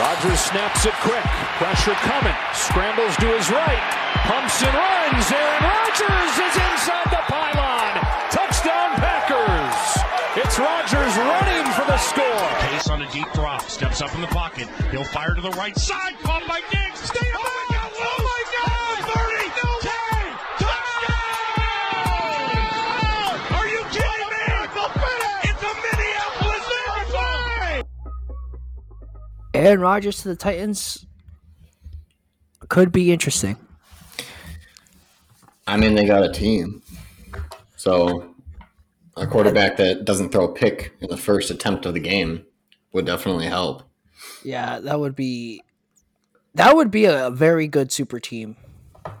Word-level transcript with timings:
Rodgers 0.00 0.40
snaps 0.40 0.86
it 0.86 0.94
quick. 1.04 1.24
Pressure 1.60 1.92
coming. 2.08 2.34
Scrambles 2.54 3.14
to 3.16 3.26
his 3.36 3.50
right. 3.50 3.84
Pumps 4.24 4.62
and 4.62 4.72
runs. 4.72 5.28
Aaron 5.30 5.60
Rodgers 5.60 6.34
is 6.40 6.54
inside 6.56 7.08
the 7.12 7.20
pylon. 7.28 8.00
Touchdown 8.32 8.96
Packers. 8.96 10.02
It's 10.40 10.58
Rodgers 10.58 11.16
running 11.20 11.66
for 11.76 11.84
the 11.84 11.98
score. 11.98 12.48
Case 12.70 12.88
on 12.88 13.02
a 13.02 13.10
deep 13.12 13.30
drop. 13.34 13.60
Steps 13.68 14.00
up 14.00 14.14
in 14.14 14.22
the 14.22 14.28
pocket. 14.28 14.68
He'll 14.90 15.04
fire 15.04 15.34
to 15.34 15.42
the 15.42 15.50
right 15.50 15.76
side. 15.76 16.14
Caught 16.22 16.48
by 16.48 16.62
Diggs. 16.70 17.00
Stay 17.00 17.28
oh 17.34 17.69
Aaron 29.60 29.80
Rodgers 29.80 30.22
to 30.22 30.28
the 30.28 30.36
Titans 30.36 31.04
could 32.68 32.90
be 32.90 33.12
interesting. 33.12 33.56
I 35.66 35.76
mean, 35.76 35.94
they 35.94 36.06
got 36.06 36.22
a 36.22 36.32
team. 36.32 36.82
So 37.76 38.34
a 39.16 39.26
quarterback 39.26 39.76
that 39.76 40.06
doesn't 40.06 40.32
throw 40.32 40.44
a 40.44 40.52
pick 40.52 40.94
in 41.00 41.10
the 41.10 41.16
first 41.16 41.50
attempt 41.50 41.84
of 41.84 41.92
the 41.92 42.00
game 42.00 42.44
would 42.92 43.04
definitely 43.04 43.46
help. 43.46 43.82
Yeah, 44.42 44.80
that 44.80 44.98
would 44.98 45.14
be 45.14 45.62
that 46.54 46.74
would 46.74 46.90
be 46.90 47.04
a 47.04 47.30
very 47.30 47.68
good 47.68 47.92
super 47.92 48.18
team. 48.18 48.56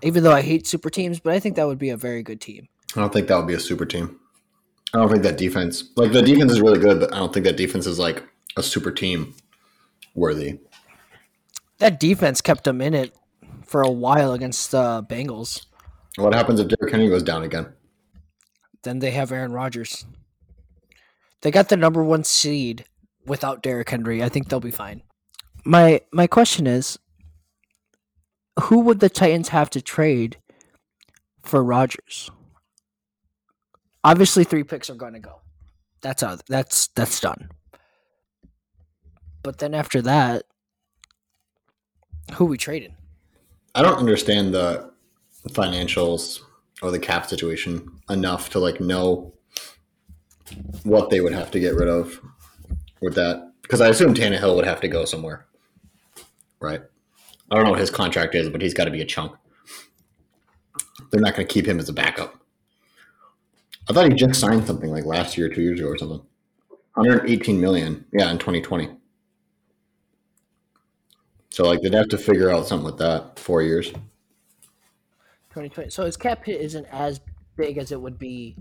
Even 0.02 0.22
though 0.22 0.32
I 0.32 0.40
hate 0.40 0.66
super 0.66 0.88
teams, 0.88 1.20
but 1.20 1.34
I 1.34 1.40
think 1.40 1.56
that 1.56 1.66
would 1.66 1.78
be 1.78 1.90
a 1.90 1.96
very 1.96 2.22
good 2.22 2.40
team. 2.40 2.68
I 2.96 3.00
don't 3.00 3.12
think 3.12 3.28
that 3.28 3.36
would 3.36 3.46
be 3.46 3.54
a 3.54 3.60
super 3.60 3.84
team. 3.84 4.18
I 4.94 4.98
don't 4.98 5.10
think 5.10 5.22
that 5.22 5.36
defense, 5.36 5.84
like 5.96 6.12
the 6.12 6.22
defense 6.22 6.50
is 6.50 6.60
really 6.60 6.80
good, 6.80 6.98
but 7.00 7.14
I 7.14 7.18
don't 7.18 7.32
think 7.32 7.44
that 7.44 7.56
defense 7.56 7.86
is 7.86 7.98
like 7.98 8.24
a 8.56 8.62
super 8.62 8.90
team 8.90 9.34
worthy. 10.14 10.58
That 11.78 11.98
defense 11.98 12.40
kept 12.40 12.64
them 12.64 12.80
in 12.80 12.94
it 12.94 13.14
for 13.64 13.82
a 13.82 13.90
while 13.90 14.32
against 14.32 14.74
uh, 14.74 15.02
Bengals. 15.08 15.66
What 16.16 16.34
happens 16.34 16.60
if 16.60 16.68
Derrick 16.68 16.92
Henry 16.92 17.08
goes 17.08 17.22
down 17.22 17.42
again? 17.42 17.72
Then 18.82 18.98
they 18.98 19.12
have 19.12 19.32
Aaron 19.32 19.52
Rodgers. 19.52 20.04
They 21.42 21.50
got 21.50 21.68
the 21.68 21.76
number 21.76 22.02
one 22.02 22.24
seed 22.24 22.84
without 23.26 23.62
Derrick 23.62 23.88
Henry. 23.90 24.22
I 24.22 24.28
think 24.28 24.48
they'll 24.48 24.60
be 24.60 24.70
fine. 24.70 25.02
My 25.64 26.00
my 26.12 26.26
question 26.26 26.66
is, 26.66 26.98
who 28.60 28.80
would 28.80 29.00
the 29.00 29.08
Titans 29.08 29.48
have 29.48 29.70
to 29.70 29.80
trade 29.80 30.38
for 31.42 31.62
Rodgers? 31.62 32.30
Obviously, 34.02 34.44
three 34.44 34.64
picks 34.64 34.90
are 34.90 34.94
going 34.94 35.12
to 35.12 35.20
go. 35.20 35.40
That's 36.00 36.22
out. 36.22 36.42
That's 36.46 36.88
that's 36.88 37.20
done. 37.20 37.50
But 39.42 39.58
then 39.58 39.74
after 39.74 40.02
that, 40.02 40.44
who 42.34 42.44
we 42.44 42.58
traded? 42.58 42.92
I 43.74 43.82
don't 43.82 43.98
understand 43.98 44.54
the 44.54 44.90
financials 45.48 46.40
or 46.82 46.90
the 46.90 46.98
cap 46.98 47.26
situation 47.26 47.90
enough 48.08 48.50
to 48.50 48.58
like 48.58 48.80
know 48.80 49.32
what 50.82 51.10
they 51.10 51.20
would 51.20 51.32
have 51.32 51.50
to 51.52 51.60
get 51.60 51.74
rid 51.74 51.88
of 51.88 52.20
with 53.00 53.14
that. 53.14 53.52
Because 53.62 53.80
I 53.80 53.88
assume 53.88 54.14
Tannehill 54.14 54.56
would 54.56 54.66
have 54.66 54.80
to 54.80 54.88
go 54.88 55.04
somewhere, 55.04 55.46
right? 56.60 56.82
I 57.50 57.54
don't 57.54 57.64
know 57.64 57.70
what 57.70 57.80
his 57.80 57.90
contract 57.90 58.34
is, 58.34 58.48
but 58.50 58.60
he's 58.60 58.74
got 58.74 58.84
to 58.84 58.90
be 58.90 59.00
a 59.00 59.06
chunk. 59.06 59.32
They're 61.10 61.20
not 61.20 61.34
going 61.34 61.46
to 61.46 61.52
keep 61.52 61.66
him 61.66 61.78
as 61.78 61.88
a 61.88 61.92
backup. 61.92 62.34
I 63.88 63.92
thought 63.92 64.08
he 64.08 64.14
just 64.14 64.40
signed 64.40 64.66
something 64.66 64.90
like 64.90 65.04
last 65.04 65.36
year, 65.36 65.48
two 65.48 65.62
years 65.62 65.80
ago, 65.80 65.88
or 65.88 65.98
something. 65.98 66.22
118 66.94 67.60
million, 67.60 68.04
yeah, 68.12 68.30
in 68.30 68.38
2020. 68.38 68.88
So 71.50 71.64
like 71.64 71.82
they'd 71.82 71.94
have 71.94 72.08
to 72.08 72.18
figure 72.18 72.50
out 72.50 72.66
something 72.66 72.86
with 72.86 72.98
that. 72.98 73.38
Four 73.38 73.62
years. 73.62 73.88
2020. 75.50 75.90
So 75.90 76.04
his 76.04 76.16
cap 76.16 76.44
hit 76.44 76.60
isn't 76.60 76.86
as 76.92 77.20
big 77.56 77.78
as 77.78 77.92
it 77.92 78.00
would 78.00 78.18
be. 78.18 78.56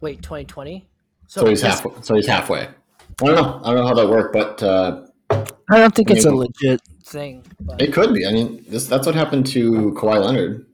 Wait, 0.00 0.22
2020. 0.22 0.88
So 1.26 1.46
he's 1.46 1.60
half. 1.60 1.84
So 2.04 2.14
he's 2.14 2.26
halfway. 2.26 2.62
I 2.62 3.24
don't 3.24 3.34
know. 3.34 3.60
I 3.64 3.72
don't 3.72 3.82
know 3.82 3.86
how 3.88 3.94
that 3.94 4.08
worked, 4.08 4.32
but 4.32 4.62
uh, 4.62 5.06
I 5.30 5.78
don't 5.78 5.94
think 5.94 6.10
I 6.10 6.14
it's 6.14 6.24
a 6.24 6.30
legit 6.30 6.80
thing. 7.04 7.44
But 7.60 7.82
it 7.82 7.92
could 7.92 8.14
be. 8.14 8.26
I 8.26 8.32
mean, 8.32 8.64
this 8.68 8.86
that's 8.86 9.06
what 9.06 9.14
happened 9.14 9.46
to 9.48 9.92
Kawhi 9.92 10.24
Leonard, 10.24 10.66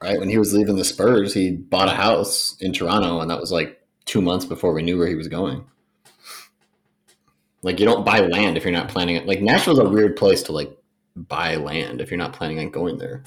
right? 0.00 0.18
When 0.18 0.28
he 0.28 0.38
was 0.38 0.54
leaving 0.54 0.76
the 0.76 0.84
Spurs, 0.84 1.34
he 1.34 1.50
bought 1.50 1.88
a 1.88 1.94
house 1.94 2.56
in 2.60 2.72
Toronto, 2.72 3.20
and 3.20 3.30
that 3.30 3.40
was 3.40 3.50
like 3.50 3.82
two 4.04 4.22
months 4.22 4.46
before 4.46 4.72
we 4.72 4.82
knew 4.82 4.96
where 4.96 5.08
he 5.08 5.16
was 5.16 5.28
going. 5.28 5.64
Like 7.62 7.80
you 7.80 7.86
don't 7.86 8.04
buy 8.04 8.20
land 8.20 8.56
if 8.56 8.64
you're 8.64 8.72
not 8.72 8.88
planning 8.88 9.16
it. 9.16 9.26
Like 9.26 9.40
Nashville's 9.40 9.78
a 9.78 9.88
weird 9.88 10.16
place 10.16 10.42
to 10.44 10.52
like 10.52 10.76
buy 11.16 11.56
land 11.56 12.00
if 12.00 12.10
you're 12.10 12.18
not 12.18 12.32
planning 12.32 12.58
on 12.58 12.70
going 12.70 12.98
there. 12.98 13.24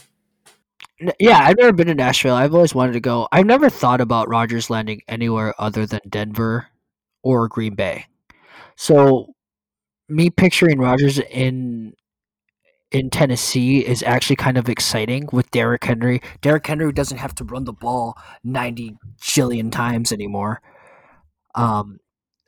Yeah, 1.19 1.39
I've 1.41 1.57
never 1.57 1.73
been 1.73 1.87
to 1.87 1.95
Nashville. 1.95 2.35
I've 2.35 2.53
always 2.53 2.75
wanted 2.75 2.93
to 2.93 2.99
go. 2.99 3.27
I've 3.31 3.45
never 3.45 3.69
thought 3.69 4.01
about 4.01 4.29
Rodgers 4.29 4.69
landing 4.69 5.01
anywhere 5.07 5.53
other 5.57 5.85
than 5.85 6.01
Denver 6.07 6.67
or 7.23 7.47
Green 7.47 7.73
Bay. 7.75 8.05
So, 8.75 9.33
me 10.07 10.29
picturing 10.29 10.79
Rodgers 10.79 11.19
in 11.19 11.93
in 12.91 13.09
Tennessee 13.09 13.79
is 13.79 14.03
actually 14.03 14.35
kind 14.35 14.57
of 14.57 14.69
exciting 14.69 15.27
with 15.31 15.49
Derrick 15.51 15.83
Henry. 15.83 16.21
Derrick 16.41 16.67
Henry 16.67 16.91
doesn't 16.91 17.17
have 17.17 17.33
to 17.35 17.43
run 17.45 17.63
the 17.63 17.73
ball 17.73 18.15
ninety 18.43 18.95
jillion 19.19 19.71
times 19.71 20.11
anymore. 20.11 20.61
Um, 21.55 21.99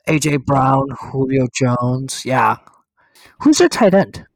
AJ 0.06 0.44
Brown, 0.44 0.88
Julio 1.00 1.46
Jones, 1.54 2.24
yeah. 2.24 2.56
Who's 3.40 3.58
their 3.58 3.68
tight 3.68 3.94
end? 3.94 4.26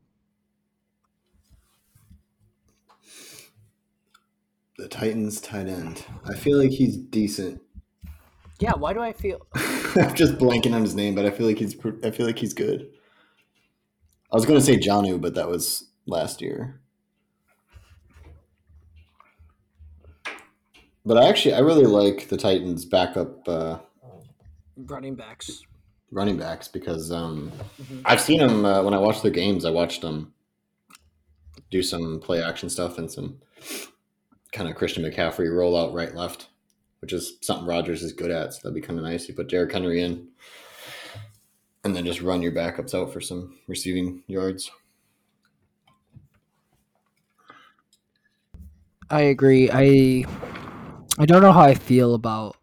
The 4.79 4.89
Titans 4.89 5.41
tight 5.41 5.69
end. 5.69 6.05
I 6.25 6.35
feel 6.35 6.57
like 6.59 6.71
he's 6.71 6.97
decent. 6.97 7.61
Yeah, 8.61 8.73
why 8.75 8.93
do 8.93 9.01
I 9.01 9.13
feel? 9.13 9.47
I'm 9.55 10.15
just 10.15 10.39
blanking 10.39 10.75
on 10.75 10.83
his 10.83 10.95
name, 10.95 11.15
but 11.15 11.27
I 11.27 11.31
feel 11.31 11.47
like 11.47 11.59
he's. 11.59 11.77
I 12.03 12.11
feel 12.11 12.27
like 12.27 12.39
he's 12.39 12.55
good. 12.55 12.89
I 14.33 14.37
was 14.37 14.47
going 14.47 14.59
to 14.59 14.65
say 14.65 14.79
Jonnu, 14.79 15.21
but 15.21 15.35
that 15.35 15.49
was 15.49 15.89
last 16.07 16.41
year. 16.41 16.81
But 21.05 21.19
I 21.19 21.29
actually, 21.29 21.55
I 21.55 21.61
really 21.61 21.87
like 21.87 22.29
the 22.29 22.37
Titans' 22.37 22.85
backup 22.85 23.49
uh, 23.49 23.79
running 24.87 25.15
backs. 25.15 25.63
running 26.11 26.39
backs 26.39 26.69
because 26.69 27.13
um, 27.13 27.53
Mhm. 27.83 28.01
I've 28.07 28.21
seen 28.21 28.39
them 28.39 28.65
uh, 28.65 28.83
when 28.83 28.95
I 28.95 28.99
watched 28.99 29.23
their 29.23 29.31
games. 29.31 29.65
I 29.67 29.71
watched 29.71 30.01
them 30.01 30.33
do 31.71 31.83
some 31.83 32.19
play 32.21 32.43
action 32.43 32.71
stuff 32.71 32.97
and 32.97 33.11
some 33.11 33.39
kind 34.53 34.71
of 34.71 34.75
Christian 34.77 35.03
McCaffrey 35.05 35.55
roll 35.55 35.77
out 35.77 35.93
right 35.93 36.15
left, 36.15 36.49
which 37.01 37.13
is 37.13 37.37
something 37.43 37.67
Rodgers 37.67 38.03
is 38.03 38.15
good 38.15 38.31
at. 38.31 38.55
So 38.55 38.61
that'd 38.63 38.75
be 38.75 38.81
kind 38.81 38.99
of 38.99 39.05
nice. 39.05 39.29
You 39.29 39.35
put 39.35 39.49
Derrick 39.51 39.71
Henry 39.73 40.01
in, 40.01 40.29
and 41.85 41.95
then 41.95 42.07
just 42.07 42.23
run 42.23 42.41
your 42.41 42.53
backups 42.53 42.95
out 42.95 43.13
for 43.13 43.21
some 43.21 43.59
receiving 43.67 44.23
yards. 44.29 44.71
I 49.11 49.23
agree. 49.23 49.71
I 49.73 50.25
I 51.19 51.27
don't 51.27 51.43
know 51.43 51.53
how 51.53 51.63
I 51.63 51.75
feel 51.75 52.15
about 52.15 52.57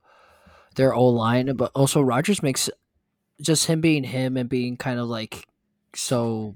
their 0.76 0.94
O 0.94 1.08
line, 1.08 1.56
but 1.56 1.72
also 1.74 2.02
Rodgers 2.02 2.44
makes 2.44 2.70
just 3.42 3.66
him 3.66 3.82
being 3.82 4.04
him 4.04 4.38
and 4.38 4.48
being 4.48 4.78
kind 4.78 5.00
of 5.00 5.08
like 5.08 5.48
so 5.94 6.56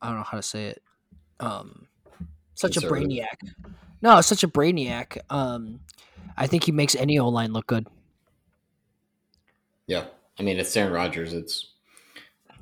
I 0.00 0.08
don't 0.08 0.16
know 0.16 0.24
how 0.24 0.36
to 0.36 0.42
say 0.42 0.66
it. 0.66 0.82
Um 1.40 1.86
such 2.54 2.76
a 2.76 2.80
brainiac. 2.80 3.36
No, 4.02 4.20
such 4.20 4.42
a 4.42 4.48
brainiac. 4.48 5.18
Um 5.30 5.80
I 6.36 6.46
think 6.46 6.64
he 6.64 6.72
makes 6.72 6.94
any 6.94 7.18
O 7.18 7.28
line 7.28 7.52
look 7.52 7.66
good. 7.66 7.86
Yeah, 9.86 10.06
I 10.38 10.42
mean 10.42 10.58
it's 10.58 10.76
Aaron 10.76 10.92
Rodgers. 10.92 11.32
It's 11.32 11.74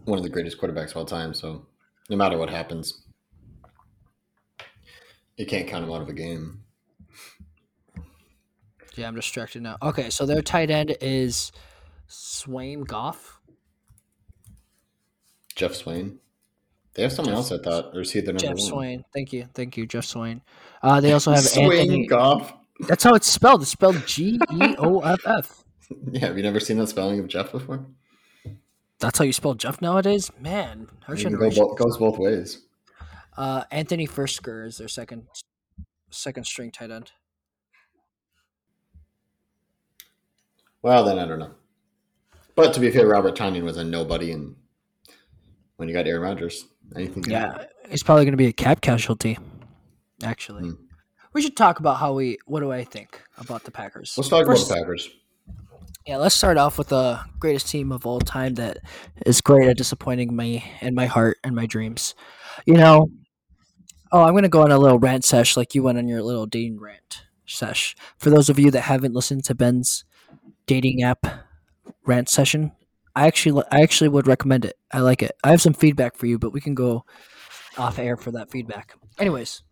one 0.05 0.19
of 0.19 0.23
the 0.23 0.31
greatest 0.31 0.59
quarterbacks 0.59 0.91
of 0.91 0.99
all 0.99 1.05
time. 1.05 1.35
So 1.35 1.67
no 2.09 2.17
matter 2.17 2.39
what 2.39 2.51
happens, 2.51 3.03
you 5.37 5.47
can't 5.47 5.69
count 5.69 5.85
him 5.85 5.93
out 5.93 6.03
of 6.03 6.09
a 6.09 6.15
game. 6.15 6.63
Yeah, 8.97 9.09
I'm 9.09 9.15
distracted 9.15 9.63
now. 9.63 9.77
Okay, 9.83 10.11
so 10.11 10.25
their 10.27 10.43
tight 10.43 10.71
end 10.71 10.97
is 11.01 11.53
Swaim 12.09 12.87
Goff. 12.87 13.41
Jeff 15.55 15.73
Swaim. 15.73 16.17
They 16.95 17.03
have 17.03 17.13
someone 17.13 17.35
else 17.35 17.53
I 17.53 17.59
thought, 17.59 17.95
or 17.95 18.01
is 18.01 18.13
he 18.13 18.21
the 18.21 18.29
number 18.33 18.41
Jeff 18.41 18.57
one? 18.57 18.59
Swaim. 18.73 19.03
Thank 19.13 19.33
you. 19.33 19.47
Thank 19.55 19.77
you, 19.77 19.87
Jeff 19.87 20.05
Swaim. 20.05 20.41
Uh, 20.83 21.01
they 21.01 21.13
also 21.13 21.31
have 21.33 21.43
Swain 21.45 21.73
Anthony. 21.81 22.07
Goff. 22.07 22.55
That's 22.89 23.05
how 23.05 23.15
it's 23.15 23.27
spelled. 23.27 23.63
It's 23.63 23.71
spelled 23.71 24.07
G 24.07 24.39
E 24.53 24.75
O 24.79 25.01
F 25.01 25.21
F. 25.27 25.63
Yeah, 26.11 26.27
have 26.27 26.37
you 26.37 26.43
never 26.43 26.59
seen 26.59 26.79
that 26.79 26.89
spelling 26.89 27.21
of 27.21 27.29
Jeff 27.29 27.53
before? 27.53 27.87
That's 28.99 29.19
how 29.19 29.25
you 29.25 29.33
spell 29.33 29.55
Jeff 29.55 29.81
nowadays? 29.81 30.33
Man, 30.41 30.89
our 31.07 31.15
It 31.15 31.21
can 31.21 31.33
go 31.35 31.39
generation. 31.39 31.63
both, 31.65 31.79
goes 31.79 31.97
both 31.97 32.19
ways. 32.19 32.63
Uh, 33.37 33.63
Anthony 33.71 34.09
Firkser 34.09 34.67
is 34.67 34.79
their 34.79 34.89
second 34.89 35.29
second 36.11 36.45
string 36.45 36.73
tight 36.73 36.91
end. 36.91 37.13
Well, 40.87 41.03
then 41.05 41.19
I 41.19 41.27
don't 41.27 41.41
know. 41.41 41.51
But 42.55 42.73
to 42.75 42.81
be 42.81 42.93
fair, 42.93 43.09
Robert 43.09 43.35
Tonyan 43.35 43.65
was 43.65 43.77
a 43.77 43.83
nobody, 43.83 44.31
and 44.31 44.55
when 45.79 45.89
you 45.89 45.95
got 45.95 46.07
Aaron 46.07 46.23
Rodgers. 46.23 46.65
Anything? 46.95 47.25
can 47.25 47.33
happen. 47.33 47.67
Yeah, 47.83 47.91
he's 47.91 48.05
probably 48.05 48.25
going 48.25 48.35
to 48.35 48.37
be 48.39 48.47
a 48.47 48.53
cap 48.53 48.81
casualty. 48.83 49.37
Actually, 50.23 50.63
Hmm. 50.69 50.75
we 51.33 51.43
should 51.43 51.57
talk 51.57 51.81
about 51.81 51.97
how 51.97 52.13
we. 52.13 52.39
What 52.47 52.61
do 52.61 52.71
I 52.71 52.85
think 52.85 53.21
about 53.37 53.65
the 53.65 53.73
Packers? 53.73 54.15
Let's 54.17 54.29
talk 54.29 54.47
First- 54.47 54.67
about 54.71 54.77
the 54.77 54.81
Packers. 54.83 55.09
Yeah, 56.07 56.19
let's 56.19 56.37
start 56.37 56.57
off 56.57 56.79
with 56.79 56.87
the 56.91 57.19
greatest 57.41 57.67
team 57.67 57.91
of 57.91 58.07
all 58.07 58.21
time 58.21 58.55
that 58.55 58.79
is 59.27 59.41
great 59.41 59.67
at 59.69 59.77
disappointing 59.77 60.37
me 60.37 60.65
in 60.81 60.95
my 60.95 61.07
heart 61.07 61.39
and 61.43 61.57
my 61.57 61.67
dreams. 61.67 62.15
You 62.65 62.75
know, 62.75 63.11
oh, 64.13 64.23
I'm 64.23 64.35
going 64.35 64.45
to 64.45 64.49
go 64.49 64.63
on 64.63 64.71
a 64.71 64.79
little 64.79 65.01
rant 65.01 65.25
sesh 65.25 65.57
like 65.57 65.75
you 65.75 65.83
went 65.83 65.99
on 65.99 66.07
your 66.07 66.23
little 66.23 66.47
dating 66.47 66.79
rant 66.79 67.25
sesh. 67.45 67.97
For 68.19 68.31
those 68.31 68.49
of 68.49 68.57
you 68.61 68.71
that 68.71 68.83
haven't 68.83 69.15
listened 69.15 69.43
to 69.47 69.55
Ben's 69.57 70.05
dating 70.67 71.03
app 71.03 71.27
rant 72.05 72.29
session, 72.29 72.73
I 73.15 73.27
actually 73.27 73.63
I 73.71 73.81
actually 73.81 74.09
would 74.09 74.27
recommend 74.27 74.65
it. 74.65 74.77
I 74.93 75.01
like 75.01 75.23
it. 75.23 75.33
I 75.43 75.51
have 75.51 75.63
some 75.63 75.75
feedback 75.75 76.17
for 76.17 76.27
you, 76.27 76.39
but 76.39 76.53
we 76.53 76.61
can 76.61 76.75
go 76.75 77.05
off 77.79 77.99
air 77.99 78.17
for 78.17 78.31
that 78.33 78.51
feedback. 78.51 78.95
Anyways, 79.19 79.63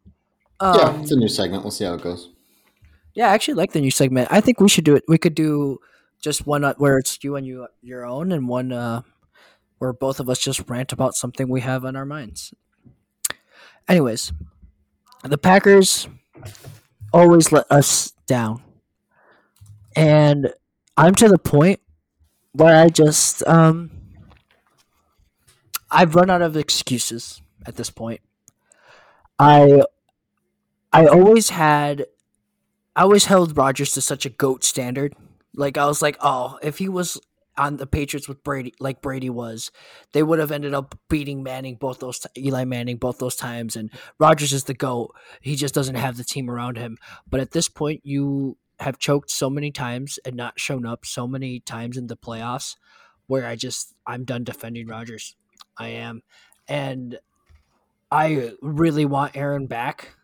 um, 0.60 0.78
yeah, 0.78 1.00
it's 1.00 1.10
a 1.12 1.16
new 1.16 1.28
segment. 1.28 1.62
We'll 1.62 1.70
see 1.70 1.84
how 1.84 1.94
it 1.94 2.02
goes. 2.02 2.30
yeah, 3.14 3.30
I 3.30 3.34
actually 3.34 3.54
like 3.54 3.72
the 3.72 3.80
new 3.80 3.90
segment. 3.90 4.28
I 4.30 4.40
think 4.40 4.60
we 4.60 4.68
should 4.68 4.84
do 4.84 4.96
it. 4.96 5.04
We 5.08 5.18
could 5.18 5.34
do 5.34 5.78
just 6.20 6.46
one 6.46 6.64
uh, 6.64 6.74
where 6.78 6.98
it's 6.98 7.22
you 7.22 7.36
and 7.36 7.46
you 7.46 7.66
your 7.82 8.06
own, 8.06 8.32
and 8.32 8.48
one 8.48 8.72
uh, 8.72 9.02
where 9.78 9.92
both 9.92 10.20
of 10.20 10.30
us 10.30 10.38
just 10.38 10.68
rant 10.70 10.92
about 10.92 11.14
something 11.14 11.48
we 11.48 11.60
have 11.60 11.84
on 11.84 11.96
our 11.96 12.06
minds. 12.06 12.54
Anyways, 13.88 14.32
the 15.22 15.36
Packers 15.36 16.08
always 17.12 17.52
let 17.52 17.70
us 17.70 18.12
down, 18.26 18.62
and 19.94 20.52
I'm 20.96 21.14
to 21.16 21.28
the 21.28 21.38
point 21.38 21.80
where 22.52 22.76
I 22.76 22.88
just 22.88 23.46
um, 23.46 23.90
I've 25.90 26.14
run 26.14 26.30
out 26.30 26.42
of 26.42 26.56
excuses 26.56 27.42
at 27.66 27.76
this 27.76 27.90
point. 27.90 28.20
I 29.38 29.82
I 30.92 31.06
always 31.06 31.50
had 31.50 32.06
I 32.94 33.02
always 33.02 33.26
held 33.26 33.56
Rodgers 33.56 33.92
to 33.92 34.00
such 34.00 34.24
a 34.24 34.30
goat 34.30 34.62
standard. 34.62 35.14
Like 35.54 35.76
I 35.76 35.86
was 35.86 36.00
like, 36.00 36.16
oh, 36.20 36.58
if 36.62 36.78
he 36.78 36.88
was 36.88 37.20
on 37.56 37.76
the 37.76 37.86
Patriots 37.86 38.28
with 38.28 38.42
Brady, 38.42 38.74
like 38.80 39.00
Brady 39.00 39.30
was, 39.30 39.70
they 40.12 40.22
would 40.22 40.38
have 40.38 40.50
ended 40.50 40.74
up 40.74 40.98
beating 41.08 41.42
Manning 41.42 41.76
both 41.76 42.00
those 42.00 42.20
t- 42.20 42.46
Eli 42.46 42.64
Manning 42.64 42.96
both 42.96 43.18
those 43.18 43.36
times. 43.36 43.76
And 43.76 43.90
Rodgers 44.18 44.52
is 44.52 44.64
the 44.64 44.74
goat. 44.74 45.14
He 45.40 45.54
just 45.56 45.74
doesn't 45.74 45.94
have 45.94 46.16
the 46.16 46.24
team 46.24 46.50
around 46.50 46.76
him. 46.76 46.98
But 47.28 47.40
at 47.40 47.52
this 47.52 47.68
point, 47.68 48.00
you 48.04 48.56
have 48.80 48.98
choked 48.98 49.30
so 49.30 49.48
many 49.48 49.70
times 49.70 50.18
and 50.24 50.34
not 50.34 50.58
shown 50.58 50.84
up 50.84 51.06
so 51.06 51.26
many 51.26 51.60
times 51.60 51.96
in 51.96 52.06
the 52.08 52.16
playoffs, 52.16 52.76
where 53.26 53.46
I 53.46 53.56
just 53.56 53.94
I'm 54.06 54.24
done 54.24 54.44
defending 54.44 54.86
Rodgers. 54.86 55.36
I 55.76 55.88
am, 55.88 56.22
and 56.68 57.18
I 58.10 58.52
really 58.62 59.04
want 59.04 59.36
Aaron 59.36 59.66
back. 59.66 60.16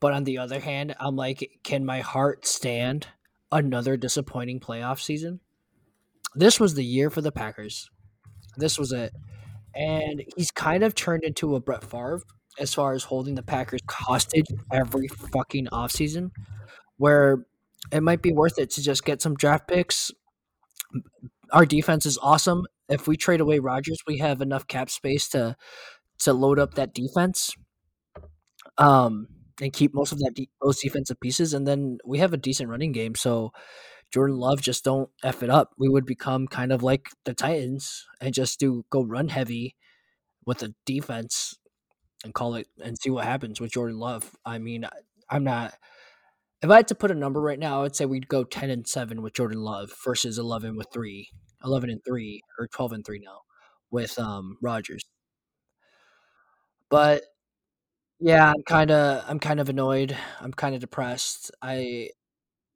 But 0.00 0.14
on 0.14 0.24
the 0.24 0.38
other 0.38 0.60
hand, 0.60 0.96
I'm 0.98 1.14
like, 1.14 1.60
can 1.62 1.84
my 1.84 2.00
heart 2.00 2.46
stand 2.46 3.08
another 3.52 3.96
disappointing 3.98 4.58
playoff 4.60 5.00
season? 5.00 5.40
This 6.34 6.58
was 6.58 6.74
the 6.74 6.84
year 6.84 7.10
for 7.10 7.20
the 7.20 7.32
Packers. 7.32 7.90
This 8.56 8.78
was 8.78 8.92
it. 8.92 9.12
And 9.74 10.22
he's 10.36 10.50
kind 10.50 10.84
of 10.84 10.94
turned 10.94 11.22
into 11.22 11.54
a 11.54 11.60
Brett 11.60 11.84
Favre 11.84 12.22
as 12.58 12.72
far 12.72 12.94
as 12.94 13.04
holding 13.04 13.34
the 13.34 13.42
Packers 13.42 13.80
hostage 13.90 14.46
every 14.72 15.08
fucking 15.08 15.66
offseason, 15.66 16.30
where 16.96 17.44
it 17.92 18.02
might 18.02 18.22
be 18.22 18.32
worth 18.32 18.58
it 18.58 18.70
to 18.70 18.82
just 18.82 19.04
get 19.04 19.22
some 19.22 19.34
draft 19.34 19.68
picks. 19.68 20.10
Our 21.52 21.66
defense 21.66 22.06
is 22.06 22.18
awesome. 22.22 22.66
If 22.88 23.06
we 23.08 23.16
trade 23.16 23.40
away 23.40 23.58
Rodgers, 23.58 23.98
we 24.06 24.18
have 24.18 24.40
enough 24.40 24.66
cap 24.66 24.90
space 24.90 25.28
to 25.30 25.56
to 26.20 26.32
load 26.32 26.58
up 26.58 26.74
that 26.74 26.94
defense. 26.94 27.52
Um, 28.78 29.28
and 29.60 29.72
keep 29.72 29.92
most 29.94 30.12
of 30.12 30.18
that 30.20 30.32
de- 30.34 30.48
those 30.62 30.80
defensive 30.80 31.20
pieces, 31.20 31.52
and 31.54 31.66
then 31.66 31.98
we 32.04 32.18
have 32.18 32.32
a 32.32 32.38
decent 32.38 32.70
running 32.70 32.92
game. 32.92 33.14
So 33.14 33.52
Jordan 34.12 34.36
Love 34.38 34.60
just 34.62 34.84
don't 34.84 35.10
f 35.22 35.42
it 35.42 35.50
up. 35.50 35.70
We 35.78 35.88
would 35.88 36.06
become 36.06 36.46
kind 36.48 36.72
of 36.72 36.82
like 36.82 37.08
the 37.24 37.34
Titans 37.34 38.06
and 38.20 38.34
just 38.34 38.58
do 38.60 38.84
go 38.90 39.04
run 39.04 39.28
heavy 39.28 39.76
with 40.46 40.58
the 40.58 40.74
defense 40.86 41.56
and 42.24 42.34
call 42.34 42.54
it 42.56 42.68
and 42.82 42.98
see 42.98 43.10
what 43.10 43.24
happens 43.24 43.60
with 43.60 43.72
Jordan 43.72 43.98
Love. 43.98 44.36
I 44.44 44.58
mean, 44.58 44.86
I'm 45.30 45.44
not. 45.44 45.74
If 46.62 46.70
I 46.70 46.76
had 46.76 46.88
to 46.88 46.94
put 46.94 47.10
a 47.10 47.14
number 47.14 47.40
right 47.40 47.58
now, 47.58 47.78
I 47.78 47.82
would 47.82 47.96
say 47.96 48.04
we'd 48.04 48.28
go 48.28 48.44
ten 48.44 48.70
and 48.70 48.86
seven 48.86 49.22
with 49.22 49.34
Jordan 49.34 49.60
Love 49.60 49.90
versus 50.04 50.38
eleven 50.38 50.76
with 50.76 50.88
three, 50.92 51.28
11 51.64 51.90
and 51.90 52.00
three, 52.06 52.42
or 52.58 52.68
twelve 52.68 52.92
and 52.92 53.04
three 53.04 53.20
now 53.24 53.40
with 53.90 54.18
um 54.18 54.56
Rodgers. 54.62 55.02
But 56.90 57.22
yeah, 58.18 58.50
I'm 58.50 58.62
kind 58.64 58.90
of 58.90 59.24
I'm 59.28 59.38
kind 59.40 59.60
of 59.60 59.68
annoyed. 59.68 60.16
I'm 60.40 60.52
kind 60.52 60.74
of 60.74 60.80
depressed. 60.80 61.50
I 61.62 62.10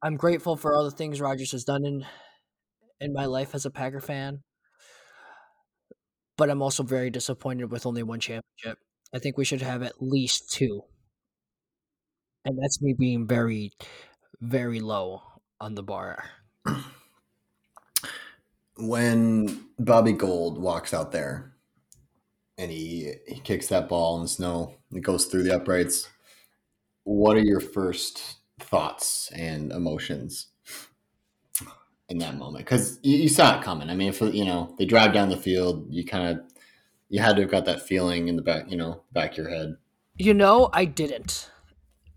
I'm 0.02 0.16
grateful 0.16 0.56
for 0.56 0.74
all 0.74 0.84
the 0.84 0.90
things 0.90 1.20
Rodgers 1.20 1.52
has 1.52 1.64
done 1.64 1.84
in 1.84 2.06
in 3.00 3.12
my 3.12 3.26
life 3.26 3.54
as 3.54 3.66
a 3.66 3.70
Packer 3.70 4.00
fan, 4.00 4.42
but 6.36 6.50
I'm 6.50 6.62
also 6.62 6.82
very 6.82 7.10
disappointed 7.10 7.70
with 7.70 7.86
only 7.86 8.02
one 8.02 8.20
championship. 8.20 8.78
I 9.14 9.18
think 9.18 9.36
we 9.36 9.44
should 9.44 9.62
have 9.62 9.82
at 9.82 10.00
least 10.02 10.50
two, 10.50 10.82
and 12.44 12.58
that's 12.60 12.82
me 12.82 12.92
being 12.92 13.26
very, 13.26 13.72
very 14.40 14.80
low 14.80 15.22
on 15.60 15.74
the 15.74 15.82
bar. 15.82 16.24
When 18.76 19.66
Robbie 19.78 20.12
Gould 20.12 20.58
walks 20.58 20.92
out 20.92 21.12
there 21.12 21.54
and 22.58 22.70
he 22.70 23.12
he 23.26 23.40
kicks 23.40 23.68
that 23.68 23.88
ball 23.88 24.16
in 24.16 24.22
the 24.22 24.28
snow, 24.28 24.74
it 24.92 25.00
goes 25.00 25.26
through 25.26 25.44
the 25.44 25.54
uprights. 25.54 26.08
What 27.04 27.36
are 27.36 27.44
your 27.44 27.60
first 27.60 28.36
thoughts 28.58 29.30
and 29.32 29.70
emotions 29.70 30.48
in 32.08 32.18
that 32.18 32.36
moment? 32.36 32.64
Because 32.64 32.98
you, 33.02 33.18
you 33.18 33.28
saw 33.28 33.58
it 33.58 33.64
coming. 33.64 33.90
I 33.90 33.94
mean, 33.94 34.08
if 34.08 34.20
you 34.20 34.44
know 34.44 34.74
they 34.78 34.86
drive 34.86 35.12
down 35.12 35.28
the 35.28 35.36
field, 35.36 35.86
you 35.90 36.04
kind 36.04 36.36
of 36.36 36.44
you 37.08 37.20
had 37.20 37.36
to 37.36 37.42
have 37.42 37.50
got 37.50 37.66
that 37.66 37.82
feeling 37.86 38.26
in 38.26 38.34
the 38.34 38.42
back, 38.42 38.68
you 38.68 38.76
know, 38.76 39.04
back 39.12 39.32
of 39.32 39.38
your 39.38 39.50
head. 39.50 39.76
You 40.16 40.34
know, 40.34 40.68
I 40.72 40.84
didn't. 40.84 41.48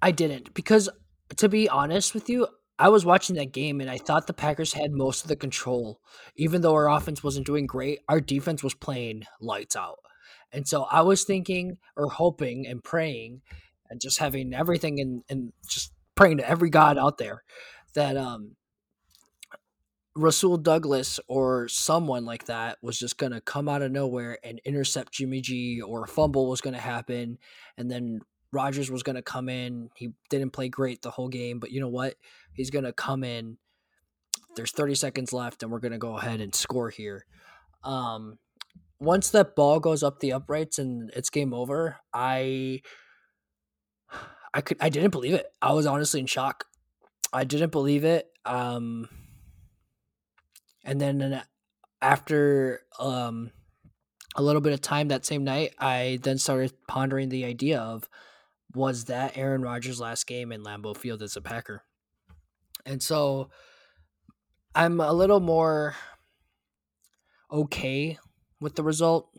I 0.07 0.11
didn't 0.11 0.53
because 0.53 0.89
to 1.35 1.49
be 1.49 1.67
honest 1.67 2.13
with 2.13 2.29
you, 2.29 2.47
I 2.79 2.87
was 2.87 3.03
watching 3.03 3.35
that 3.35 3.51
game 3.51 3.81
and 3.81 3.89
I 3.89 3.97
thought 3.97 4.25
the 4.25 4.33
Packers 4.33 4.71
had 4.71 4.93
most 4.93 5.23
of 5.23 5.27
the 5.27 5.35
control. 5.35 5.99
Even 6.37 6.61
though 6.61 6.75
our 6.75 6.89
offense 6.89 7.25
wasn't 7.25 7.45
doing 7.45 7.65
great, 7.65 7.99
our 8.07 8.21
defense 8.21 8.63
was 8.63 8.73
playing 8.73 9.23
lights 9.41 9.75
out. 9.75 9.99
And 10.53 10.65
so 10.65 10.83
I 10.83 11.01
was 11.01 11.25
thinking 11.25 11.77
or 11.97 12.09
hoping 12.09 12.65
and 12.65 12.81
praying 12.81 13.41
and 13.89 13.99
just 13.99 14.19
having 14.19 14.53
everything 14.53 15.01
and 15.01 15.23
and 15.27 15.51
just 15.67 15.91
praying 16.15 16.37
to 16.37 16.49
every 16.49 16.69
god 16.69 16.97
out 16.97 17.17
there 17.17 17.43
that 17.93 18.15
um 18.15 18.55
Rasul 20.15 20.55
Douglas 20.55 21.19
or 21.27 21.67
someone 21.67 22.23
like 22.23 22.45
that 22.45 22.77
was 22.81 22.97
just 22.97 23.17
going 23.17 23.33
to 23.33 23.41
come 23.41 23.67
out 23.67 23.81
of 23.81 23.91
nowhere 23.91 24.39
and 24.41 24.61
intercept 24.63 25.11
Jimmy 25.11 25.41
G 25.41 25.81
or 25.81 26.05
a 26.05 26.07
fumble 26.07 26.49
was 26.49 26.61
going 26.61 26.75
to 26.75 26.79
happen 26.79 27.39
and 27.77 27.91
then 27.91 28.21
Rodgers 28.51 28.89
was 28.89 29.03
going 29.03 29.15
to 29.15 29.21
come 29.21 29.49
in. 29.49 29.89
He 29.95 30.11
didn't 30.29 30.51
play 30.51 30.69
great 30.69 31.01
the 31.01 31.11
whole 31.11 31.27
game, 31.27 31.59
but 31.59 31.71
you 31.71 31.79
know 31.79 31.89
what? 31.89 32.15
He's 32.53 32.69
going 32.69 32.85
to 32.85 32.93
come 32.93 33.23
in. 33.23 33.57
There's 34.55 34.71
30 34.71 34.95
seconds 34.95 35.33
left 35.33 35.61
and 35.63 35.71
we're 35.71 35.79
going 35.79 35.91
to 35.91 35.97
go 35.97 36.17
ahead 36.17 36.41
and 36.41 36.53
score 36.53 36.89
here. 36.89 37.25
Um 37.83 38.39
once 38.99 39.29
that 39.29 39.55
ball 39.55 39.79
goes 39.79 40.01
up 40.01 40.19
the 40.19 40.33
uprights 40.33 40.79
and 40.79 41.11
it's 41.15 41.29
game 41.29 41.53
over, 41.53 41.97
I 42.13 42.81
I 44.53 44.61
could 44.61 44.77
I 44.81 44.89
didn't 44.89 45.11
believe 45.11 45.35
it. 45.35 45.45
I 45.61 45.73
was 45.73 45.85
honestly 45.85 46.19
in 46.19 46.25
shock. 46.25 46.65
I 47.31 47.43
didn't 47.43 47.71
believe 47.71 48.03
it. 48.03 48.27
Um 48.45 49.09
and 50.83 50.99
then 50.99 51.43
after 52.01 52.81
um 52.99 53.51
a 54.35 54.41
little 54.41 54.61
bit 54.61 54.73
of 54.73 54.81
time 54.81 55.09
that 55.09 55.25
same 55.25 55.43
night, 55.43 55.73
I 55.79 56.19
then 56.23 56.37
started 56.37 56.73
pondering 56.87 57.29
the 57.29 57.45
idea 57.45 57.79
of 57.79 58.07
was 58.73 59.05
that 59.05 59.37
Aaron 59.37 59.61
Rodgers' 59.61 59.99
last 59.99 60.27
game 60.27 60.51
in 60.51 60.63
Lambeau 60.63 60.95
Field 60.95 61.21
as 61.21 61.35
a 61.35 61.41
Packer? 61.41 61.83
And 62.85 63.01
so 63.01 63.49
I'm 64.75 64.99
a 64.99 65.13
little 65.13 65.39
more 65.39 65.95
okay 67.51 68.19
with 68.59 68.75
the 68.75 68.83
result. 68.83 69.29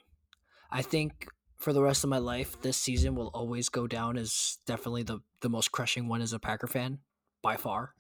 I 0.70 0.82
think 0.82 1.28
for 1.56 1.72
the 1.72 1.82
rest 1.82 2.04
of 2.04 2.10
my 2.10 2.18
life, 2.18 2.60
this 2.60 2.76
season 2.76 3.14
will 3.14 3.28
always 3.28 3.68
go 3.68 3.86
down 3.86 4.16
as 4.16 4.58
definitely 4.66 5.02
the, 5.02 5.20
the 5.40 5.48
most 5.48 5.72
crushing 5.72 6.08
one 6.08 6.20
as 6.20 6.32
a 6.32 6.38
Packer 6.38 6.66
fan 6.66 6.98
by 7.42 7.56
far. 7.56 7.94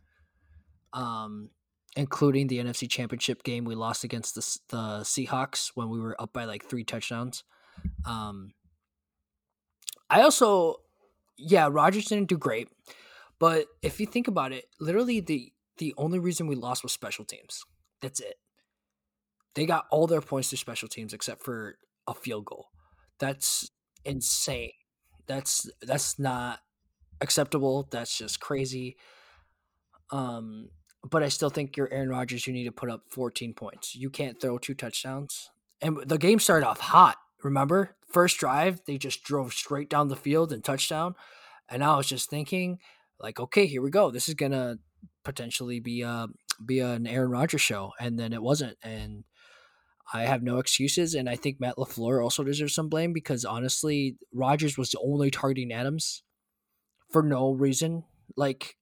Um, 0.92 1.50
including 1.96 2.46
the 2.46 2.58
NFC 2.58 2.88
Championship 2.88 3.42
game 3.42 3.64
we 3.64 3.74
lost 3.74 4.04
against 4.04 4.34
the 4.34 4.58
the 4.68 5.00
Seahawks 5.02 5.72
when 5.74 5.88
we 5.88 5.98
were 5.98 6.20
up 6.20 6.32
by 6.32 6.44
like 6.44 6.64
three 6.64 6.84
touchdowns. 6.84 7.44
Um, 8.04 8.52
I 10.10 10.22
also, 10.22 10.76
yeah, 11.38 11.68
Rodgers 11.70 12.06
didn't 12.06 12.28
do 12.28 12.36
great, 12.36 12.68
but 13.38 13.66
if 13.82 14.00
you 14.00 14.06
think 14.06 14.28
about 14.28 14.52
it, 14.52 14.66
literally 14.80 15.20
the 15.20 15.52
the 15.78 15.94
only 15.96 16.18
reason 16.18 16.46
we 16.46 16.56
lost 16.56 16.82
was 16.82 16.92
special 16.92 17.24
teams. 17.24 17.62
That's 18.02 18.20
it. 18.20 18.34
They 19.54 19.64
got 19.66 19.86
all 19.90 20.06
their 20.06 20.20
points 20.20 20.48
through 20.48 20.58
special 20.58 20.88
teams 20.88 21.12
except 21.12 21.42
for 21.42 21.76
a 22.06 22.14
field 22.14 22.44
goal. 22.44 22.66
That's 23.18 23.70
insane. 24.04 24.72
That's 25.26 25.70
that's 25.82 26.18
not 26.18 26.60
acceptable. 27.20 27.88
That's 27.90 28.16
just 28.16 28.40
crazy. 28.40 28.96
Um, 30.10 30.70
but 31.08 31.22
I 31.22 31.28
still 31.28 31.50
think 31.50 31.76
you're 31.76 31.92
Aaron 31.92 32.08
Rodgers. 32.08 32.46
You 32.46 32.52
need 32.52 32.64
to 32.64 32.72
put 32.72 32.90
up 32.90 33.02
14 33.10 33.54
points. 33.54 33.94
You 33.94 34.10
can't 34.10 34.40
throw 34.40 34.58
two 34.58 34.74
touchdowns. 34.74 35.50
And 35.80 35.98
the 36.06 36.18
game 36.18 36.40
started 36.40 36.66
off 36.66 36.80
hot. 36.80 37.16
Remember, 37.42 37.96
first 38.06 38.38
drive 38.38 38.80
they 38.86 38.98
just 38.98 39.22
drove 39.22 39.52
straight 39.52 39.90
down 39.90 40.08
the 40.08 40.16
field 40.16 40.52
and 40.52 40.64
touchdown. 40.64 41.14
And 41.68 41.84
I 41.84 41.96
was 41.96 42.06
just 42.06 42.30
thinking, 42.30 42.78
like, 43.20 43.38
okay, 43.38 43.66
here 43.66 43.82
we 43.82 43.90
go. 43.90 44.10
This 44.10 44.28
is 44.28 44.34
gonna 44.34 44.78
potentially 45.24 45.80
be 45.80 46.02
a 46.02 46.28
be 46.64 46.80
an 46.80 47.06
Aaron 47.06 47.30
Rodgers 47.30 47.60
show, 47.60 47.92
and 48.00 48.18
then 48.18 48.32
it 48.32 48.42
wasn't. 48.42 48.76
And 48.82 49.24
I 50.12 50.22
have 50.22 50.42
no 50.42 50.58
excuses, 50.58 51.14
and 51.14 51.28
I 51.28 51.36
think 51.36 51.60
Matt 51.60 51.76
Lafleur 51.76 52.22
also 52.22 52.42
deserves 52.42 52.74
some 52.74 52.88
blame 52.88 53.12
because 53.12 53.44
honestly, 53.44 54.16
Rodgers 54.32 54.78
was 54.78 54.94
only 55.02 55.30
targeting 55.30 55.72
Adams 55.72 56.22
for 57.10 57.22
no 57.22 57.52
reason. 57.52 58.04
Like 58.36 58.76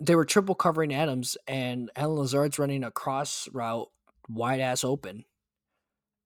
they 0.00 0.16
were 0.16 0.24
triple 0.24 0.54
covering 0.54 0.92
Adams, 0.92 1.36
and 1.46 1.90
Allen 1.94 2.18
Lazard's 2.18 2.58
running 2.58 2.84
a 2.84 2.90
cross 2.90 3.48
route 3.52 3.88
wide 4.28 4.60
ass 4.60 4.84
open, 4.84 5.24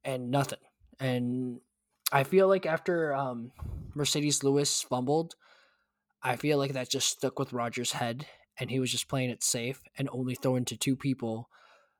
and 0.05 0.31
nothing. 0.31 0.59
And 0.99 1.61
I 2.13 2.25
feel 2.25 2.49
like 2.49 2.67
after 2.67 3.15
um, 3.15 3.53
Marcedes 3.97 4.43
Lewis 4.43 4.83
fumbled, 4.83 5.35
I 6.23 6.37
feel 6.37 6.59
like 6.59 6.73
that 6.73 6.91
just 6.91 7.09
stuck 7.09 7.39
with 7.39 7.53
Rodgers' 7.53 7.93
head, 7.93 8.27
and 8.59 8.71
he 8.71 8.81
was 8.81 8.91
just 8.91 9.09
playing 9.09 9.31
it 9.31 9.45
safe 9.45 9.81
and 9.99 10.09
only 10.11 10.35
throwing 10.35 10.65
to 10.67 10.77
two 10.77 10.97
people 10.97 11.49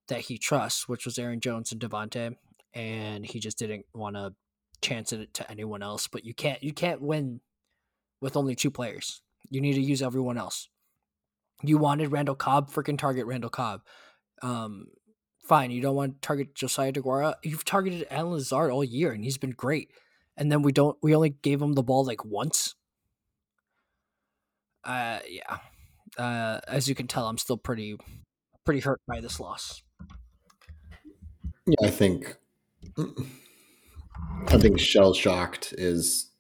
that 0.09 0.21
he 0.21 0.39
trusts, 0.39 0.89
which 0.89 1.05
was 1.05 1.19
Aaron 1.19 1.41
Jones 1.41 1.73
and 1.73 1.81
Davante, 1.81 2.37
and 2.75 3.27
he 3.27 3.41
just 3.41 3.59
didn't 3.59 3.87
want 3.95 4.17
to 4.17 4.35
chance 4.81 5.13
it 5.13 5.35
to 5.35 5.51
anyone 5.51 5.83
else. 5.83 6.07
But 6.09 6.25
you 6.25 6.35
can't 6.35 6.63
you 6.63 6.73
can't 6.73 7.03
win 7.03 7.41
with 8.21 8.37
only 8.37 8.55
two 8.55 8.71
players. 8.71 9.21
You 9.51 9.61
need 9.61 9.75
to 9.75 9.81
use 9.81 10.03
everyone 10.03 10.39
else. 10.39 10.69
You 11.63 11.79
wanted 11.79 12.13
Randall 12.13 12.35
Cobb, 12.35 12.71
freaking 12.71 12.99
target 12.99 13.27
Randall 13.27 13.51
Cobb. 13.51 13.83
Um, 14.43 14.89
fine, 15.47 15.71
you 15.71 15.81
don't 15.81 15.95
want 15.95 16.15
to 16.15 16.27
target 16.27 16.55
Josiah 16.55 16.93
DeGuara. 16.93 17.35
You've 17.43 17.65
targeted 17.65 18.07
Allen 18.11 18.33
Lazard 18.33 18.71
all 18.71 18.85
year, 18.85 19.13
and 19.13 19.25
he's 19.25 19.39
been 19.39 19.51
great. 19.51 19.91
And 20.37 20.53
then 20.53 20.63
we 20.63 20.73
don't. 20.73 20.97
We 21.03 21.15
only 21.15 21.31
gave 21.31 21.63
him 21.63 21.73
the 21.75 21.83
ball 21.83 22.05
like 22.05 22.25
once. 22.25 22.75
Uh, 24.85 25.19
yeah. 25.29 25.59
Uh, 26.19 26.61
as 26.69 26.89
you 26.89 26.95
can 26.95 27.07
tell, 27.07 27.27
I'm 27.27 27.39
still 27.39 27.57
pretty, 27.57 27.97
pretty 28.65 28.81
hurt 28.81 29.01
by 29.07 29.21
this 29.21 29.41
loss. 29.41 29.83
Yeah, 31.67 31.87
I 31.87 31.91
think. 31.91 32.37
I 34.49 34.59
think 34.59 34.79
shell 34.79 35.13
shocked 35.15 35.75
is 35.77 36.31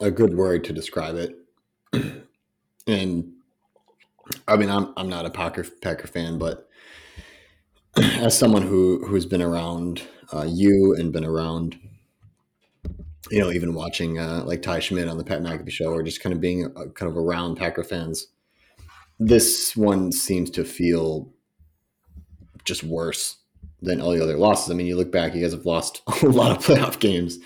a 0.00 0.10
good 0.10 0.34
word 0.34 0.64
to 0.64 0.72
describe 0.72 1.16
it. 1.16 1.36
and 2.86 3.32
I 4.48 4.56
mean, 4.56 4.70
I'm 4.70 4.92
I'm 4.96 5.08
not 5.08 5.26
a 5.26 5.30
Packer 5.30 5.64
Packer 5.82 6.06
fan, 6.06 6.38
but 6.38 6.68
as 7.96 8.36
someone 8.36 8.62
who 8.62 9.04
who's 9.06 9.26
been 9.26 9.42
around 9.42 10.02
uh, 10.32 10.46
you 10.48 10.96
and 10.98 11.12
been 11.12 11.24
around, 11.24 11.78
you 13.30 13.38
know, 13.38 13.52
even 13.52 13.74
watching 13.74 14.18
uh, 14.18 14.42
like 14.44 14.62
Ty 14.62 14.80
Schmidt 14.80 15.08
on 15.08 15.18
the 15.18 15.24
Pat 15.24 15.42
McAfee 15.42 15.70
show, 15.70 15.92
or 15.92 16.02
just 16.02 16.20
kind 16.20 16.34
of 16.34 16.40
being 16.40 16.64
uh, 16.64 16.86
kind 16.94 17.10
of 17.10 17.16
around 17.16 17.56
Packer 17.56 17.84
fans, 17.84 18.28
this 19.20 19.76
one 19.76 20.10
seems 20.10 20.50
to 20.50 20.64
feel 20.64 21.32
just 22.64 22.82
worse 22.82 23.36
than 23.80 24.00
all 24.00 24.10
the 24.10 24.22
other 24.22 24.38
losses. 24.38 24.70
I 24.70 24.74
mean, 24.74 24.86
you 24.86 24.96
look 24.96 25.12
back, 25.12 25.34
you 25.34 25.42
guys 25.42 25.52
have 25.52 25.66
lost 25.66 26.02
a 26.22 26.26
lot 26.26 26.56
of 26.56 26.64
playoff 26.64 26.98
games 26.98 27.38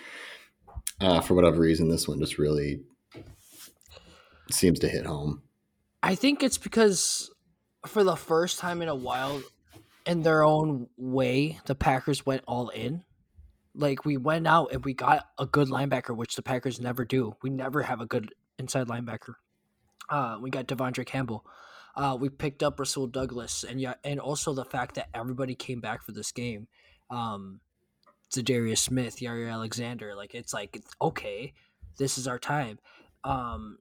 uh, 1.01 1.21
for 1.21 1.35
whatever 1.35 1.61
reason. 1.61 1.89
This 1.91 2.09
one 2.09 2.21
just 2.21 2.39
really 2.39 2.81
seems 4.51 4.79
to 4.79 4.89
hit 4.89 5.05
home. 5.05 5.43
I 6.03 6.15
think 6.15 6.43
it's 6.43 6.59
because 6.59 7.31
for 7.87 8.03
the 8.03 8.17
first 8.17 8.59
time 8.59 8.81
in 8.81 8.89
a 8.89 8.95
while, 8.95 9.43
in 10.09 10.23
their 10.23 10.43
own 10.43 10.89
way, 10.97 11.61
the 11.67 11.75
Packers 11.75 12.25
went 12.25 12.43
all 12.49 12.71
in. 12.71 13.05
Like 13.75 14.07
we 14.07 14.17
went 14.17 14.47
out 14.49 14.73
and 14.73 14.85
we 14.85 14.95
got 14.95 15.29
a 15.39 15.47
good 15.47 15.69
linebacker, 15.69 16.17
which 16.17 16.35
the 16.35 16.43
Packers 16.43 16.81
never 16.81 17.05
do. 17.05 17.37
We 17.43 17.51
never 17.51 17.83
have 17.83 18.01
a 18.01 18.07
good 18.07 18.35
inside 18.59 18.89
linebacker. 18.89 19.35
Uh, 20.09 20.39
we 20.41 20.51
got 20.51 20.67
De'Vondre 20.67 21.05
Campbell. 21.05 21.45
Uh, 21.95 22.17
we 22.19 22.31
picked 22.31 22.63
up 22.63 22.81
Rasul 22.81 23.07
Douglas, 23.07 23.65
and 23.69 23.81
yeah, 23.81 23.95
and 24.03 24.19
also 24.19 24.55
the 24.55 24.65
fact 24.65 24.95
that 24.95 25.09
everybody 25.13 25.55
came 25.55 25.81
back 25.81 26.03
for 26.03 26.13
this 26.13 26.33
game. 26.33 26.69
Um, 27.11 27.61
Za'Darius 28.33 28.79
Smith, 28.79 29.19
Jaire 29.19 29.53
Alexander, 29.53 30.15
like 30.15 30.35
it's 30.35 30.55
like 30.55 30.81
okay, 31.03 31.53
this 31.99 32.17
is 32.17 32.27
our 32.27 32.39
time. 32.39 32.79
Um, 33.25 33.79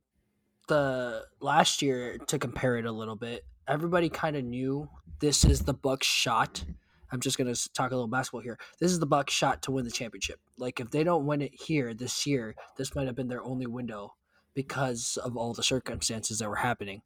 the 0.68 1.26
last 1.40 1.82
year 1.82 2.18
to 2.28 2.38
compare 2.38 2.78
it 2.78 2.86
a 2.86 2.92
little 2.92 3.16
bit, 3.16 3.46
everybody 3.68 4.10
kind 4.10 4.36
of 4.36 4.44
knew 4.44 4.90
this 5.20 5.44
is 5.44 5.62
the 5.62 5.74
Bucks 5.74 6.08
shot. 6.08 6.64
I'm 7.12 7.20
just 7.20 7.38
gonna 7.38 7.56
talk 7.74 7.92
a 7.92 7.96
little 7.96 8.08
basketball 8.08 8.42
here. 8.42 8.58
This 8.80 8.92
is 8.92 9.00
the 9.00 9.06
Bucks 9.06 9.34
shot 9.34 9.62
to 9.64 9.72
win 9.72 9.86
the 9.86 9.92
championship. 9.92 10.40
Like 10.58 10.80
if 10.80 10.92
they 10.92 11.04
don't 11.04 11.26
win 11.26 11.42
it 11.42 11.54
here 11.54 11.94
this 11.94 12.26
year, 12.26 12.56
this 12.78 12.96
might 12.96 13.08
have 13.08 13.16
been 13.16 13.30
their 13.30 13.44
only 13.44 13.66
window 13.68 14.16
because 14.54 15.18
of 15.24 15.38
all 15.38 15.54
the 15.54 15.64
circumstances 15.64 16.40
that 16.40 16.50
were 16.50 16.56
happening. 16.56 17.02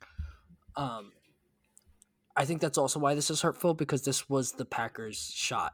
Um, 0.75 1.11
I 2.35 2.45
think 2.45 2.61
that's 2.61 2.77
also 2.77 2.99
why 2.99 3.13
this 3.13 3.29
is 3.29 3.41
hurtful 3.41 3.73
because 3.73 4.03
this 4.03 4.29
was 4.29 4.53
the 4.53 4.65
Packers' 4.65 5.31
shot. 5.35 5.73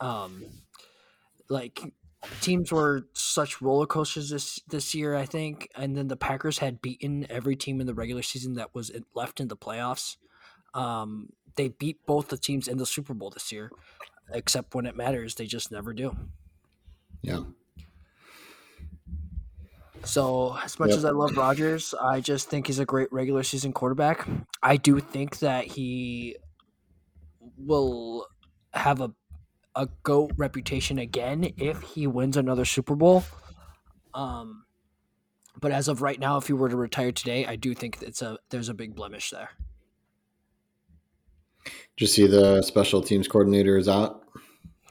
Um, 0.00 0.46
like 1.48 1.92
teams 2.40 2.72
were 2.72 3.08
such 3.12 3.60
roller 3.62 3.86
coasters 3.86 4.30
this 4.30 4.60
this 4.68 4.94
year, 4.94 5.14
I 5.16 5.26
think, 5.26 5.68
and 5.74 5.96
then 5.96 6.08
the 6.08 6.16
Packers 6.16 6.58
had 6.58 6.82
beaten 6.82 7.26
every 7.30 7.56
team 7.56 7.80
in 7.80 7.86
the 7.86 7.94
regular 7.94 8.22
season 8.22 8.54
that 8.54 8.74
was 8.74 8.90
left 9.14 9.40
in 9.40 9.48
the 9.48 9.56
playoffs. 9.56 10.16
Um, 10.74 11.30
they 11.56 11.68
beat 11.68 12.04
both 12.06 12.28
the 12.28 12.38
teams 12.38 12.68
in 12.68 12.78
the 12.78 12.86
Super 12.86 13.14
Bowl 13.14 13.30
this 13.30 13.50
year, 13.50 13.70
except 14.32 14.74
when 14.74 14.86
it 14.86 14.96
matters, 14.96 15.34
they 15.34 15.46
just 15.46 15.72
never 15.72 15.92
do. 15.92 16.16
Yeah. 17.22 17.42
So, 20.04 20.56
as 20.64 20.78
much 20.78 20.90
Yep. 20.90 20.96
as 20.96 21.04
I 21.04 21.10
love 21.10 21.36
Rodgers, 21.36 21.92
I 21.94 22.20
just 22.20 22.48
think 22.48 22.66
he's 22.66 22.78
a 22.78 22.86
great 22.86 23.12
regular 23.12 23.42
season 23.42 23.72
quarterback. 23.72 24.26
I 24.62 24.76
do 24.76 24.98
think 24.98 25.40
that 25.40 25.66
he 25.66 26.36
will 27.58 28.26
have 28.72 29.00
a 29.00 29.12
a 29.74 29.88
goat 30.02 30.32
reputation 30.36 30.98
again 30.98 31.52
if 31.56 31.80
he 31.82 32.06
wins 32.06 32.36
another 32.36 32.64
Super 32.64 32.94
Bowl. 32.94 33.24
Um, 34.14 34.64
but 35.60 35.72
as 35.72 35.88
of 35.88 36.02
right 36.02 36.18
now, 36.18 36.36
if 36.36 36.46
he 36.46 36.52
were 36.52 36.68
to 36.68 36.76
retire 36.76 37.12
today, 37.12 37.46
I 37.46 37.56
do 37.56 37.74
think 37.74 37.98
it's 38.02 38.22
a 38.22 38.38
there's 38.50 38.68
a 38.68 38.74
big 38.74 38.94
blemish 38.94 39.30
there. 39.30 39.50
Did 41.64 41.72
you 41.98 42.06
see 42.06 42.26
the 42.26 42.62
special 42.62 43.02
teams 43.02 43.28
coordinator 43.28 43.76
is 43.76 43.88
out? 43.88 44.22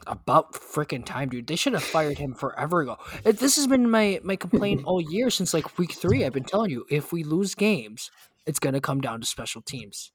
About 0.07 0.53
freaking 0.53 1.05
time, 1.05 1.29
dude! 1.29 1.47
They 1.47 1.55
should 1.55 1.73
have 1.73 1.83
fired 1.83 2.17
him 2.17 2.33
forever 2.33 2.81
ago. 2.81 2.97
This 3.23 3.55
has 3.57 3.67
been 3.67 3.89
my 3.89 4.19
my 4.23 4.35
complaint 4.35 4.83
all 4.85 5.01
year 5.01 5.29
since 5.29 5.53
like 5.53 5.77
week 5.77 5.93
three. 5.93 6.25
I've 6.25 6.33
been 6.33 6.43
telling 6.43 6.71
you, 6.71 6.85
if 6.89 7.11
we 7.11 7.23
lose 7.23 7.53
games, 7.53 8.09
it's 8.45 8.59
gonna 8.59 8.81
come 8.81 9.01
down 9.01 9.21
to 9.21 9.27
special 9.27 9.61
teams. 9.61 10.11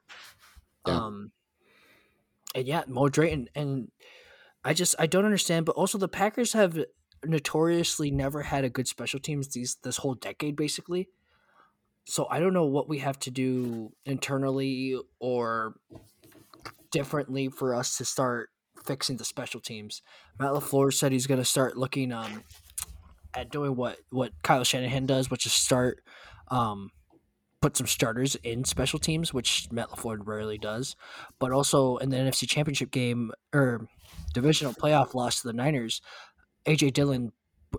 Yeah. 0.87 0.97
Um, 0.97 1.33
and 2.55 2.67
yeah, 2.67 2.83
Mo 2.87 3.09
Drayton, 3.09 3.49
and 3.55 3.91
I 4.65 4.73
just 4.75 4.95
I 4.99 5.07
don't 5.07 5.25
understand. 5.25 5.67
But 5.67 5.77
also, 5.77 5.99
the 5.99 6.09
Packers 6.09 6.53
have 6.55 6.79
notoriously 7.25 8.11
never 8.11 8.43
had 8.43 8.65
a 8.65 8.71
good 8.71 8.89
special 8.89 9.21
teams 9.21 9.49
these 9.49 9.77
this 9.83 9.99
whole 9.99 10.15
decade, 10.15 10.57
basically. 10.57 11.09
So 12.07 12.27
I 12.31 12.39
don't 12.39 12.53
know 12.53 12.67
what 12.67 12.89
we 12.89 12.99
have 12.99 13.19
to 13.21 13.31
do 13.31 13.93
internally 14.05 14.99
or 15.21 15.75
differently 16.91 17.49
for 17.49 17.75
us 17.75 17.97
to 17.99 18.05
start 18.05 18.51
fixing 18.85 19.17
the 19.17 19.25
special 19.25 19.61
teams. 19.61 20.03
Matt 20.39 20.53
Lafleur 20.53 20.93
said 20.93 21.13
he's 21.13 21.27
going 21.27 21.41
to 21.41 21.45
start 21.45 21.77
looking 21.77 22.13
um 22.13 22.45
at 23.35 23.51
doing 23.51 23.77
what 23.77 23.99
what 24.11 24.33
Kyle 24.43 24.65
Shanahan 24.65 25.07
does, 25.07 25.31
which 25.31 25.47
is 25.47 25.53
start 25.53 26.03
um 26.49 26.91
put 27.61 27.77
some 27.79 27.87
starters 27.87 28.35
in 28.37 28.65
special 28.65 28.99
teams, 28.99 29.33
which 29.33 29.69
Matt 29.73 29.89
Lafleur 29.89 30.19
rarely 30.23 30.59
does. 30.59 30.97
But 31.39 31.51
also 31.51 31.97
in 31.97 32.11
the 32.11 32.17
NFC 32.19 32.47
Championship 32.47 32.91
game 32.91 33.33
or 33.55 33.89
divisional 34.33 34.73
playoff 34.75 35.15
loss 35.15 35.41
to 35.41 35.49
the 35.49 35.53
Niners, 35.53 36.01
AJ 36.67 36.93
Dillon 36.93 37.33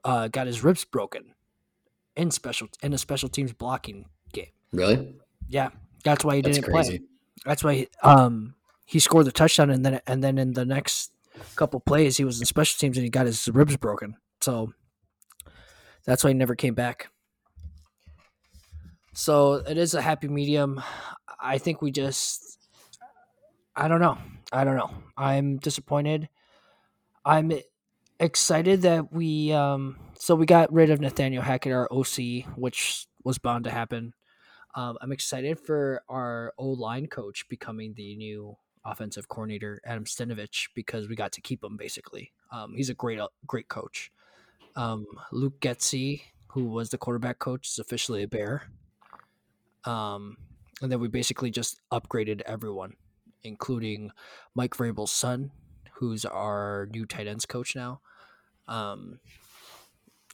uh, 0.03 0.27
got 0.27 0.47
his 0.47 0.63
ribs 0.63 0.85
broken 0.85 1.33
in 2.15 2.31
special 2.31 2.67
in 2.81 2.93
a 2.93 2.97
special 2.97 3.29
teams 3.29 3.53
blocking 3.53 4.05
game. 4.33 4.47
Really? 4.71 5.15
Yeah, 5.47 5.69
that's 6.03 6.23
why 6.23 6.37
he 6.37 6.41
That's 6.41 6.57
didn't 6.57 6.71
crazy. 6.71 6.99
play. 6.99 7.07
That's 7.45 7.63
why 7.63 7.87
um 8.03 8.55
he 8.85 8.99
scored 8.99 9.25
the 9.25 9.31
touchdown 9.31 9.69
and 9.69 9.85
then 9.85 10.01
and 10.07 10.23
then 10.23 10.37
in 10.37 10.53
the 10.53 10.65
next 10.65 11.11
couple 11.55 11.79
plays 11.79 12.17
he 12.17 12.23
was 12.23 12.39
in 12.39 12.45
special 12.45 12.77
teams 12.79 12.97
and 12.97 13.03
he 13.03 13.09
got 13.09 13.25
his 13.25 13.47
ribs 13.49 13.77
broken. 13.77 14.15
So 14.41 14.73
that's 16.05 16.23
why 16.23 16.29
he 16.29 16.33
never 16.33 16.55
came 16.55 16.73
back. 16.73 17.09
So 19.13 19.55
it 19.55 19.77
is 19.77 19.93
a 19.93 20.01
happy 20.01 20.27
medium. 20.27 20.81
I 21.39 21.57
think 21.57 21.81
we 21.81 21.91
just 21.91 22.59
I 23.75 23.87
don't 23.87 23.99
know. 24.01 24.17
I 24.51 24.63
don't 24.63 24.77
know. 24.77 24.91
I'm 25.17 25.57
disappointed. 25.57 26.29
I'm 27.23 27.51
excited 28.19 28.83
that 28.83 29.11
we 29.11 29.51
um 29.51 29.97
so 30.17 30.35
we 30.35 30.45
got 30.45 30.71
rid 30.71 30.89
of 30.89 31.01
Nathaniel 31.01 31.43
Hackett, 31.43 31.73
our 31.73 31.91
OC, 31.91 32.45
which 32.55 33.07
was 33.23 33.37
bound 33.37 33.65
to 33.65 33.71
happen. 33.71 34.13
Um, 34.75 34.97
I'm 35.01 35.11
excited 35.11 35.59
for 35.59 36.03
our 36.09 36.53
O 36.57 36.67
line 36.67 37.07
coach 37.07 37.47
becoming 37.49 37.93
the 37.95 38.15
new 38.15 38.57
offensive 38.85 39.27
coordinator, 39.27 39.81
Adam 39.85 40.05
Stenavich, 40.05 40.69
because 40.75 41.07
we 41.07 41.15
got 41.15 41.31
to 41.33 41.41
keep 41.41 41.63
him 41.63 41.75
basically. 41.77 42.31
Um, 42.51 42.75
he's 42.75 42.89
a 42.89 42.93
great 42.93 43.19
uh, 43.19 43.29
great 43.47 43.67
coach. 43.67 44.11
Um, 44.75 45.05
Luke 45.31 45.59
Getsy, 45.61 46.21
who 46.47 46.65
was 46.65 46.89
the 46.89 46.97
quarterback 46.97 47.39
coach, 47.39 47.69
is 47.69 47.79
officially 47.79 48.23
a 48.23 48.27
Bear. 48.27 48.63
Um, 49.85 50.37
and 50.81 50.91
then 50.91 50.99
we 50.99 51.07
basically 51.07 51.51
just 51.51 51.79
upgraded 51.91 52.41
everyone, 52.41 52.95
including 53.45 54.11
Mike 54.53 54.75
Vrabel's 54.75 55.11
son, 55.11 55.51
who's 55.93 56.25
our 56.25 56.87
new 56.91 57.05
tight 57.05 57.27
ends 57.27 57.45
coach 57.45 57.75
now, 57.75 58.01
um, 58.67 59.19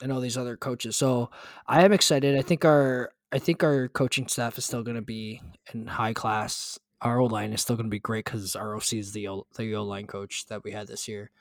and 0.02 0.12
all 0.12 0.20
these 0.20 0.38
other 0.38 0.58
coaches. 0.58 0.96
So 0.96 1.30
I 1.68 1.84
am 1.86 1.94
excited. 1.94 2.38
I 2.38 2.42
think 2.42 2.66
our 2.66 3.12
I 3.32 3.40
think 3.40 3.64
our 3.64 3.88
coaching 3.88 4.28
staff 4.28 4.58
is 4.58 4.66
still 4.66 4.84
going 4.84 4.96
to 4.96 5.02
be 5.02 5.42
in 5.74 5.88
high 5.88 6.14
class. 6.14 6.80
Our 7.02 7.20
O 7.20 7.26
line 7.26 7.54
is 7.54 7.62
still 7.62 7.76
going 7.76 7.86
to 7.88 7.92
be 7.92 8.00
great 8.00 8.26
because 8.26 8.56
our 8.56 8.76
OC 8.76 8.94
is 8.94 9.14
the 9.14 9.28
O, 9.30 9.48
the 9.58 9.76
O 9.76 9.84
line 9.84 10.06
coach 10.06 10.46
that 10.48 10.64
we 10.64 10.72
had 10.72 10.88
this 10.88 11.08
year. 11.08 11.32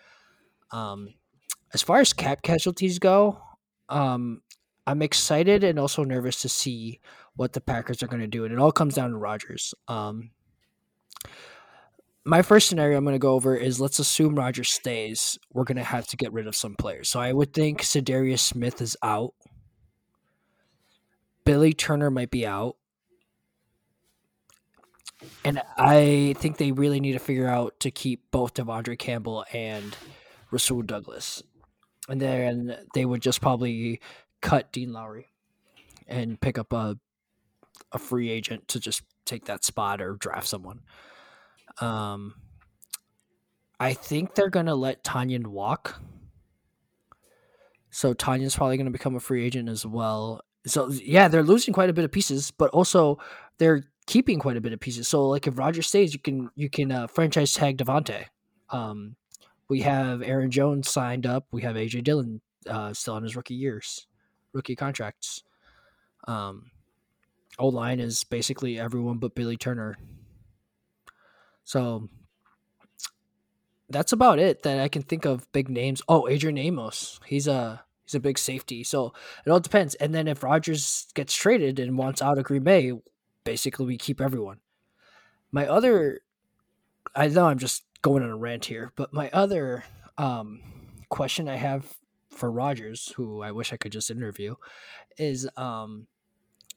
Um, 0.73 1.15
as 1.75 1.83
far 1.83 1.99
as 1.99 2.13
cap 2.13 2.43
casualties 2.43 2.99
go, 2.99 3.41
um, 3.89 4.43
I'm 4.87 5.03
excited 5.03 5.65
and 5.65 5.79
also 5.79 6.05
nervous 6.05 6.41
to 6.43 6.49
see 6.49 7.01
what 7.37 7.53
the 7.53 7.61
Packers 7.61 8.03
are 8.03 8.07
going 8.07 8.23
to 8.23 8.27
do, 8.27 8.45
and 8.45 8.53
it 8.53 8.59
all 8.59 8.73
comes 8.73 8.95
down 8.95 9.11
to 9.11 9.17
Rodgers. 9.17 9.75
Um, 9.89 10.31
my 12.25 12.43
first 12.43 12.69
scenario 12.69 12.99
I'm 12.99 13.05
going 13.05 13.15
to 13.15 13.19
go 13.19 13.33
over 13.33 13.57
is 13.57 13.81
let's 13.81 13.99
assume 13.99 14.35
Roger 14.35 14.65
stays. 14.65 15.39
We're 15.53 15.65
going 15.65 15.79
to 15.79 15.85
have 15.85 16.07
to 16.09 16.17
get 16.17 16.33
rid 16.33 16.47
of 16.47 16.55
some 16.57 16.75
players. 16.77 17.09
So 17.09 17.21
I 17.21 17.33
would 17.33 17.53
think 17.53 17.83
Za'Darius 17.83 18.41
Smith 18.41 18.81
is 18.81 18.97
out. 19.03 19.35
Billy 21.45 21.73
Turner 21.73 22.11
might 22.11 22.31
be 22.31 22.47
out. 22.47 22.77
And 25.45 25.63
I 25.77 26.35
think 26.39 26.57
they 26.57 26.73
really 26.73 27.01
need 27.01 27.13
to 27.13 27.19
figure 27.19 27.49
out 27.49 27.79
to 27.81 27.91
keep 27.91 28.31
both 28.31 28.55
De'Vondre 28.55 28.99
Campbell 28.99 29.45
and 29.53 29.97
Rasul 30.51 30.83
Douglas. 30.83 31.43
And 32.09 32.21
then 32.21 32.77
they 32.95 33.05
would 33.05 33.21
just 33.21 33.41
probably 33.41 34.01
cut 34.41 34.73
Dean 34.73 34.93
Lowry 34.93 35.29
and 36.07 36.41
pick 36.41 36.59
up 36.59 36.73
a 36.73 36.99
a 37.93 37.99
free 37.99 38.31
agent 38.31 38.69
to 38.69 38.81
just 38.81 39.03
take 39.25 39.47
that 39.47 39.65
spot 39.65 40.01
or 40.01 40.15
draft 40.15 40.47
someone. 40.47 40.81
Um, 41.81 42.35
I 43.79 43.95
think 43.95 44.35
they're 44.35 44.51
gonna 44.51 44.75
let 44.75 45.05
Tonyan 45.05 45.47
walk. 45.47 46.01
So 47.91 48.15
Tonyan's 48.15 48.57
probably 48.57 48.77
gonna 48.77 48.91
become 48.91 49.17
a 49.17 49.21
free 49.21 49.45
agent 49.45 49.69
as 49.69 49.87
well. 49.87 50.43
So 50.67 50.91
yeah, 50.91 51.29
they're 51.29 51.43
losing 51.43 51.73
quite 51.73 51.91
a 51.91 51.95
bit 51.95 52.05
of 52.05 52.13
pieces, 52.13 52.51
but 52.51 52.71
also 52.71 53.19
they're 53.59 53.85
keeping 54.07 54.39
quite 54.39 54.57
a 54.57 54.61
bit 54.61 54.73
of 54.73 54.81
pieces. 54.81 55.09
So 55.09 55.29
like 55.29 55.47
if 55.47 55.59
Roger 55.59 55.83
stays, 55.83 56.13
you 56.13 56.21
can 56.21 56.51
you 56.57 56.69
can 56.69 56.93
uh, 56.93 57.07
franchise 57.07 57.53
tag 57.53 57.79
Davante. 57.79 58.25
Um, 58.71 59.17
we 59.69 59.81
have 59.83 60.23
Aaron 60.23 60.51
Jones 60.51 60.89
signed 60.89 61.27
up. 61.27 61.47
We 61.53 61.63
have 61.63 61.77
AJ 61.77 62.05
Dillon 62.05 62.41
uh, 62.69 62.93
still 62.93 63.15
on 63.15 63.23
his 63.23 63.37
rookie 63.37 63.55
years, 63.55 64.07
rookie 64.53 64.77
contracts. 64.77 65.45
Um, 66.27 66.71
O 67.59 67.69
line 67.69 68.01
is 68.01 68.25
basically 68.25 68.79
everyone 68.79 69.19
but 69.19 69.35
Billy 69.35 69.57
Turner. 69.57 69.97
So 71.71 72.09
that's 73.89 74.13
about 74.13 74.41
it 74.41 74.65
that 74.65 74.81
I 74.81 74.89
can 74.89 75.03
think 75.03 75.25
of 75.25 75.47
big 75.53 75.69
names. 75.69 76.03
Oh, 76.09 76.27
Adrian 76.27 76.59
Amos. 76.59 77.21
He's 77.27 77.47
a 77.47 77.85
he's 78.05 78.17
a 78.17 78.19
big 78.19 78.39
safety. 78.39 78.83
So 78.83 79.13
it 79.47 79.51
all 79.51 79.61
depends. 79.61 79.95
And 79.95 80.13
then 80.13 80.27
if 80.27 80.43
Rodgers 80.43 81.07
gets 81.15 81.33
traded 81.33 81.79
and 81.79 81.97
wants 81.97 82.21
out 82.21 82.39
of 82.39 82.45
Green 82.45 82.65
Bay, 82.65 82.95
basically 83.45 83.87
we 83.87 83.99
keep 83.99 84.21
everyone. 84.21 84.59
My 85.53 85.69
other 85.69 86.23
I 87.15 87.29
know 87.29 87.47
I'm 87.47 87.61
just 87.61 87.85
going 88.03 88.25
on 88.25 88.31
a 88.31 88.37
rant 88.37 88.65
here, 88.65 88.91
but 88.97 89.13
my 89.13 89.31
other 89.33 89.85
um, 90.19 90.63
question 91.09 91.49
I 91.49 91.55
have 91.55 91.95
for 92.31 92.51
Rodgers, 92.51 93.13
who 93.15 93.43
I 93.43 93.53
wish 93.53 93.73
I 93.73 93.77
could 93.77 93.93
just 93.93 94.11
interview, 94.11 94.57
is 95.19 95.49
um, 95.57 96.09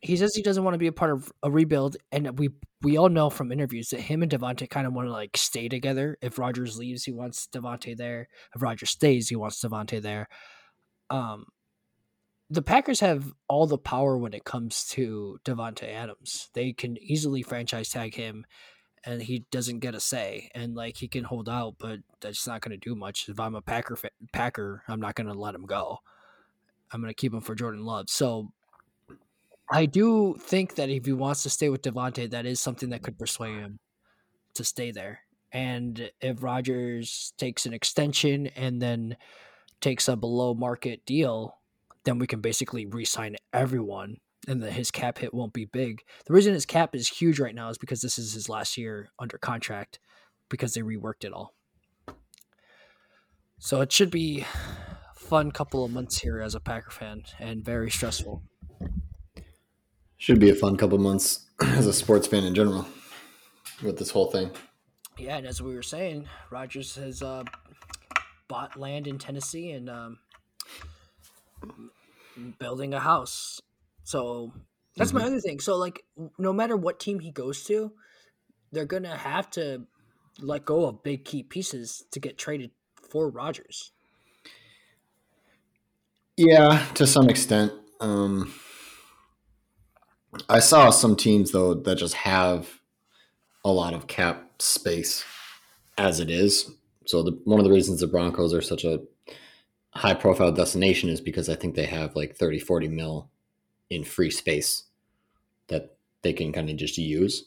he 0.04 0.18
says 0.18 0.36
he 0.36 0.42
doesn't 0.42 0.66
want 0.66 0.76
to 0.76 0.80
be 0.80 0.88
a 0.88 0.92
part 0.92 1.12
of 1.12 1.32
a 1.42 1.50
rebuild, 1.50 1.96
and 2.12 2.38
we 2.38 2.50
we 2.82 2.98
all 2.98 3.08
know 3.08 3.30
from 3.30 3.54
interviews 3.54 3.88
that 3.90 4.02
him 4.02 4.22
and 4.22 4.30
Davante 4.30 4.70
kind 4.70 4.86
of 4.86 4.94
want 4.94 5.08
to 5.08 5.12
like 5.14 5.38
stay 5.38 5.70
together. 5.70 6.18
If 6.22 6.38
Rodgers 6.38 6.78
leaves, 6.78 7.06
he 7.06 7.14
wants 7.14 7.48
Davante 7.48 7.96
there. 7.96 8.28
If 8.54 8.62
Rodgers 8.62 8.90
stays, 8.90 9.30
he 9.30 9.38
wants 9.38 9.64
Davante 9.64 10.02
there. 10.02 10.28
Um, 11.10 11.46
the 12.50 12.62
Packers 12.62 13.00
have 13.00 13.32
all 13.48 13.66
the 13.66 13.78
power 13.78 14.18
when 14.18 14.34
it 14.34 14.44
comes 14.44 14.86
to 14.90 15.40
Davante 15.46 15.88
Adams. 15.90 16.50
They 16.54 16.74
can 16.74 16.98
easily 17.02 17.42
franchise 17.42 17.88
tag 17.88 18.14
him, 18.14 18.46
and 19.06 19.22
he 19.22 19.46
doesn't 19.52 19.80
get 19.80 19.96
a 19.96 20.02
say. 20.02 20.52
And 20.54 20.76
like 20.76 20.98
he 20.98 21.08
can 21.08 21.24
hold 21.24 21.48
out, 21.48 21.76
but 21.80 22.00
that's 22.20 22.46
not 22.46 22.60
going 22.60 22.78
to 22.78 22.90
do 22.90 22.94
much. 22.94 23.30
If 23.30 23.40
I'm 23.40 23.56
a 23.56 23.62
Packer 23.62 23.98
Packer, 24.34 24.84
I'm 24.90 25.00
not 25.00 25.16
going 25.16 25.28
to 25.28 25.34
let 25.34 25.56
him 25.56 25.66
go. 25.66 26.00
I'm 26.92 27.00
going 27.00 27.10
to 27.10 27.16
keep 27.16 27.34
him 27.34 27.42
for 27.42 27.56
Jordan 27.56 27.86
Love. 27.86 28.10
So 28.10 28.52
I 29.74 29.88
do 29.88 30.36
think 30.40 30.76
that 30.76 30.92
if 30.92 31.06
he 31.06 31.14
wants 31.14 31.42
to 31.44 31.50
stay 31.50 31.68
with 31.68 31.82
Davante, 31.82 32.30
that 32.30 32.46
is 32.46 32.60
something 32.60 32.92
that 32.92 33.02
could 33.02 33.18
persuade 33.18 33.56
him 33.56 33.80
to 34.54 34.64
stay 34.64 34.92
there. 34.92 35.22
And 35.52 36.12
if 36.22 36.44
Rodgers 36.44 37.34
takes 37.40 37.66
an 37.66 37.74
extension 37.74 38.46
and 38.56 38.80
then 38.80 39.18
takes 39.82 40.08
a 40.08 40.16
below 40.16 40.54
market 40.54 41.04
deal, 41.08 41.58
then 42.06 42.20
we 42.20 42.28
can 42.28 42.40
basically 42.40 42.86
re-sign 42.86 43.36
everyone 43.52 44.18
and 44.48 44.62
the, 44.62 44.70
his 44.70 44.92
cap 44.92 45.18
hit 45.18 45.34
won't 45.34 45.54
be 45.54 45.66
big. 45.66 46.04
The 46.28 46.34
reason 46.34 46.54
his 46.54 46.68
cap 46.68 46.94
is 46.94 47.08
huge 47.08 47.40
right 47.40 47.56
now 47.56 47.70
is 47.70 47.80
because 47.80 48.02
this 48.02 48.20
is 48.20 48.34
his 48.34 48.48
last 48.48 48.78
year 48.78 49.10
under 49.18 49.40
contract 49.40 50.00
because 50.50 50.76
they 50.76 50.82
reworked 50.82 51.24
it 51.24 51.34
all. 51.34 51.56
So 53.58 53.82
it 53.82 53.92
should 53.92 54.12
be 54.12 54.46
fun 55.16 55.50
couple 55.52 55.84
of 55.84 55.92
months 55.92 56.20
here 56.20 56.42
as 56.42 56.54
a 56.54 56.60
Packer 56.60 56.92
fan 56.92 57.24
and 57.40 57.66
very 57.66 57.90
stressful. 57.90 58.44
Should 60.24 60.40
be 60.40 60.50
a 60.50 60.56
fun 60.56 60.78
couple 60.78 60.98
months 61.00 61.48
as 61.62 61.86
a 61.86 61.92
sports 61.92 62.28
fan 62.28 62.46
in 62.46 62.56
general 62.56 62.88
with 63.84 64.00
this 64.00 64.10
whole 64.10 64.32
thing. 64.32 64.52
Yeah, 65.18 65.36
and 65.36 65.46
as 65.46 65.62
we 65.62 65.76
were 65.76 65.84
saying, 65.84 66.30
Rodgers 66.50 66.96
has 66.96 67.22
uh, 67.22 67.44
bought 68.48 68.80
land 68.80 69.06
in 69.06 69.18
Tennessee 69.18 69.72
and 69.72 69.90
um, 69.90 70.20
building 72.58 72.94
a 72.94 73.02
house. 73.02 73.60
So 74.06 74.54
that's 74.96 75.10
mm-hmm. 75.10 75.20
my 75.20 75.26
other 75.26 75.42
thing. 75.42 75.60
So 75.60 75.76
like, 75.76 76.06
no 76.38 76.54
matter 76.54 76.78
what 76.78 77.02
team 77.02 77.20
he 77.20 77.32
goes 77.32 77.66
to, 77.66 77.92
they're 78.72 78.86
gonna 78.86 79.18
have 79.18 79.50
to 79.52 79.88
let 80.40 80.64
go 80.64 80.86
of 80.86 81.04
big 81.04 81.26
key 81.26 81.44
pieces 81.44 82.06
to 82.12 82.22
get 82.22 82.38
traded 82.38 82.72
for 83.12 83.30
Rodgers. 83.30 83.92
Yeah, 86.38 86.82
to 86.94 87.06
some 87.06 87.28
extent. 87.28 87.74
Um, 88.00 88.54
I 90.50 90.60
saw 90.60 90.90
some 90.90 91.16
teams 91.16 91.52
though 91.52 91.74
that 91.74 91.98
just 91.98 92.16
have 92.16 92.80
a 93.64 93.72
lot 93.72 93.94
of 93.94 94.08
cap 94.08 94.62
space 94.62 95.24
as 95.98 96.20
it 96.20 96.30
is. 96.30 96.72
So 97.06 97.24
the, 97.24 97.40
one 97.44 97.60
of 97.60 97.66
the 97.66 97.72
reasons 97.72 98.00
the 98.00 98.08
Broncos 98.08 98.54
are 98.54 98.62
such 98.62 98.84
a 98.84 99.02
high 99.92 100.14
profile 100.14 100.52
destination 100.52 101.10
is 101.10 101.22
because 101.22 101.50
I 101.50 101.56
think 101.56 101.76
they 101.76 101.86
have 101.86 102.16
like 102.16 102.36
30, 102.36 102.60
40 102.60 102.88
mil 102.88 103.30
in 103.90 104.04
free 104.04 104.32
space 104.32 104.84
that 105.68 105.96
they 106.24 106.34
can 106.34 106.52
kind 106.52 106.70
of 106.70 106.78
just 106.78 106.98
use. 106.98 107.46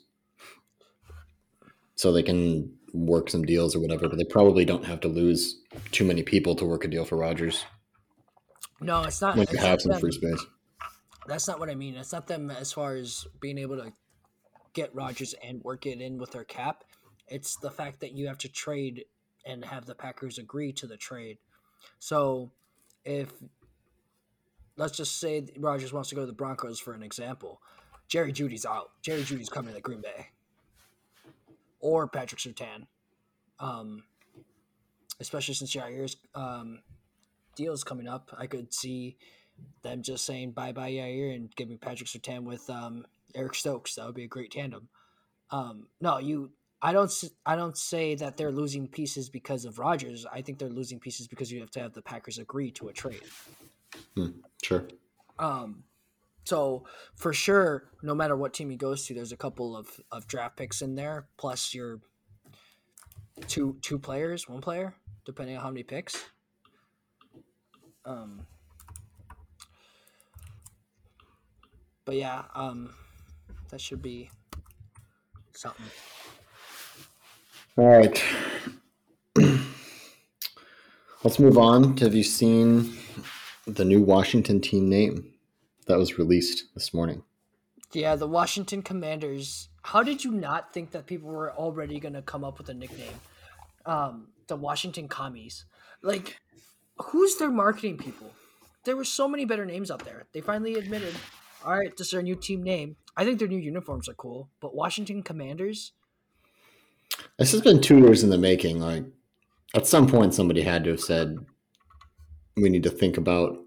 So 1.97 2.13
they 2.13 2.23
can 2.23 2.73
work 2.93 3.31
some 3.31 3.45
deals 3.45 3.75
or 3.75 3.81
whatever, 3.81 4.09
but 4.09 4.19
they 4.19 4.25
probably 4.25 4.65
don't 4.65 4.85
have 4.85 5.01
to 5.01 5.09
lose 5.09 5.59
too 5.93 6.05
many 6.05 6.23
people 6.23 6.55
to 6.57 6.65
work 6.65 6.85
a 6.85 6.89
deal 6.89 7.05
for 7.05 7.17
Rodgers. 7.17 7.65
No, 8.81 9.03
it's 9.05 9.21
not. 9.21 9.39
Like 9.39 9.53
you 9.53 9.59
have 9.59 9.81
some 9.81 9.99
free 9.99 10.13
space. 10.13 10.45
That's 11.27 11.49
not 11.49 11.59
what 11.59 11.71
I 11.71 11.75
mean. 11.75 11.95
It's 11.97 12.13
not 12.13 12.27
them 12.27 12.51
as 12.51 12.73
far 12.73 12.95
as 12.95 13.27
being 13.41 13.59
able 13.59 13.77
to 13.77 13.93
get 14.73 14.95
Rodgers 14.95 15.35
and 15.43 15.63
work 15.65 15.87
it 15.87 16.01
in 16.01 16.19
with 16.19 16.33
their 16.33 16.45
cap. 16.45 16.85
It's 17.29 17.57
the 17.57 17.71
fact 17.71 18.01
that 18.01 18.13
you 18.13 18.29
have 18.29 18.39
to 18.39 18.49
trade 18.49 19.05
and 19.45 19.65
have 19.65 19.87
the 19.87 19.95
Packers 19.95 20.39
agree 20.39 20.73
to 20.75 20.87
the 20.87 20.97
trade. 20.97 21.39
So 21.99 22.51
if 23.05 23.33
let's 24.77 24.97
just 24.97 25.19
say 25.19 25.47
Rodgers 25.59 25.93
wants 25.93 26.11
to 26.11 26.15
go 26.15 26.23
to 26.23 26.27
the 26.27 26.33
Broncos 26.33 26.79
for 26.79 26.93
an 26.93 27.03
example, 27.03 27.61
Jerry 28.09 28.33
Jeudy's 28.33 28.67
out. 28.67 28.91
Jerry 29.03 29.23
Jeudy's 29.23 29.49
coming 29.49 29.75
to 29.75 29.81
Green 29.81 30.01
Bay. 30.01 30.29
Or 31.81 32.07
Patrick 32.07 32.41
Surtain. 32.41 32.87
Um, 33.59 34.05
especially 35.21 35.55
since 35.55 35.73
Jaire's 35.73 36.17
um, 36.35 36.81
deal 37.55 37.73
is 37.73 37.85
coming 37.85 38.07
up, 38.07 38.35
I 38.37 38.47
could 38.47 38.73
see 38.73 39.17
them 39.83 40.03
just 40.03 40.25
saying 40.25 40.53
bye 40.53 40.73
bye 40.73 40.93
Jaire 40.93 41.35
and 41.35 41.55
giving 41.57 41.79
Patrick 41.79 42.09
Surtain 42.09 42.45
with 42.45 42.69
um, 42.71 43.07
Eric 43.35 43.55
Stokes. 43.55 43.95
That 43.95 44.07
would 44.07 44.15
be 44.15 44.25
a 44.25 44.29
great 44.29 44.51
tandem. 44.51 44.89
Um, 45.51 45.87
no, 46.01 46.19
you 46.19 46.51
I 46.83 46.93
don't 46.93 47.13
I 47.45 47.57
don't 47.57 47.77
say 47.77 48.15
that 48.17 48.37
they're 48.37 48.53
losing 48.53 48.89
pieces 48.89 49.29
because 49.29 49.65
of 49.65 49.79
Rodgers. 49.79 50.27
I 50.31 50.43
think 50.43 50.59
they're 50.59 50.69
losing 50.69 51.01
pieces 51.01 51.27
because 51.27 51.51
you 51.51 51.61
have 51.61 51.71
to 51.73 51.81
have 51.81 51.95
the 51.95 52.03
Packers 52.03 52.39
agree 52.39 52.71
to 52.73 52.89
a 52.89 52.93
trade. 52.93 53.23
Hmm, 54.15 54.31
Sure. 54.63 54.87
Um, 55.39 55.85
so 56.45 56.85
for 57.17 57.33
sure, 57.33 57.91
no 58.03 58.15
matter 58.15 58.37
what 58.37 58.55
team 58.55 58.71
he 58.71 58.77
goes 58.77 59.05
to, 59.07 59.15
there's 59.15 59.33
a 59.33 59.37
couple 59.37 59.77
of, 59.77 59.89
of 60.13 60.27
draft 60.27 60.57
picks 60.57 60.81
in 60.81 60.95
there, 60.95 61.27
plus 61.37 61.75
your 61.75 62.01
two 63.49 63.77
two 63.83 63.99
players, 63.99 64.49
one 64.49 64.61
player, 64.61 64.95
depending 65.25 65.57
on 65.57 65.63
how 65.63 65.71
many 65.71 65.83
picks. 65.83 66.25
Um, 68.05 68.47
but 72.07 72.15
yeah, 72.17 72.45
um, 72.55 72.95
that 73.69 73.81
should 73.81 74.01
be 74.01 74.31
something. 75.53 75.85
All 77.77 77.89
right. 77.89 78.25
Let's 81.25 81.39
move 81.39 81.59
on. 81.59 81.97
Have 81.99 82.15
you 82.15 82.23
seen 82.23 82.97
the 83.67 83.85
new 83.85 84.01
Washington 84.01 84.61
team 84.61 84.89
name 84.89 85.35
that 85.87 85.99
was 85.99 86.17
released 86.19 86.73
this 86.75 86.95
morning? 86.95 87.23
Yeah, 87.93 88.17
the 88.17 88.29
Washington 88.29 88.83
Commanders. 88.83 89.69
How 89.83 90.03
did 90.03 90.25
you 90.25 90.31
not 90.31 90.73
think 90.73 90.93
that 90.93 91.07
people 91.07 91.31
were 91.31 91.53
already 91.53 92.01
going 92.01 92.15
to 92.15 92.23
come 92.23 92.45
up 92.45 92.59
with 92.59 92.69
a 92.69 92.75
nickname? 92.75 93.15
Um, 93.85 94.29
the 94.47 94.57
Washington 94.57 95.09
Commies. 95.09 95.65
Like, 96.03 96.39
who's 96.99 97.37
their 97.37 97.51
marketing 97.51 97.99
people? 97.99 98.33
There 98.85 98.97
were 98.97 99.05
so 99.05 99.27
many 99.27 99.45
better 99.45 99.67
names 99.67 99.91
out 99.91 100.05
there. 100.05 100.25
They 100.33 100.41
finally 100.41 100.75
admitted, 100.75 101.15
all 101.67 101.77
right, 101.77 101.95
this 101.97 102.09
is 102.09 102.15
our 102.15 102.23
new 102.23 102.37
team 102.37 102.63
name. 102.63 102.97
I 103.17 103.25
think 103.25 103.39
their 103.39 103.49
new 103.49 103.59
uniforms 103.59 104.09
are 104.09 104.15
cool, 104.15 104.49
but 104.61 104.75
Washington 104.75 105.23
Commanders. 105.23 105.93
This 107.39 107.51
has 107.53 107.61
been 107.61 107.81
two 107.81 107.99
years 107.99 108.23
in 108.23 108.31
the 108.31 108.39
making. 108.39 108.79
Like, 108.79 109.05
at 109.75 109.87
some 109.87 110.07
point, 110.07 110.33
somebody 110.33 110.63
had 110.63 110.85
to 110.85 110.91
have 110.91 111.01
said, 111.01 111.39
we 112.57 112.69
need 112.69 112.85
to 112.85 112.91
think 112.91 113.17
about 113.17 113.59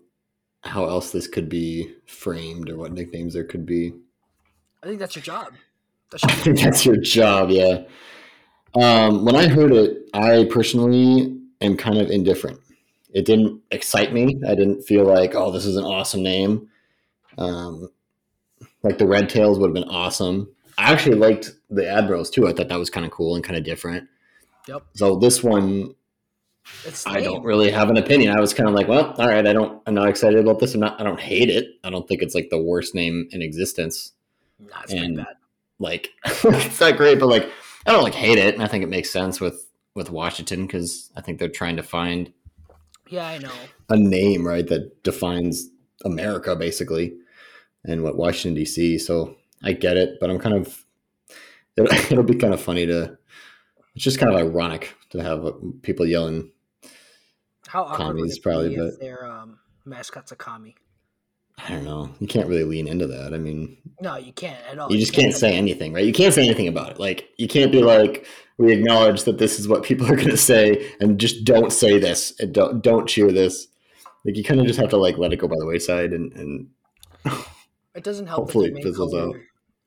how 0.63 0.85
else 0.85 1.11
this 1.11 1.27
could 1.27 1.49
be 1.49 1.93
framed 2.05 2.69
or 2.69 2.77
what 2.77 2.93
nicknames 2.93 3.33
there 3.33 3.43
could 3.43 3.65
be. 3.65 3.93
I 4.81 4.87
think 4.87 4.99
that's 4.99 5.15
your 5.15 5.23
job. 5.23 5.53
That 6.11 6.23
I 6.23 6.27
should 6.31 6.37
be 6.37 6.43
think 6.43 6.59
that's 6.61 6.85
your 6.87 6.97
job, 6.97 7.51
yeah. 7.51 7.83
Um, 8.73 9.25
when 9.25 9.35
I 9.35 9.47
heard 9.47 9.71
it, 9.71 10.09
I 10.11 10.47
personally 10.49 11.39
am 11.61 11.77
kind 11.77 11.99
of 11.99 12.09
indifferent. 12.09 12.59
It 13.13 13.25
didn't 13.25 13.61
excite 13.69 14.11
me. 14.11 14.41
I 14.47 14.55
didn't 14.55 14.81
feel 14.81 15.05
like, 15.05 15.35
oh, 15.35 15.51
this 15.51 15.65
is 15.65 15.75
an 15.75 15.83
awesome 15.83 16.23
name. 16.23 16.67
Um, 17.39 17.89
like 18.83 18.97
the 18.97 19.07
Red 19.07 19.29
Tails 19.29 19.57
would 19.57 19.67
have 19.69 19.73
been 19.73 19.83
awesome. 19.89 20.49
I 20.77 20.91
actually 20.91 21.15
liked 21.15 21.51
the 21.69 21.89
Admirals 21.89 22.29
too. 22.29 22.47
I 22.47 22.53
thought 22.53 22.69
that 22.69 22.79
was 22.79 22.89
kind 22.89 23.05
of 23.05 23.11
cool 23.11 23.35
and 23.35 23.43
kind 23.43 23.57
of 23.57 23.63
different. 23.63 24.07
Yep. 24.67 24.83
So 24.93 25.15
this 25.17 25.43
one, 25.43 25.95
I 27.05 27.21
don't 27.21 27.43
really 27.43 27.71
have 27.71 27.89
an 27.89 27.97
opinion. 27.97 28.35
I 28.37 28.39
was 28.39 28.53
kind 28.53 28.69
of 28.69 28.75
like, 28.75 28.87
well, 28.87 29.13
all 29.17 29.27
right, 29.27 29.45
I 29.45 29.53
don't, 29.53 29.81
I'm 29.87 29.95
not 29.95 30.07
excited 30.09 30.39
about 30.39 30.59
this. 30.59 30.73
I'm 30.75 30.81
not, 30.81 30.99
I 30.99 31.03
don't 31.03 31.19
hate 31.19 31.49
it. 31.49 31.67
I 31.83 31.89
don't 31.89 32.07
think 32.07 32.21
it's 32.21 32.35
like 32.35 32.49
the 32.49 32.61
worst 32.61 32.93
name 32.93 33.27
in 33.31 33.41
existence. 33.41 34.11
Nah, 34.59 34.81
it's 34.83 34.93
and- 34.93 35.17
bad. 35.17 35.27
like 35.79 36.09
it's 36.25 36.79
not 36.79 36.97
great, 36.97 37.19
but 37.19 37.27
like 37.27 37.49
I 37.85 37.91
don't 37.91 38.03
like 38.03 38.13
hate 38.13 38.37
it, 38.37 38.53
and 38.53 38.61
I 38.63 38.67
think 38.67 38.83
it 38.83 38.89
makes 38.89 39.09
sense 39.09 39.39
with 39.41 39.65
with 39.95 40.09
Washington 40.11 40.67
because 40.67 41.09
I 41.15 41.21
think 41.21 41.39
they're 41.39 41.49
trying 41.49 41.77
to 41.77 41.83
find 41.83 42.31
Yeah, 43.07 43.25
I 43.25 43.37
know. 43.39 43.51
a 43.89 43.97
name 43.97 44.45
right 44.45 44.67
that 44.67 45.01
defines 45.03 45.69
America 46.05 46.55
basically, 46.55 47.15
and 47.85 48.03
what 48.03 48.17
Washington 48.17 48.55
D.C. 48.55 48.97
So 48.99 49.35
I 49.63 49.73
get 49.73 49.97
it, 49.97 50.19
but 50.19 50.29
I'm 50.29 50.39
kind 50.39 50.55
of 50.55 50.83
it'll, 51.77 51.93
it'll 52.11 52.23
be 52.23 52.35
kind 52.35 52.53
of 52.53 52.61
funny 52.61 52.85
to. 52.85 53.17
It's 53.95 54.03
just 54.03 54.19
kind 54.19 54.31
of 54.33 54.39
ironic 54.39 54.95
to 55.09 55.19
have 55.21 55.45
uh, 55.45 55.51
people 55.81 56.05
yelling. 56.05 56.51
How 57.67 57.83
Commies 57.85 58.39
probably, 58.39 58.75
but- 58.77 58.99
their 58.99 59.25
um, 59.25 59.59
mascot's 59.85 60.31
a 60.31 60.35
commie? 60.35 60.75
I 61.57 61.69
don't 61.71 61.83
know. 61.83 62.09
You 62.21 62.27
can't 62.27 62.47
really 62.47 62.63
lean 62.63 62.87
into 62.87 63.05
that. 63.07 63.33
I 63.33 63.37
mean, 63.37 63.75
No, 63.99 64.15
you 64.15 64.31
can't 64.31 64.57
at 64.71 64.79
all. 64.79 64.89
you 64.89 64.97
just 64.97 65.11
can't 65.11 65.33
say 65.33 65.57
anything, 65.57 65.91
right? 65.91 66.05
You 66.05 66.13
can't 66.13 66.33
say 66.33 66.45
anything 66.45 66.69
about 66.69 66.91
it. 66.91 66.99
Like 67.01 67.27
you 67.37 67.49
can't 67.49 67.69
be 67.71 67.83
like, 67.83 68.25
we 68.57 68.71
acknowledge 68.71 69.23
that 69.25 69.39
this 69.39 69.59
is 69.59 69.67
what 69.67 69.83
people 69.83 70.07
are 70.09 70.15
going 70.15 70.29
to 70.29 70.37
say, 70.37 70.89
and 71.01 71.19
just 71.19 71.43
don't 71.43 71.73
say 71.73 71.99
this 71.99 72.33
and 72.39 72.53
don't 72.53 72.81
don't 72.81 73.07
cheer 73.09 73.29
this. 73.31 73.67
Like 74.23 74.37
you 74.37 74.43
kind 74.43 74.61
of 74.61 74.67
just 74.67 74.79
have 74.79 74.89
to 74.91 74.97
like 74.97 75.17
let 75.17 75.33
it 75.33 75.37
go 75.37 75.49
by 75.49 75.57
the 75.59 75.65
wayside, 75.65 76.13
and 76.13 76.31
and 76.33 76.67
It 77.95 78.03
doesn't 78.03 78.27
help. 78.27 78.45
Hopefully 78.45 78.71
it 78.71 78.83
fizzles 78.83 79.11
color, 79.11 79.29
out. 79.29 79.35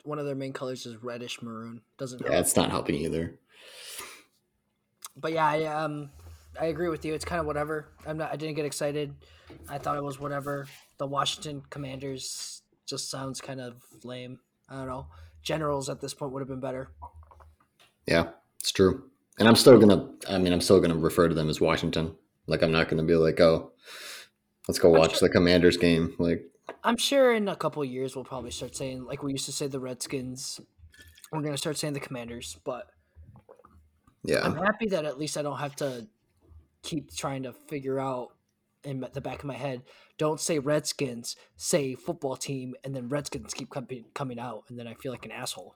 One 0.05 0.19
of 0.19 0.27
their 0.27 0.35
main 0.35 0.53
colors 0.53 0.87
is 0.87 1.03
reddish 1.03 1.41
maroon. 1.43 1.81
Doesn't 1.99 2.21
yeah, 2.21 2.33
help. 2.33 2.41
it's 2.41 2.57
not 2.57 2.71
helping 2.71 2.97
either. 2.97 3.39
But 5.17 5.33
yeah, 5.33 5.47
I 5.47 5.65
um, 5.65 6.11
I 6.61 6.67
agree 6.67 6.89
with 6.89 7.05
you. 7.05 7.15
It's 7.15 7.25
kind 7.25 7.41
of 7.41 7.47
whatever. 7.47 7.89
I'm 8.07 8.19
not. 8.19 8.33
I 8.33 8.37
didn't 8.37 8.57
get 8.57 8.65
excited. 8.65 9.15
I 9.69 9.79
thought 9.79 9.97
it 9.97 10.03
was 10.03 10.19
whatever. 10.19 10.67
The 10.99 11.07
Washington 11.07 11.63
Commanders 11.71 12.63
just 12.87 13.11
sounds 13.11 13.41
kind 13.41 13.61
of 13.61 13.77
lame. 14.05 14.41
I 14.69 14.77
don't 14.77 14.89
know. 14.89 15.07
Generals 15.43 15.89
at 15.89 16.01
this 16.01 16.15
point 16.15 16.33
would 16.33 16.41
have 16.41 16.49
been 16.49 16.61
better. 16.61 16.91
Yeah, 18.07 18.31
it's 18.59 18.73
true. 18.73 19.11
And 19.39 19.49
I'm 19.49 19.57
still 19.57 19.79
gonna. 19.79 20.09
I 20.29 20.39
mean, 20.39 20.53
I'm 20.53 20.61
still 20.61 20.81
gonna 20.81 20.97
refer 20.97 21.29
to 21.29 21.35
them 21.35 21.49
as 21.49 21.61
Washington. 21.61 22.17
Like 22.47 22.63
I'm 22.63 22.73
not 22.73 22.89
gonna 22.89 23.05
be 23.05 23.15
like, 23.15 23.41
oh, 23.41 23.73
let's 24.69 24.79
go 24.79 24.91
watch 24.91 25.21
the 25.21 25.29
Commanders 25.29 25.77
game. 25.77 26.15
Like 26.19 26.45
I'm 26.85 26.97
sure 26.97 27.33
in 27.33 27.49
a 27.49 27.57
couple 27.57 27.83
of 27.83 27.89
years 27.89 28.15
we'll 28.15 28.25
probably 28.25 28.51
start 28.51 28.77
saying 28.77 29.05
like 29.05 29.23
we 29.23 29.33
used 29.33 29.47
to 29.47 29.53
say 29.53 29.67
the 29.67 29.81
Redskins. 29.81 30.61
We're 31.31 31.43
gonna 31.43 31.57
start 31.57 31.79
saying 31.79 31.95
the 31.95 32.01
Commanders, 32.01 32.59
but 32.65 32.87
yeah, 34.23 34.45
I'm 34.45 34.57
happy 34.57 34.89
that 34.89 35.05
at 35.05 35.19
least 35.19 35.37
I 35.37 35.43
don't 35.43 35.59
have 35.59 35.77
to 35.77 36.07
keep 36.83 37.15
trying 37.15 37.45
to 37.45 37.53
figure 37.53 37.99
out 37.99 38.29
in 38.85 39.07
the 39.13 39.21
back 39.21 39.39
of 39.39 39.45
my 39.45 39.55
head. 39.55 39.83
Don't 40.19 40.41
say 40.41 40.59
Redskins, 40.59 41.37
say 41.57 41.95
football 41.95 42.37
team, 42.37 42.75
and 42.85 42.95
then 42.95 43.09
Redskins 43.09 43.55
keep 43.55 43.71
coming 43.71 44.05
coming 44.15 44.39
out, 44.39 44.65
and 44.69 44.79
then 44.79 44.87
I 44.87 44.95
feel 44.95 45.13
like 45.13 45.25
an 45.25 45.33
asshole. 45.33 45.75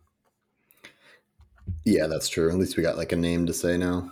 yeah, 1.85 2.07
that's 2.07 2.29
true. 2.29 2.51
At 2.51 2.57
least 2.57 2.77
we 2.77 2.83
got 2.83 2.97
like 2.97 3.13
a 3.13 3.17
name 3.17 3.47
to 3.47 3.53
say 3.55 3.77
now. 3.77 4.11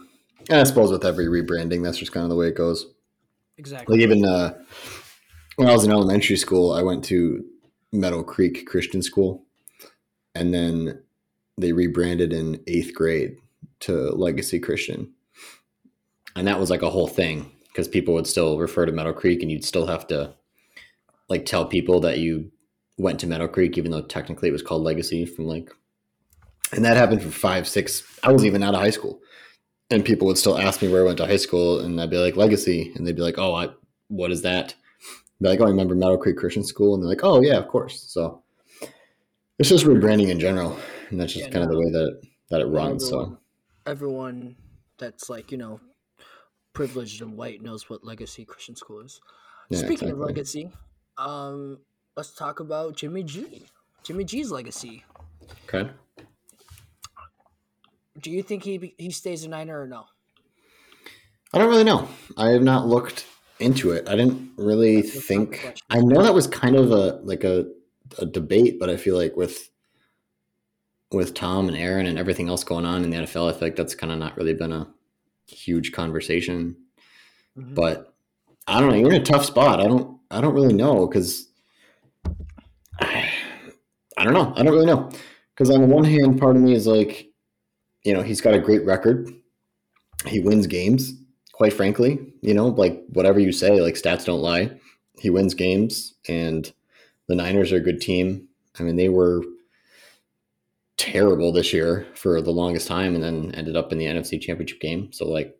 And 0.51 0.61
I 0.61 0.65
suppose 0.65 0.91
with 0.91 1.05
every 1.05 1.27
rebranding, 1.27 1.83
that's 1.83 1.99
just 1.99 2.13
kind 2.13 2.25
of 2.25 2.31
the 2.31 2.37
way 2.37 2.49
it 2.49 2.57
goes. 2.57 2.87
Exactly. 3.57 3.97
Like 3.97 4.03
even 4.03 4.25
uh, 4.25 4.55
when 5.57 5.69
I 5.69 5.73
was 5.73 5.85
in 5.85 5.91
elementary 5.91 6.37
school, 6.37 6.73
I 6.73 6.83
went 6.83 7.05
to 7.07 7.45
Meadow 7.93 8.23
Creek 8.23 8.67
Christian 8.67 9.03
School, 9.03 9.45
and 10.35 10.53
then 10.53 11.03
they 11.57 11.73
rebranded 11.73 12.33
in 12.33 12.63
eighth 12.67 12.95
grade 12.95 13.37
to 13.81 14.11
Legacy 14.11 14.59
Christian, 14.59 15.13
and 16.37 16.47
that 16.47 16.59
was 16.59 16.71
like 16.71 16.83
a 16.83 16.91
whole 16.91 17.09
thing 17.09 17.51
because 17.69 17.89
people 17.89 18.15
would 18.15 18.27
still 18.27 18.59
refer 18.59 18.87
to 18.87 18.93
Meadow 18.93 19.13
Creek, 19.13 19.43
and 19.43 19.51
you'd 19.51 19.65
still 19.65 19.87
have 19.87 20.07
to 20.09 20.35
like 21.29 21.47
tell 21.47 21.67
people 21.67 22.01
that 22.01 22.19
you 22.19 22.51
went 22.99 23.21
to 23.21 23.27
Meadow 23.27 23.49
Creek, 23.49 23.79
even 23.79 23.91
though 23.91 24.03
technically 24.03 24.49
it 24.49 24.53
was 24.53 24.63
called 24.63 24.83
Legacy 24.83 25.25
from 25.25 25.47
like, 25.47 25.71
and 26.73 26.85
that 26.85 26.97
happened 26.97 27.23
for 27.23 27.31
five, 27.31 27.69
six. 27.69 28.03
I 28.23 28.33
was 28.33 28.45
even 28.45 28.63
out 28.63 28.75
of 28.75 28.81
high 28.81 28.91
school 28.91 29.21
and 29.91 30.05
people 30.05 30.27
would 30.27 30.39
still 30.39 30.59
ask 30.59 30.83
me 30.83 30.89
where 30.89 31.03
I 31.03 31.05
went 31.05 31.19
to 31.19 31.27
high 31.27 31.37
school, 31.37 31.81
and 31.81 32.01
I'd 32.01 32.11
be 32.11 32.17
like 32.17 32.37
Legacy, 32.37 32.93
and 32.95 33.07
they'd 33.07 33.17
be 33.17 33.23
like, 33.23 33.39
"Oh, 33.39 33.55
I, 33.55 33.69
what 34.09 34.31
is 34.31 34.43
that?" 34.43 34.75
Like, 35.41 35.61
"Oh, 35.61 35.67
I 35.67 35.71
remember 35.71 35.95
Meadow 35.95 36.17
Creek 36.19 36.37
Christian 36.37 36.65
School," 36.65 36.95
and 36.95 37.03
they're 37.03 37.11
like, 37.11 37.25
"Oh, 37.25 37.41
yeah, 37.43 37.59
of 37.59 37.69
course." 37.69 38.03
So 38.13 38.43
it's 39.59 39.69
just 39.69 39.85
rebranding 39.85 40.31
in 40.31 40.41
general, 40.41 40.79
and 41.11 41.21
that's 41.21 41.33
just 41.33 41.45
Yeah, 41.45 41.51
kind 41.51 41.65
of 41.65 41.71
the 41.71 41.79
way 41.79 41.91
that 41.91 42.23
that 42.51 42.61
it 42.61 42.67
runs. 42.67 43.09
So 43.09 43.27
everyone, 43.27 43.39
everyone 43.87 44.57
that's 44.99 45.29
like 45.29 45.53
you 45.53 45.59
know 45.59 45.81
privileged 46.75 47.23
and 47.23 47.37
white 47.39 47.63
knows 47.63 47.91
what 47.91 48.05
Legacy 48.05 48.45
Christian 48.45 48.77
School 48.77 49.01
is. 49.01 49.21
yeah, 49.69 49.81
Speaking 49.81 50.11
of 50.11 50.19
legacy, 50.19 50.73
um, 51.19 51.81
let's 52.17 52.35
talk 52.35 52.61
about 52.61 52.97
Jimmy 52.97 53.25
G. 53.25 53.67
Jimmy 54.05 54.25
G's 54.25 54.51
legacy. 54.51 55.05
okay, 55.65 55.91
Do 58.19 58.31
you 58.33 58.43
think 58.43 58.65
he 58.65 58.95
he 58.99 59.11
stays 59.13 59.45
a 59.45 59.49
Niner 59.49 59.81
or 59.81 59.87
no? 59.87 60.07
I 61.53 61.59
don't 61.59 61.69
really 61.69 61.85
know. 61.85 62.09
I 62.37 62.49
have 62.51 62.63
not 62.63 62.87
looked 62.87 63.27
into 63.61 63.93
it. 63.93 64.09
I 64.09 64.17
didn't 64.17 64.53
really 64.57 65.03
That's 65.03 65.17
a 65.17 65.21
tough 65.21 65.25
think. 65.25 65.75
I 65.91 66.01
know 66.01 66.23
that 66.23 66.35
was 66.35 66.47
kind 66.47 66.77
of 66.77 66.91
a 66.91 67.21
like 67.23 67.45
a 67.45 67.67
a 68.19 68.27
debate, 68.27 68.79
but 68.79 68.91
I 68.91 68.97
feel 68.97 69.17
like 69.17 69.37
with 69.37 69.71
with 71.13 71.35
Tom 71.35 71.69
and 71.69 71.77
Aaron 71.77 72.07
and 72.07 72.19
everything 72.19 72.49
else 72.49 72.65
going 72.65 72.85
on 72.85 73.05
in 73.05 73.11
the 73.11 73.17
NFL, 73.19 73.49
I 73.49 73.53
feel 73.53 73.69
like 73.69 73.77
that's 73.77 73.95
kind 73.95 74.13
of 74.13 74.19
not 74.19 74.37
really 74.37 74.55
been 74.55 74.73
a 74.73 74.89
huge 75.47 75.93
conversation. 75.93 76.77
Mhm. 77.57 77.75
But 77.75 78.15
I 78.67 78.81
don't 78.81 78.91
know. 78.91 78.97
You're 78.97 79.13
in 79.13 79.23
a 79.23 79.25
tough 79.25 79.45
spot. 79.45 79.81
I 79.81 79.87
don't. 79.87 80.19
I 80.31 80.41
don't 80.41 80.55
really 80.55 80.73
know 80.73 81.07
because 81.07 81.49
I, 82.99 83.31
I 84.19 84.25
don't 84.25 84.35
know. 84.35 84.53
I 84.57 84.63
don't 84.63 84.73
really 84.73 84.87
know 84.87 85.11
because 85.55 85.71
on 85.71 85.81
the 85.81 85.87
one 85.87 86.05
hand, 86.05 86.41
part 86.41 86.57
of 86.57 86.63
me 86.63 86.73
is 86.73 86.87
like, 86.87 87.29
you 88.05 88.13
know, 88.13 88.23
he's 88.23 88.41
got 88.41 88.55
a 88.55 88.61
great 88.61 88.85
record. 88.85 89.31
He 90.27 90.41
wins 90.41 90.67
games. 90.67 91.13
Quite 91.55 91.73
frankly, 91.73 92.19
you 92.43 92.53
know, 92.53 92.67
like 92.67 93.05
whatever 93.11 93.39
you 93.39 93.53
say, 93.53 93.81
like 93.81 93.95
stats 93.95 94.25
don't 94.25 94.43
lie. 94.43 94.73
He 95.19 95.31
wins 95.31 95.55
games, 95.55 96.15
and 96.29 96.71
the 97.29 97.37
Niners 97.37 97.73
are 97.73 97.77
a 97.77 97.81
good 97.81 98.01
team. 98.01 98.49
I 98.79 98.83
mean, 98.83 98.97
they 98.97 99.09
were 99.09 99.43
terrible 100.97 101.53
this 101.53 101.73
year 101.73 102.09
for 102.15 102.43
the 102.43 102.51
longest 102.51 102.89
time, 102.89 103.15
and 103.15 103.23
then 103.23 103.55
ended 103.55 103.77
up 103.77 103.93
in 103.93 103.99
the 103.99 104.07
NFC 104.07 104.41
Championship 104.41 104.81
game. 104.81 105.13
So 105.13 105.29
like, 105.29 105.57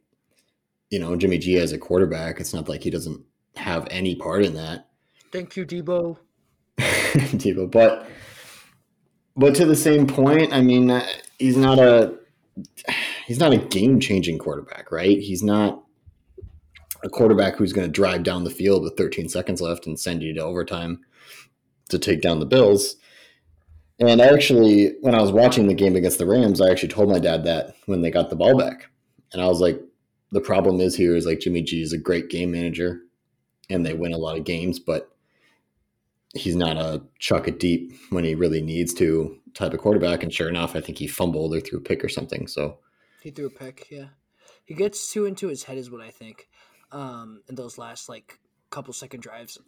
you 0.91 0.99
know, 0.99 1.15
Jimmy 1.15 1.39
G 1.39 1.59
as 1.59 1.71
a 1.71 1.79
quarterback, 1.79 2.41
it's 2.41 2.53
not 2.53 2.69
like 2.69 2.83
he 2.83 2.91
doesn't 2.91 3.21
have 3.55 3.87
any 3.89 4.17
part 4.17 4.45
in 4.45 4.55
that. 4.55 4.89
Thank 5.31 5.57
you, 5.57 5.65
Debo. 5.65 6.19
Debo, 6.79 7.71
but 7.71 8.09
but 9.37 9.55
to 9.57 9.65
the 9.65 9.77
same 9.77 10.07
point, 10.07 10.53
I 10.53 10.61
mean, 10.61 10.91
uh, 10.91 11.07
he's 11.39 11.57
not 11.57 11.79
a 11.79 12.15
he's 13.27 13.39
not 13.39 13.53
a 13.53 13.59
game 13.59 14.01
changing 14.01 14.39
quarterback, 14.39 14.91
right? 14.91 15.19
He's 15.19 15.43
not 15.43 15.84
a 17.05 17.09
quarterback 17.09 17.57
who's 17.57 17.73
going 17.73 17.87
to 17.87 17.93
drive 17.93 18.23
down 18.23 18.45
the 18.45 18.51
field 18.51 18.83
with 18.83 18.97
13 18.97 19.29
seconds 19.29 19.61
left 19.61 19.87
and 19.87 20.01
send 20.01 20.23
you 20.23 20.35
to 20.35 20.43
overtime 20.43 21.01
to 21.91 21.99
take 21.99 22.23
down 22.23 22.41
the 22.41 22.47
Bills. 22.47 22.97
And 24.01 24.21
I 24.21 24.27
actually, 24.27 24.95
when 25.03 25.15
I 25.15 25.21
was 25.21 25.31
watching 25.31 25.69
the 25.69 25.75
game 25.75 25.95
against 25.95 26.19
the 26.19 26.27
Rams, 26.27 26.61
I 26.61 26.71
actually 26.71 26.89
told 26.89 27.11
my 27.11 27.19
dad 27.19 27.45
that 27.45 27.77
when 27.87 28.03
they 28.03 28.11
got 28.11 28.31
the 28.31 28.37
ball 28.37 28.59
back. 28.59 28.91
And 29.33 29.41
I 29.41 29.47
was 29.47 29.61
like, 29.61 29.81
the 30.33 30.41
problem 30.41 30.81
is 30.81 30.97
here 30.97 31.15
is 31.15 31.27
like 31.27 31.41
Jimmy 31.41 31.63
G 31.63 31.83
is 31.83 31.93
a 31.93 31.99
great 31.99 32.29
game 32.29 32.51
manager 32.51 33.03
and 33.71 33.85
they 33.85 33.95
win 33.95 34.13
a 34.13 34.19
lot 34.19 34.37
of 34.37 34.45
games, 34.45 34.81
but 34.81 35.11
he's 36.35 36.57
not 36.57 36.77
a 36.77 37.03
chuck 37.19 37.47
it 37.47 37.61
deep 37.61 37.93
when 38.11 38.25
he 38.25 38.35
really 38.35 38.61
needs 38.61 38.93
to 38.95 39.39
type 39.55 39.73
of 39.73 39.81
quarterback. 39.81 40.23
And 40.23 40.33
sure 40.33 40.49
enough, 40.49 40.75
I 40.75 40.81
think 40.81 40.99
he 40.99 41.07
fumbled 41.07 41.55
or 41.55 41.61
threw 41.61 41.79
a 41.79 41.83
pick 41.83 42.03
or 42.03 42.09
something. 42.09 42.49
So 42.49 42.79
he 43.23 43.31
threw 43.31 43.47
a 43.47 43.51
pick. 43.51 43.87
Yeah, 43.91 44.09
he 44.65 44.75
gets 44.75 45.13
too 45.13 45.25
into 45.25 45.49
his 45.49 45.65
head, 45.65 45.79
is 45.79 45.91
what 45.91 46.01
I 46.01 46.11
think. 46.11 46.49
Um, 46.95 47.43
in 47.49 47.57
those 47.57 47.77
last 47.77 48.09
like 48.09 48.39
couple 48.71 48.95
second 48.95 49.21
drives, 49.21 49.59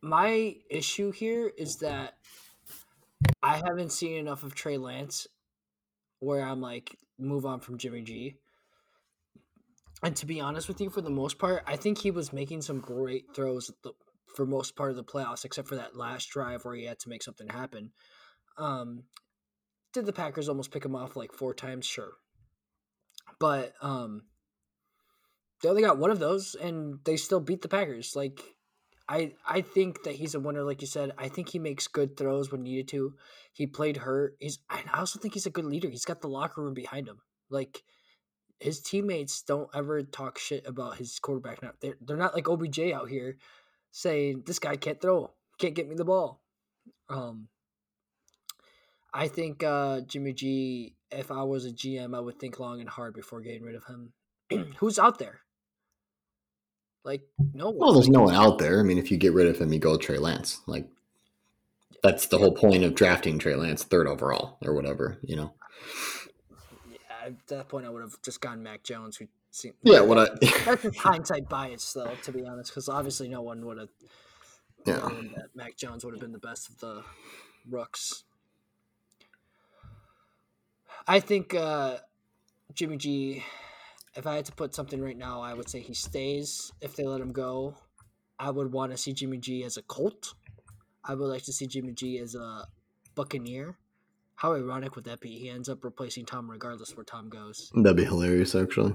my 0.00 0.56
issue 0.70 1.12
here 1.12 1.52
is 1.56 1.76
that 1.76 2.14
I 3.42 3.56
haven't 3.56 3.92
seen 3.92 4.16
enough 4.16 4.42
of 4.42 4.54
Trey 4.54 4.78
Lance 4.78 5.26
where 6.20 6.42
I'm 6.42 6.60
like 6.60 6.96
move 7.18 7.44
on 7.44 7.60
from 7.60 7.78
Jimmy 7.78 8.02
G. 8.02 8.36
And 10.02 10.16
to 10.16 10.26
be 10.26 10.40
honest 10.40 10.68
with 10.68 10.80
you, 10.80 10.90
for 10.90 11.00
the 11.00 11.10
most 11.10 11.38
part, 11.38 11.62
I 11.66 11.76
think 11.76 11.98
he 11.98 12.10
was 12.10 12.32
making 12.32 12.62
some 12.62 12.80
great 12.80 13.34
throws 13.34 13.70
the, 13.82 13.92
for 14.34 14.44
most 14.44 14.76
part 14.76 14.90
of 14.90 14.96
the 14.96 15.04
playoffs, 15.04 15.44
except 15.44 15.68
for 15.68 15.76
that 15.76 15.96
last 15.96 16.28
drive 16.30 16.64
where 16.64 16.74
he 16.74 16.84
had 16.84 16.98
to 17.00 17.08
make 17.08 17.22
something 17.22 17.48
happen. 17.48 17.92
Um, 18.58 19.04
did 19.92 20.06
the 20.06 20.12
Packers 20.12 20.48
almost 20.48 20.72
pick 20.72 20.84
him 20.84 20.96
off 20.96 21.16
like 21.16 21.32
four 21.32 21.54
times? 21.54 21.86
Sure, 21.86 22.12
but 23.38 23.72
um, 23.80 24.22
they 25.64 25.70
only 25.70 25.82
got 25.82 25.98
one 25.98 26.10
of 26.10 26.18
those, 26.18 26.54
and 26.54 26.98
they 27.04 27.16
still 27.16 27.40
beat 27.40 27.62
the 27.62 27.68
Packers. 27.68 28.14
Like, 28.14 28.42
I 29.08 29.32
I 29.46 29.62
think 29.62 30.02
that 30.04 30.14
he's 30.14 30.34
a 30.34 30.40
winner, 30.40 30.62
like 30.62 30.82
you 30.82 30.86
said. 30.86 31.12
I 31.16 31.28
think 31.28 31.48
he 31.48 31.58
makes 31.58 31.88
good 31.88 32.16
throws 32.16 32.52
when 32.52 32.62
needed 32.62 32.88
to. 32.88 33.14
He 33.52 33.66
played 33.66 33.96
hurt. 33.96 34.36
He's. 34.40 34.58
I 34.68 34.82
also 34.94 35.18
think 35.18 35.32
he's 35.32 35.46
a 35.46 35.50
good 35.50 35.64
leader. 35.64 35.88
He's 35.88 36.04
got 36.04 36.20
the 36.20 36.28
locker 36.28 36.62
room 36.62 36.74
behind 36.74 37.08
him. 37.08 37.18
Like 37.48 37.82
his 38.60 38.80
teammates 38.80 39.42
don't 39.42 39.70
ever 39.74 40.02
talk 40.02 40.38
shit 40.38 40.66
about 40.66 40.96
his 40.96 41.18
quarterback. 41.18 41.62
Now 41.62 41.72
they're 41.80 41.96
they're 42.00 42.16
not 42.16 42.34
like 42.34 42.48
OBJ 42.48 42.92
out 42.92 43.08
here 43.08 43.36
saying 43.90 44.42
this 44.46 44.58
guy 44.58 44.76
can't 44.76 45.00
throw, 45.00 45.30
can't 45.58 45.74
get 45.74 45.88
me 45.88 45.94
the 45.94 46.04
ball. 46.04 46.42
Um, 47.08 47.48
I 49.12 49.28
think 49.28 49.62
uh, 49.62 50.00
Jimmy 50.00 50.32
G. 50.32 50.96
If 51.10 51.30
I 51.30 51.44
was 51.44 51.64
a 51.64 51.70
GM, 51.70 52.14
I 52.16 52.20
would 52.20 52.40
think 52.40 52.58
long 52.58 52.80
and 52.80 52.88
hard 52.88 53.14
before 53.14 53.40
getting 53.40 53.62
rid 53.62 53.76
of 53.76 53.84
him. 53.84 54.12
Who's 54.78 54.98
out 54.98 55.18
there? 55.18 55.43
Like 57.04 57.22
no 57.52 57.66
one. 57.66 57.78
Well, 57.78 57.92
there's 57.92 58.08
no 58.08 58.22
one 58.22 58.34
out 58.34 58.58
there. 58.58 58.80
I 58.80 58.82
mean, 58.82 58.98
if 58.98 59.10
you 59.10 59.18
get 59.18 59.34
rid 59.34 59.46
of 59.46 59.58
him, 59.58 59.72
you 59.72 59.78
go 59.78 59.96
Trey 59.96 60.18
Lance. 60.18 60.60
Like 60.66 60.88
that's 62.02 62.26
the 62.26 62.38
whole 62.38 62.52
point 62.52 62.82
of 62.82 62.94
drafting 62.94 63.38
Trey 63.38 63.54
Lance 63.54 63.84
third 63.84 64.06
overall 64.06 64.58
or 64.64 64.74
whatever. 64.74 65.18
You 65.22 65.36
know. 65.36 65.54
Yeah, 66.90 67.26
at 67.26 67.46
that 67.48 67.68
point, 67.68 67.86
I 67.86 67.90
would 67.90 68.02
have 68.02 68.20
just 68.22 68.40
gone 68.40 68.62
Mac 68.62 68.82
Jones, 68.82 69.18
who 69.18 69.26
seemed. 69.50 69.74
Yeah, 69.82 70.00
what 70.00 70.18
I. 70.18 70.28
that's 70.64 70.82
just 70.82 70.98
hindsight 70.98 71.48
bias, 71.48 71.92
though, 71.92 72.12
to 72.22 72.32
be 72.32 72.46
honest, 72.46 72.70
because 72.70 72.88
obviously 72.88 73.28
no 73.28 73.42
one 73.42 73.66
would 73.66 73.78
have. 73.78 73.90
Yeah. 74.86 75.08
That 75.36 75.48
Mac 75.54 75.76
Jones 75.76 76.04
would 76.04 76.14
have 76.14 76.20
been 76.20 76.32
the 76.32 76.38
best 76.38 76.68
of 76.68 76.78
the 76.78 77.02
rooks. 77.68 78.24
I 81.06 81.20
think 81.20 81.54
uh, 81.54 81.98
Jimmy 82.74 82.96
G. 82.96 83.44
If 84.16 84.26
I 84.26 84.36
had 84.36 84.44
to 84.46 84.52
put 84.52 84.74
something 84.74 85.00
right 85.00 85.16
now, 85.16 85.40
I 85.40 85.54
would 85.54 85.68
say 85.68 85.80
he 85.80 85.94
stays. 85.94 86.72
If 86.80 86.94
they 86.94 87.04
let 87.04 87.20
him 87.20 87.32
go, 87.32 87.74
I 88.38 88.50
would 88.50 88.72
want 88.72 88.92
to 88.92 88.98
see 88.98 89.12
Jimmy 89.12 89.38
G 89.38 89.64
as 89.64 89.76
a 89.76 89.82
Colt. 89.82 90.34
I 91.04 91.14
would 91.14 91.26
like 91.26 91.42
to 91.44 91.52
see 91.52 91.66
Jimmy 91.66 91.92
G 91.92 92.18
as 92.18 92.34
a 92.34 92.66
Buccaneer. 93.14 93.76
How 94.36 94.54
ironic 94.54 94.96
would 94.96 95.04
that 95.04 95.20
be? 95.20 95.38
He 95.38 95.50
ends 95.50 95.68
up 95.68 95.84
replacing 95.84 96.26
Tom 96.26 96.50
regardless 96.50 96.96
where 96.96 97.04
Tom 97.04 97.28
goes. 97.28 97.70
That'd 97.74 97.96
be 97.96 98.04
hilarious, 98.04 98.54
actually. 98.54 98.94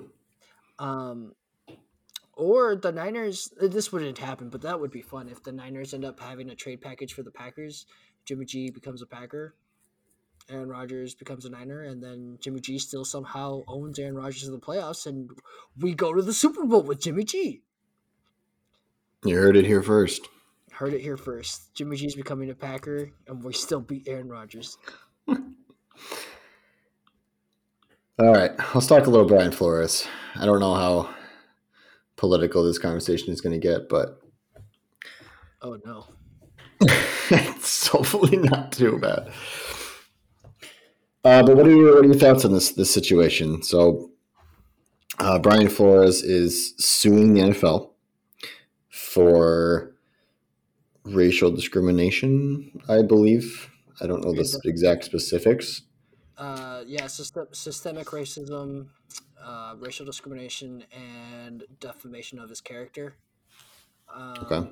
Um, 0.77 1.33
or 2.33 2.75
the 2.75 2.91
Niners. 2.91 3.51
This 3.59 3.91
wouldn't 3.91 4.17
happen, 4.17 4.49
but 4.49 4.61
that 4.61 4.79
would 4.79 4.91
be 4.91 5.01
fun 5.01 5.29
if 5.29 5.43
the 5.43 5.51
Niners 5.51 5.93
end 5.93 6.05
up 6.05 6.19
having 6.19 6.49
a 6.49 6.55
trade 6.55 6.81
package 6.81 7.13
for 7.13 7.23
the 7.23 7.31
Packers. 7.31 7.85
Jimmy 8.25 8.45
G 8.45 8.69
becomes 8.69 9.01
a 9.01 9.05
Packer. 9.05 9.55
Aaron 10.49 10.69
Rodgers 10.69 11.15
becomes 11.15 11.45
a 11.45 11.49
Niner, 11.49 11.83
and 11.83 12.01
then 12.01 12.37
Jimmy 12.41 12.59
G 12.59 12.79
still 12.79 13.05
somehow 13.05 13.63
owns 13.67 13.99
Aaron 13.99 14.15
Rodgers 14.15 14.45
in 14.45 14.51
the 14.51 14.59
playoffs, 14.59 15.05
and 15.05 15.29
we 15.79 15.93
go 15.93 16.13
to 16.13 16.21
the 16.21 16.33
Super 16.33 16.65
Bowl 16.65 16.83
with 16.83 17.01
Jimmy 17.01 17.23
G. 17.23 17.61
You 19.25 19.35
heard 19.35 19.57
it 19.57 19.65
here 19.65 19.83
first. 19.83 20.27
Heard 20.71 20.93
it 20.93 21.01
here 21.01 21.17
first. 21.17 21.73
Jimmy 21.73 21.97
G's 21.97 22.15
becoming 22.15 22.49
a 22.49 22.55
Packer, 22.55 23.11
and 23.27 23.43
we 23.43 23.53
still 23.53 23.81
beat 23.81 24.07
Aaron 24.07 24.29
Rodgers. 24.29 24.77
All 25.27 25.37
right, 28.19 28.51
let's 28.73 28.87
talk 28.87 29.07
a 29.07 29.09
little 29.09 29.27
Brian 29.27 29.51
Flores. 29.51 30.07
I 30.35 30.45
don't 30.45 30.59
know 30.59 30.75
how 30.75 31.13
political 32.15 32.63
this 32.63 32.77
conversation 32.77 33.31
is 33.31 33.39
going 33.41 33.59
to 33.59 33.65
get, 33.65 33.87
but 33.87 34.21
oh 35.61 35.79
no, 35.85 36.07
it's 36.81 37.87
hopefully 37.87 38.37
not 38.37 38.71
too 38.71 38.97
bad. 38.99 39.31
Uh, 41.29 41.43
but 41.43 41.55
what 41.55 41.67
are 41.67 41.69
your 41.69 41.93
what 41.93 42.05
are 42.05 42.07
your 42.07 42.15
thoughts 42.15 42.43
on 42.43 42.51
this 42.51 42.71
this 42.71 42.91
situation? 42.91 43.61
So, 43.61 44.09
uh, 45.19 45.37
Brian 45.37 45.69
Flores 45.69 46.23
is 46.23 46.73
suing 46.79 47.35
the 47.35 47.41
NFL 47.41 47.91
for 48.89 49.93
racial 51.03 51.51
discrimination. 51.51 52.81
I 52.89 53.03
believe. 53.03 53.69
I 54.01 54.07
don't 54.07 54.23
know 54.25 54.33
the 54.33 54.59
exact 54.65 55.03
specifics. 55.03 55.83
Uh, 56.35 56.81
yeah, 56.87 57.05
system, 57.05 57.45
systemic 57.51 58.07
racism, 58.07 58.87
uh, 59.39 59.75
racial 59.77 60.07
discrimination, 60.07 60.83
and 60.91 61.63
defamation 61.79 62.39
of 62.39 62.49
his 62.49 62.59
character. 62.59 63.17
Um, 64.11 64.33
okay. 64.41 64.71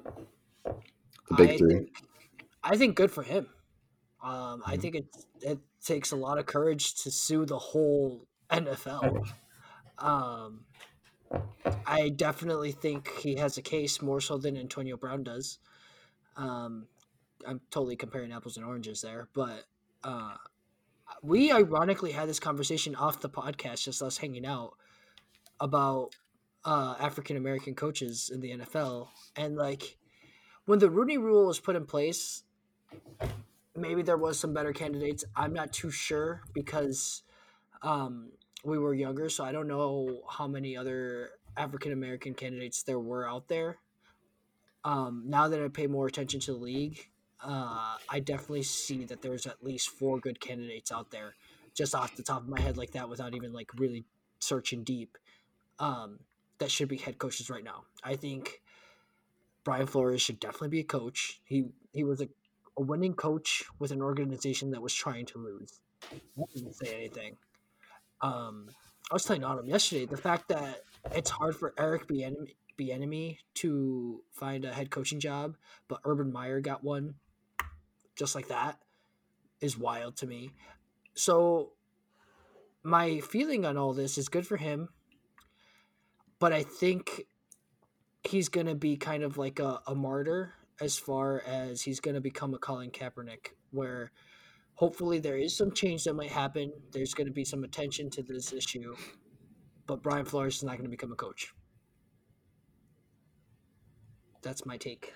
The 1.30 1.36
big 1.36 1.50
I 1.50 1.58
three. 1.58 1.92
I 2.64 2.78
think 2.78 2.96
good 2.96 3.12
for 3.12 3.22
him. 3.22 3.48
Um, 4.28 4.62
I 4.66 4.76
think 4.76 4.96
it 4.96 5.06
it 5.42 5.60
takes 5.84 6.12
a 6.12 6.18
lot 6.18 6.38
of 6.38 6.46
courage 6.46 6.96
to 7.04 7.12
sue 7.12 7.46
the 7.46 7.58
whole 7.58 8.28
NFL. 8.50 9.26
Um, 10.00 10.66
I 11.86 12.10
definitely 12.10 12.74
think 12.74 13.10
he 13.20 13.36
has 13.36 13.58
a 13.58 13.62
case 13.62 14.02
more 14.02 14.20
so 14.20 14.38
than 14.38 14.58
Antonio 14.58 14.98
Brown 14.98 15.24
does. 15.24 15.60
Um, 16.36 16.88
I'm 17.48 17.62
totally 17.72 17.96
comparing 17.96 18.34
apples 18.34 18.58
and 18.58 18.66
oranges 18.66 19.02
there, 19.02 19.30
but 19.34 19.64
uh, 20.04 20.36
we 21.24 21.52
ironically 21.54 22.12
had 22.12 22.28
this 22.28 22.40
conversation 22.40 22.96
off 22.96 23.22
the 23.22 23.30
podcast, 23.30 23.86
just 23.86 24.02
us 24.02 24.18
hanging 24.18 24.46
out 24.46 24.74
about 25.62 26.10
uh, 26.66 26.96
African 27.00 27.38
American 27.38 27.76
coaches 27.76 28.30
in 28.34 28.42
the 28.42 28.52
NFL, 28.58 29.08
and 29.38 29.56
like 29.56 29.98
when 30.66 30.80
the 30.80 30.90
Rooney 30.90 31.18
Rule 31.18 31.48
was 31.48 31.62
put 31.62 31.78
in 31.78 31.86
place, 31.86 32.44
maybe 33.78 34.02
there 34.02 34.18
was 34.18 34.40
some 34.40 34.54
better 34.54 34.74
candidates. 34.74 35.24
I'm 35.36 35.54
not 35.54 35.72
too 35.72 35.92
sure 35.92 36.42
because 36.54 37.22
um, 37.84 38.32
we 38.64 38.78
were 38.78 38.94
younger, 38.94 39.30
so 39.30 39.44
I 39.44 39.52
don't 39.52 39.68
know 39.68 40.24
how 40.30 40.48
many 40.48 40.76
other 40.76 41.30
African 41.56 41.92
American 41.92 42.34
candidates 42.34 42.84
there 42.84 43.00
were 43.00 43.30
out 43.30 43.48
there. 43.48 43.78
Um, 44.84 45.24
now 45.28 45.48
that 45.48 45.62
I 45.62 45.68
pay 45.68 45.88
more 45.88 46.08
attention 46.08 46.40
to 46.42 46.54
the 46.54 46.58
league, 46.58 47.10
uh, 47.44 47.98
I 48.10 48.20
definitely 48.20 48.64
see 48.64 49.06
that 49.06 49.22
there's 49.22 49.46
at 49.46 49.64
least 49.64 49.90
four 49.90 50.20
good 50.20 50.40
candidates 50.40 50.92
out 50.92 51.12
there, 51.12 51.36
just 51.74 51.94
off 51.94 52.16
the 52.16 52.24
top 52.24 52.42
of 52.42 52.50
my 52.50 52.60
head, 52.60 52.78
like 52.78 52.92
that, 52.92 53.10
without 53.10 53.36
even 53.36 53.54
like 53.54 53.70
really 53.78 54.06
searching 54.40 54.84
deep. 54.84 55.18
Um, 55.80 56.20
that 56.60 56.72
should 56.72 56.90
be 56.90 56.98
head 56.98 57.20
coaches 57.20 57.50
right 57.50 57.64
now. 57.64 57.84
I 58.04 58.16
think 58.16 58.62
Brian 59.64 59.86
Flores 59.86 60.22
should 60.22 60.40
definitely 60.40 60.70
be 60.70 60.80
a 60.80 60.86
coach. 60.86 61.42
He 61.44 61.66
he 61.92 62.04
was 62.04 62.22
a, 62.22 62.30
a 62.78 62.82
winning 62.82 63.14
coach 63.14 63.64
with 63.80 63.92
an 63.92 64.02
organization 64.02 64.72
that 64.72 64.82
was 64.82 64.94
trying 64.94 65.26
to 65.28 65.40
lose. 65.40 65.80
Didn't 66.54 66.76
say 66.76 66.94
anything. 66.96 67.38
Um, 68.22 68.70
I 69.10 69.16
was 69.16 69.24
telling 69.24 69.44
Autumn 69.44 69.68
yesterday 69.68 70.06
the 70.06 70.18
fact 70.18 70.50
that 70.50 70.82
it's 71.14 71.30
hard 71.30 71.56
for 71.56 71.74
Eric 71.78 72.08
Bieniemy, 72.08 73.38
to 73.56 74.22
find 74.32 74.66
a 74.66 74.74
head 74.74 74.92
coaching 74.92 75.20
job, 75.20 75.56
but 75.88 76.00
Urban 76.06 76.32
Meyer 76.32 76.62
got 76.62 76.84
one 76.84 77.16
just 78.16 78.36
like 78.36 78.48
that 78.48 78.80
is 79.62 79.78
wild 79.78 80.18
to 80.18 80.28
me. 80.28 80.52
so 81.16 81.72
my 82.84 83.20
feeling 83.20 83.66
on 83.66 83.78
all 83.78 83.94
this 83.94 84.18
is 84.18 84.30
good 84.30 84.48
for 84.48 84.56
him, 84.58 84.90
but 86.40 86.54
I 86.54 86.64
think 86.64 87.26
he's 88.24 88.50
gonna 88.50 88.76
be 88.76 88.96
kind 88.96 89.24
of 89.24 89.38
like 89.38 89.60
a, 89.60 89.82
a 89.88 89.96
martyr 89.96 90.54
as 90.80 90.98
far 90.98 91.42
as 91.46 91.82
he's 91.82 92.00
gonna 92.00 92.22
become 92.22 92.54
a 92.54 92.58
Colin 92.58 92.92
Kaepernick, 92.92 93.50
where 93.72 94.12
hopefully 94.76 95.20
there 95.20 95.38
is 95.38 95.56
some 95.56 95.72
change 95.72 96.04
that 96.04 96.14
might 96.14 96.32
happen. 96.32 96.72
There's 96.92 97.14
gonna 97.14 97.32
be 97.32 97.46
some 97.46 97.64
attention 97.64 98.10
to 98.12 98.24
this 98.24 98.54
issue, 98.54 98.96
but 99.86 100.04
Brian 100.04 100.26
Flores 100.26 100.58
is 100.58 100.64
not 100.64 100.78
gonna 100.78 100.90
become 100.90 101.12
a 101.12 101.16
coach. 101.16 101.54
That's 104.42 104.66
my 104.66 104.78
take. 104.78 105.14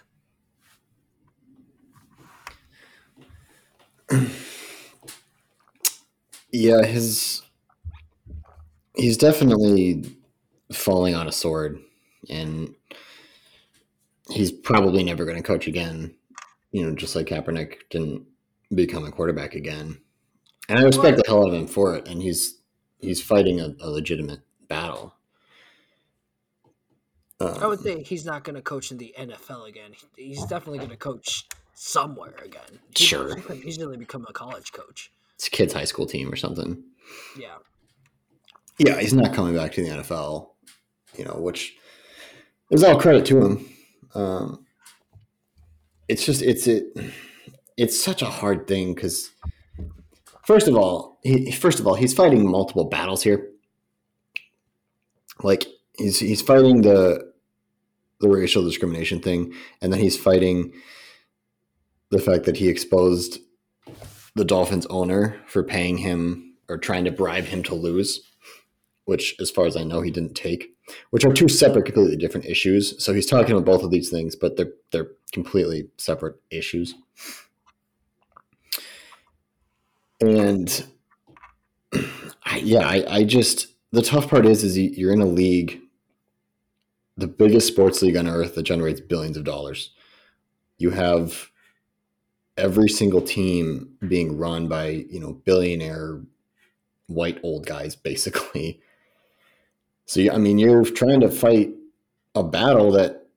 Yeah, 6.51 6.83
his 6.83 7.43
he's 8.95 9.15
definitely 9.15 10.17
falling 10.73 11.15
on 11.15 11.27
a 11.27 11.31
sword, 11.31 11.79
and 12.29 12.75
he's 14.31 14.51
probably 14.51 15.03
never 15.03 15.25
going 15.25 15.37
to 15.37 15.43
coach 15.43 15.67
again. 15.67 16.15
You 16.71 16.85
know, 16.85 16.95
just 16.95 17.15
like 17.15 17.27
Kaepernick 17.27 17.75
didn't 17.89 18.23
become 18.73 19.05
a 19.05 19.11
quarterback 19.11 19.55
again. 19.55 19.99
And 20.69 20.79
I 20.79 20.83
respect 20.83 21.17
the 21.17 21.23
hell 21.27 21.43
out 21.43 21.49
of 21.49 21.53
him 21.53 21.67
for 21.67 21.95
it. 21.95 22.07
And 22.07 22.21
he's 22.21 22.59
he's 22.99 23.21
fighting 23.21 23.59
a, 23.59 23.75
a 23.81 23.89
legitimate 23.89 24.39
battle. 24.67 25.13
I 27.39 27.65
would 27.65 27.79
Um, 27.79 27.83
say 27.83 28.03
he's 28.03 28.23
not 28.23 28.43
going 28.43 28.55
to 28.55 28.61
coach 28.61 28.91
in 28.91 28.97
the 28.97 29.13
NFL 29.17 29.67
again. 29.67 29.91
He's 30.15 30.43
definitely 30.45 30.77
going 30.77 30.91
to 30.91 30.95
coach 30.97 31.47
somewhere 31.73 32.35
again. 32.45 32.79
He- 32.95 33.03
Sure. 33.05 33.35
he's 33.63 33.77
going 33.79 33.91
to 33.93 33.97
become 33.97 34.25
a 34.29 34.33
college 34.33 34.71
coach. 34.71 35.11
it's 35.35 35.47
a 35.47 35.49
kid's 35.49 35.73
high 35.73 35.85
school 35.85 36.05
team 36.05 36.31
or 36.31 36.35
something. 36.35 36.83
Yeah. 37.37 37.55
Yeah, 38.77 38.99
he's 38.99 39.13
not 39.13 39.33
coming 39.33 39.55
back 39.55 39.71
to 39.73 39.81
the 39.83 39.89
NFL. 39.89 40.49
You 41.17 41.25
know, 41.25 41.35
which 41.39 41.75
is 42.69 42.83
all 42.83 42.99
credit 42.99 43.25
to 43.25 43.43
him. 43.43 43.67
Um, 44.13 44.65
it's 46.07 46.25
just 46.25 46.41
it's 46.41 46.67
it 46.67 46.85
it's 47.77 47.99
such 47.99 48.21
a 48.21 48.25
hard 48.25 48.67
thing 48.67 48.93
because 48.93 49.31
first 50.43 50.67
of 50.67 50.75
all, 50.75 51.19
he, 51.23 51.51
first 51.51 51.79
of 51.79 51.87
all, 51.87 51.95
he's 51.95 52.13
fighting 52.13 52.49
multiple 52.49 52.85
battles 52.85 53.23
here. 53.23 53.49
Like 55.41 55.65
he's 55.97 56.19
he's 56.19 56.41
fighting 56.41 56.81
the 56.81 57.31
the 58.19 58.29
racial 58.29 58.63
discrimination 58.63 59.19
thing, 59.19 59.53
and 59.81 59.91
then 59.91 59.99
he's 59.99 60.17
fighting 60.17 60.73
the 62.09 62.19
fact 62.19 62.45
that 62.45 62.57
he 62.57 62.67
exposed 62.67 63.39
the 64.35 64.45
Dolphins 64.45 64.85
owner 64.87 65.41
for 65.47 65.63
paying 65.63 65.97
him 65.97 66.55
or 66.69 66.77
trying 66.77 67.05
to 67.05 67.11
bribe 67.11 67.45
him 67.45 67.63
to 67.63 67.75
lose, 67.75 68.30
which, 69.05 69.35
as 69.39 69.51
far 69.51 69.65
as 69.65 69.75
I 69.75 69.83
know, 69.83 70.01
he 70.01 70.11
didn't 70.11 70.35
take, 70.35 70.75
which 71.09 71.25
are 71.25 71.29
hmm. 71.29 71.35
two 71.35 71.47
separate, 71.49 71.85
completely 71.85 72.17
different 72.17 72.45
issues. 72.45 73.01
So 73.03 73.13
he's 73.13 73.25
talking 73.25 73.53
about 73.53 73.65
both 73.65 73.83
of 73.83 73.91
these 73.91 74.09
things, 74.09 74.35
but 74.35 74.57
they're 74.57 74.73
they're 74.91 75.11
completely 75.31 75.89
separate 75.97 76.35
issues. 76.49 76.95
And 80.19 80.85
yeah, 82.61 82.87
I, 82.87 83.05
I 83.07 83.23
just 83.23 83.67
the 83.91 84.01
tough 84.01 84.29
part 84.29 84.45
is 84.45 84.63
is 84.63 84.77
you're 84.77 85.13
in 85.13 85.21
a 85.21 85.25
league, 85.25 85.79
the 87.17 87.27
biggest 87.27 87.67
sports 87.67 88.01
league 88.01 88.17
on 88.17 88.27
earth 88.27 88.55
that 88.55 88.63
generates 88.63 89.01
billions 89.01 89.37
of 89.37 89.43
dollars. 89.43 89.91
You 90.77 90.91
have 90.91 91.49
every 92.57 92.89
single 92.89 93.21
team 93.21 93.95
being 94.07 94.37
run 94.37 94.67
by 94.67 95.05
you 95.09 95.19
know 95.19 95.33
billionaire 95.33 96.21
white 97.07 97.39
old 97.43 97.65
guys 97.65 97.95
basically 97.95 98.81
so 100.11 100.21
i 100.33 100.37
mean 100.37 100.57
you're 100.57 100.83
trying 100.83 101.19
to 101.21 101.29
fight 101.29 101.71
a 102.35 102.43
battle 102.43 102.91
that 102.91 103.27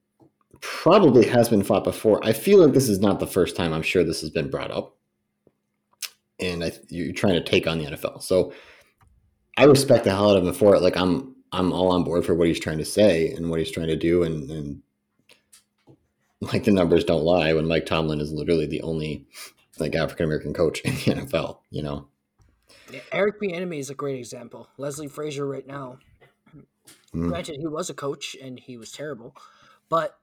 probably 0.59 1.25
has 1.25 1.49
been 1.49 1.63
fought 1.63 1.83
before 1.83 2.23
i 2.25 2.33
feel 2.33 2.59
like 2.59 2.73
this 2.73 2.89
is 2.89 2.99
not 2.99 3.19
the 3.19 3.27
first 3.27 3.55
time 3.55 3.73
i'm 3.73 3.81
sure 3.81 4.03
this 4.03 4.21
has 4.21 4.29
been 4.29 4.49
brought 4.49 4.71
up 4.71 4.97
and 6.39 6.63
I, 6.63 6.71
you're 6.89 7.13
trying 7.13 7.35
to 7.35 7.43
take 7.43 7.65
on 7.65 7.77
the 7.77 7.85
nfl 7.85 8.21
so 8.21 8.53
i 9.57 9.63
respect 9.63 10.03
the 10.03 10.11
hell 10.11 10.31
out 10.31 10.37
of 10.37 10.45
him 10.45 10.53
for 10.53 10.75
it 10.75 10.81
like 10.81 10.97
i'm 10.97 11.35
i'm 11.51 11.71
all 11.71 11.91
on 11.91 12.03
board 12.03 12.25
for 12.25 12.35
what 12.35 12.47
he's 12.47 12.59
trying 12.59 12.79
to 12.79 12.85
say 12.85 13.31
and 13.31 13.49
what 13.49 13.59
he's 13.59 13.71
trying 13.71 13.87
to 13.87 13.95
do 13.95 14.23
and 14.23 14.49
and 14.51 14.81
like 16.41 16.63
the 16.63 16.71
numbers 16.71 17.03
don't 17.03 17.23
lie 17.23 17.53
when 17.53 17.67
Mike 17.67 17.85
Tomlin 17.85 18.19
is 18.19 18.31
literally 18.31 18.65
the 18.65 18.81
only 18.81 19.25
like 19.79 19.95
African 19.95 20.25
American 20.25 20.53
coach 20.53 20.81
in 20.81 20.93
the 20.93 21.21
NFL, 21.21 21.59
you 21.69 21.81
know. 21.81 22.07
Yeah, 22.91 23.01
Eric 23.11 23.41
Bieniemy 23.41 23.79
is 23.79 23.89
a 23.89 23.95
great 23.95 24.19
example. 24.19 24.69
Leslie 24.77 25.07
Frazier 25.07 25.45
right 25.45 25.65
now. 25.65 25.97
Mm. 27.13 27.29
Granted, 27.29 27.57
he 27.59 27.67
was 27.67 27.89
a 27.89 27.93
coach 27.93 28.35
and 28.41 28.59
he 28.59 28.77
was 28.77 28.91
terrible, 28.91 29.35
but 29.89 30.17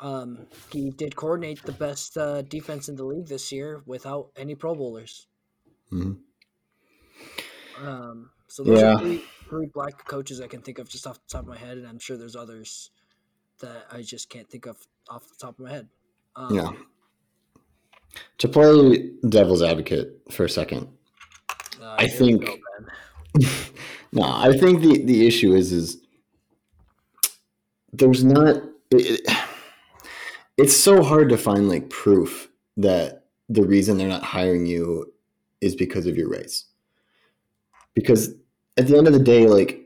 um, 0.00 0.46
he 0.72 0.90
did 0.90 1.14
coordinate 1.16 1.62
the 1.62 1.72
best 1.72 2.16
uh, 2.18 2.42
defense 2.42 2.88
in 2.88 2.96
the 2.96 3.04
league 3.04 3.26
this 3.26 3.52
year 3.52 3.82
without 3.86 4.30
any 4.36 4.54
Pro 4.54 4.74
Bowlers. 4.74 5.26
Mhm. 5.92 6.18
Um, 7.78 8.30
so 8.48 8.62
those 8.64 8.80
Yeah. 8.80 8.94
are 8.94 8.98
three, 8.98 9.24
three 9.48 9.66
black 9.66 10.06
coaches 10.06 10.40
I 10.40 10.46
can 10.48 10.62
think 10.62 10.78
of 10.78 10.88
just 10.88 11.06
off 11.06 11.16
the 11.26 11.28
top 11.32 11.42
of 11.42 11.48
my 11.48 11.56
head, 11.58 11.78
and 11.78 11.86
I'm 11.86 11.98
sure 11.98 12.16
there's 12.16 12.36
others 12.36 12.90
that 13.60 13.86
I 13.90 14.02
just 14.02 14.28
can't 14.28 14.48
think 14.48 14.66
of 14.66 14.76
off 15.08 15.28
the 15.28 15.36
top 15.36 15.58
of 15.58 15.64
my 15.64 15.70
head. 15.70 15.88
Um, 16.36 16.54
Yeah. 16.54 16.70
To 18.38 18.48
play 18.48 19.10
devil's 19.28 19.62
advocate 19.62 20.20
for 20.30 20.44
a 20.44 20.48
second, 20.48 20.88
uh, 21.80 21.96
I 21.98 22.06
think- 22.08 22.44
go. 22.44 22.56
no, 24.14 24.22
I 24.22 24.56
think 24.56 24.80
the 24.80 25.04
the 25.04 25.26
issue 25.26 25.54
is 25.54 25.72
is 25.72 25.98
there's 27.92 28.24
not 28.24 28.56
it, 28.90 29.20
it- 29.26 29.38
it's 30.56 30.76
so 30.76 31.02
hard 31.02 31.28
to 31.30 31.36
find 31.36 31.68
like 31.68 31.90
proof 31.90 32.48
that 32.76 33.24
the 33.48 33.64
reason 33.64 33.96
they're 33.98 34.08
not 34.08 34.22
hiring 34.22 34.66
you 34.66 35.12
is 35.60 35.74
because 35.74 36.06
of 36.06 36.16
your 36.16 36.28
race. 36.28 36.66
Because 37.94 38.34
at 38.76 38.86
the 38.86 38.96
end 38.96 39.06
of 39.06 39.12
the 39.12 39.18
day, 39.18 39.46
like 39.46 39.80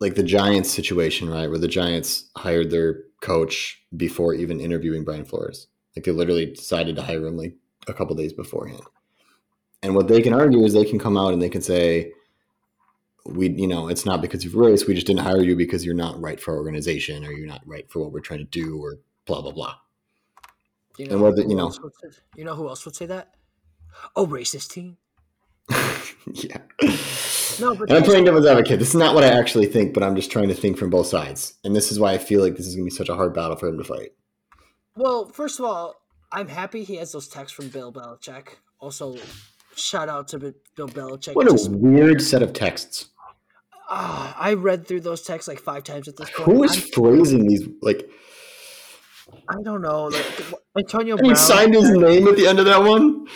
like 0.00 0.14
the 0.14 0.22
Giants 0.22 0.70
situation, 0.70 1.28
right, 1.28 1.48
where 1.48 1.58
the 1.58 1.68
Giants 1.68 2.30
hired 2.36 2.70
their 2.70 3.02
coach 3.20 3.82
before 3.96 4.34
even 4.34 4.60
interviewing 4.60 5.04
Brian 5.04 5.24
Flores. 5.24 5.68
Like 5.96 6.04
they 6.04 6.12
literally 6.12 6.46
decided 6.46 6.96
to 6.96 7.02
hire 7.02 7.26
him 7.26 7.36
like 7.36 7.54
a 7.88 7.94
couple 7.94 8.14
days 8.16 8.32
beforehand. 8.32 8.82
And 9.82 9.94
what 9.94 10.08
they 10.08 10.22
can 10.22 10.32
argue 10.34 10.64
is 10.64 10.72
they 10.72 10.84
can 10.84 10.98
come 10.98 11.16
out 11.16 11.32
and 11.32 11.42
they 11.42 11.48
can 11.48 11.62
say, 11.62 12.12
we 13.26 13.48
you 13.50 13.66
know 13.66 13.88
it's 13.88 14.06
not 14.06 14.22
because 14.22 14.44
of 14.44 14.54
race 14.54 14.86
we 14.86 14.94
just 14.94 15.06
didn't 15.06 15.22
hire 15.22 15.42
you 15.42 15.54
because 15.56 15.84
you're 15.84 15.94
not 15.94 16.20
right 16.20 16.40
for 16.40 16.52
our 16.52 16.58
organization 16.58 17.24
or 17.24 17.32
you're 17.32 17.46
not 17.46 17.62
right 17.66 17.90
for 17.90 18.00
what 18.00 18.12
we're 18.12 18.20
trying 18.20 18.38
to 18.40 18.44
do 18.46 18.80
or 18.82 18.98
blah 19.26 19.40
blah 19.42 19.52
blah 19.52 19.74
You 20.96 21.06
And 21.10 21.20
whether- 21.20 21.42
you 21.42 21.54
know- 21.54 21.72
you 22.36 22.44
know 22.44 22.54
who 22.54 22.68
else 22.68 22.84
would 22.84 22.96
say 22.96 23.06
that? 23.06 23.34
Oh, 24.16 24.26
racist 24.26 24.70
team. 24.72 24.96
yeah 26.32 26.58
No, 27.60 27.74
but 27.74 27.88
and 27.90 27.98
i'm 27.98 28.02
playing 28.02 28.24
devil's 28.24 28.46
advocate 28.46 28.78
this 28.78 28.88
is 28.88 28.94
not 28.94 29.14
what 29.14 29.22
i 29.24 29.28
actually 29.28 29.66
think 29.66 29.92
but 29.92 30.02
i'm 30.02 30.16
just 30.16 30.30
trying 30.30 30.48
to 30.48 30.54
think 30.54 30.78
from 30.78 30.88
both 30.88 31.06
sides 31.06 31.54
and 31.64 31.76
this 31.76 31.92
is 31.92 32.00
why 32.00 32.12
i 32.12 32.18
feel 32.18 32.40
like 32.40 32.56
this 32.56 32.66
is 32.66 32.74
going 32.74 32.86
to 32.88 32.90
be 32.92 32.96
such 32.96 33.08
a 33.10 33.14
hard 33.14 33.34
battle 33.34 33.56
for 33.56 33.68
him 33.68 33.76
to 33.76 33.84
fight 33.84 34.12
Well, 34.96 35.28
first 35.28 35.58
of 35.58 35.64
all, 35.66 35.94
I'm 36.32 36.48
happy 36.48 36.84
he 36.84 36.96
has 36.96 37.12
those 37.12 37.28
texts 37.28 37.54
from 37.54 37.68
Bill 37.68 37.92
Belichick. 37.92 38.48
Also, 38.80 39.16
shout 39.78 40.08
out 40.08 40.28
to 40.28 40.38
Bill 40.76 40.88
Belichick. 40.88 41.34
what 41.34 41.46
a 41.46 41.52
Just- 41.52 41.70
weird 41.70 42.20
set 42.22 42.42
of 42.42 42.52
texts 42.52 43.06
ah, 43.90 44.34
I 44.38 44.54
read 44.54 44.86
through 44.86 45.00
those 45.00 45.22
texts 45.22 45.48
like 45.48 45.58
five 45.60 45.82
times 45.84 46.08
at 46.08 46.16
this 46.16 46.28
point. 46.30 46.44
who 46.48 46.64
is 46.64 46.72
I'm- 46.76 46.88
phrasing 46.94 47.46
these 47.48 47.66
like 47.82 48.08
I 49.48 49.62
don't 49.62 49.82
know. 49.82 50.04
Like, 50.06 50.24
Antonio 50.78 51.16
and 51.16 51.26
he 51.26 51.34
signed 51.34 51.74
his 51.74 51.90
name 51.90 52.26
at 52.28 52.36
the 52.36 52.46
end 52.46 52.58
of 52.60 52.64
that 52.64 52.82
one 52.82 53.26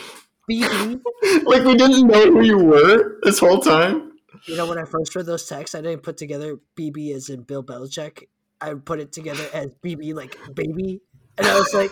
BB. 0.50 1.00
like 1.44 1.64
we 1.64 1.74
didn't 1.76 2.06
know 2.06 2.30
who 2.32 2.42
you 2.42 2.58
were 2.58 3.18
this 3.22 3.38
whole 3.38 3.60
time 3.60 4.12
You 4.48 4.56
know, 4.56 4.66
when 4.66 4.78
I 4.78 4.84
first 4.84 5.14
read 5.14 5.26
those 5.26 5.46
texts, 5.46 5.74
I 5.74 5.82
didn't 5.82 6.02
put 6.02 6.16
together 6.16 6.58
BB 6.78 7.14
as 7.14 7.28
in 7.28 7.42
Bill 7.42 7.62
Belichick. 7.62 8.24
I 8.60 8.74
put 8.74 9.00
it 9.00 9.12
together 9.12 9.44
as 9.52 9.68
BB 9.84 10.14
like 10.14 10.36
baby, 10.54 11.00
and 11.36 11.46
I 11.46 11.54
was 11.58 11.72
like, 11.74 11.90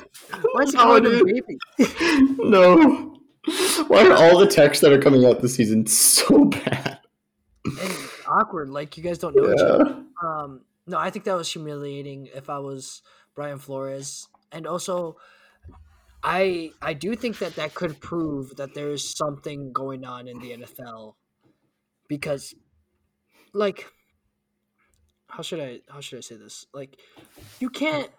"Why 0.53 0.62
is 0.62 0.70
he 0.72 0.76
No, 0.78 0.82
calling 0.84 1.05
him 1.05 1.24
baby?" 1.26 1.59
no 2.38 3.14
why 3.88 4.07
are 4.07 4.12
all 4.12 4.38
the 4.38 4.47
texts 4.47 4.82
that 4.82 4.93
are 4.93 5.01
coming 5.01 5.24
out 5.24 5.41
this 5.41 5.55
season 5.55 5.86
so 5.86 6.45
bad 6.45 6.99
And 7.64 7.97
awkward, 8.26 8.70
like 8.70 8.97
you 8.97 9.03
guys 9.03 9.18
don't 9.18 9.34
know 9.36 9.53
each 9.53 9.61
other. 9.61 10.05
Um, 10.24 10.62
no, 10.86 10.99
I 10.99 11.11
think 11.11 11.24
that 11.26 11.34
was 11.36 11.51
humiliating. 11.53 12.28
If 12.34 12.51
I 12.51 12.59
was 12.59 13.03
Brian 13.34 13.59
Flores, 13.59 14.28
and 14.53 14.66
also, 14.66 15.16
I 16.22 16.72
I 16.82 16.95
do 16.95 17.14
think 17.14 17.38
that 17.38 17.57
that 17.57 17.74
could 17.74 18.01
prove 18.01 18.57
that 18.57 18.74
there 18.74 18.91
is 18.91 19.14
something 19.16 19.72
going 19.72 20.05
on 20.05 20.28
in 20.28 20.38
the 20.41 20.51
NFL, 20.53 21.14
because, 22.09 22.55
like, 23.53 23.86
how 25.28 25.43
should 25.43 25.61
I 25.61 25.80
how 25.88 26.01
should 26.01 26.18
I 26.18 26.22
say 26.22 26.36
this? 26.36 26.66
Like, 26.74 26.99
you 27.61 27.70
can't 27.70 28.11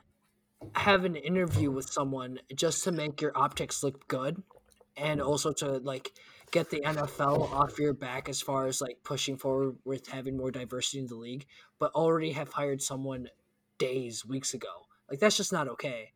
have 0.75 1.05
an 1.05 1.15
interview 1.15 1.71
with 1.71 1.89
someone 1.89 2.39
just 2.55 2.83
to 2.83 2.91
make 2.91 3.21
your 3.21 3.31
optics 3.35 3.83
look 3.83 4.07
good, 4.07 4.41
and 4.97 5.21
also 5.21 5.51
to 5.53 5.77
like 5.79 6.11
get 6.51 6.69
the 6.69 6.81
NFL 6.81 7.51
off 7.51 7.79
your 7.79 7.93
back 7.93 8.27
as 8.27 8.41
far 8.41 8.67
as 8.67 8.81
like 8.81 8.97
pushing 9.03 9.37
forward 9.37 9.77
with 9.85 10.07
having 10.07 10.37
more 10.37 10.51
diversity 10.51 10.99
in 10.99 11.07
the 11.07 11.15
league, 11.15 11.45
but 11.79 11.93
already 11.93 12.31
have 12.33 12.51
hired 12.51 12.81
someone 12.81 13.29
days, 13.77 14.25
weeks 14.25 14.53
ago. 14.53 14.87
Like 15.09 15.19
that's 15.19 15.37
just 15.37 15.53
not 15.53 15.67
okay. 15.69 16.11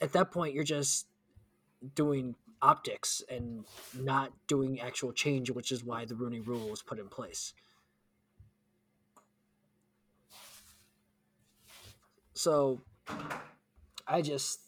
At 0.00 0.12
that 0.12 0.30
point, 0.30 0.54
you're 0.54 0.64
just 0.64 1.06
doing 1.94 2.34
optics 2.62 3.22
and 3.30 3.64
not 3.94 4.32
doing 4.46 4.80
actual 4.80 5.12
change, 5.12 5.50
which 5.50 5.72
is 5.72 5.84
why 5.84 6.04
the 6.04 6.14
Rooney 6.14 6.40
Rule 6.40 6.68
was 6.68 6.82
put 6.82 6.98
in 6.98 7.08
place. 7.08 7.54
So, 12.34 12.82
I 14.06 14.20
just, 14.20 14.60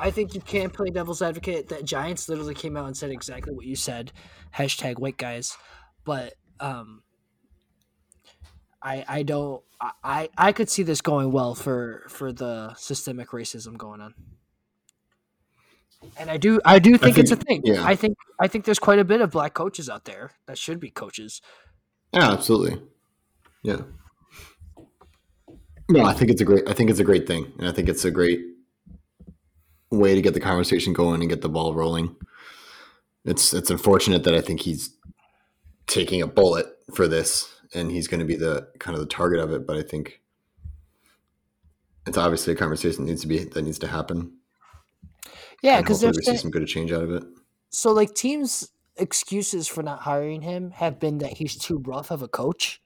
I 0.00 0.10
think 0.10 0.34
you 0.34 0.40
can 0.40 0.70
play 0.70 0.90
devil's 0.90 1.22
advocate. 1.22 1.68
That 1.68 1.84
Giants 1.84 2.28
literally 2.28 2.54
came 2.54 2.76
out 2.76 2.86
and 2.86 2.96
said 2.96 3.10
exactly 3.10 3.54
what 3.54 3.66
you 3.66 3.76
said, 3.76 4.12
hashtag 4.54 4.98
white 4.98 5.16
guys, 5.16 5.56
but 6.04 6.34
um, 6.60 7.02
I 8.82 9.04
I 9.08 9.22
don't 9.22 9.62
I 10.02 10.28
I 10.36 10.52
could 10.52 10.68
see 10.68 10.82
this 10.82 11.00
going 11.00 11.32
well 11.32 11.54
for 11.54 12.04
for 12.08 12.32
the 12.32 12.74
systemic 12.74 13.30
racism 13.30 13.76
going 13.76 14.00
on. 14.00 14.14
And 16.16 16.30
I 16.30 16.36
do 16.36 16.60
I 16.64 16.78
do 16.78 16.96
think, 16.96 17.18
it's 17.18 17.32
a 17.32 17.36
thing. 17.36 17.62
yeah. 17.64 17.84
I 17.84 17.96
think 17.96 18.16
I 18.40 18.46
think 18.46 18.64
there's 18.64 18.78
quite 18.78 19.00
a 19.00 19.04
bit 19.04 19.20
of 19.20 19.32
black 19.32 19.54
coaches 19.54 19.88
out 19.88 20.04
there 20.04 20.30
that 20.46 20.56
should 20.56 20.78
be 20.78 20.90
coaches. 20.90 21.42
Yeah, 22.12 22.32
absolutely. 22.32 22.80
Yeah. 23.62 23.82
No, 25.90 26.04
I 26.04 26.12
think 26.12 26.30
it's 26.30 26.40
a 26.40 26.44
great. 26.44 26.68
I 26.68 26.74
think 26.74 26.90
it's 26.90 27.00
a 27.00 27.04
great 27.04 27.26
thing, 27.26 27.52
and 27.58 27.66
I 27.66 27.72
think 27.72 27.88
it's 27.88 28.04
a 28.04 28.10
great 28.10 28.40
way 29.90 30.14
to 30.14 30.22
get 30.22 30.34
the 30.34 30.40
conversation 30.40 30.92
going 30.92 31.20
and 31.20 31.30
get 31.30 31.40
the 31.40 31.48
ball 31.48 31.74
rolling. 31.74 32.16
It's 33.24 33.52
it's 33.52 33.70
unfortunate 33.70 34.24
that 34.24 34.34
I 34.34 34.40
think 34.40 34.60
he's 34.60 34.90
taking 35.86 36.22
a 36.22 36.26
bullet 36.26 36.66
for 36.94 37.08
this, 37.08 37.48
and 37.74 37.90
he's 37.90 38.08
going 38.08 38.20
to 38.20 38.26
be 38.26 38.36
the 38.36 38.68
kind 38.78 38.94
of 38.94 39.00
the 39.00 39.06
target 39.08 39.40
of 39.40 39.52
it. 39.52 39.66
But 39.66 39.76
I 39.76 39.82
think 39.82 40.20
it's 42.06 42.18
obviously 42.18 42.52
a 42.52 42.56
conversation 42.56 43.04
that 43.04 43.10
needs 43.10 43.22
to 43.22 43.28
be 43.28 43.44
that 43.44 43.62
needs 43.62 43.78
to 43.80 43.86
happen. 43.86 44.32
Yeah, 45.62 45.80
because 45.80 46.00
there's 46.00 46.24
see 46.24 46.36
some 46.36 46.50
good 46.50 46.66
change 46.66 46.92
out 46.92 47.02
of 47.02 47.10
it. 47.10 47.24
so 47.70 47.92
like 47.92 48.14
teams 48.14 48.70
excuses 48.96 49.68
for 49.68 49.82
not 49.82 50.00
hiring 50.00 50.42
him 50.42 50.70
have 50.72 50.98
been 50.98 51.18
that 51.18 51.32
he's 51.32 51.56
too 51.56 51.78
rough 51.86 52.10
of 52.10 52.20
a 52.20 52.26
coach 52.26 52.80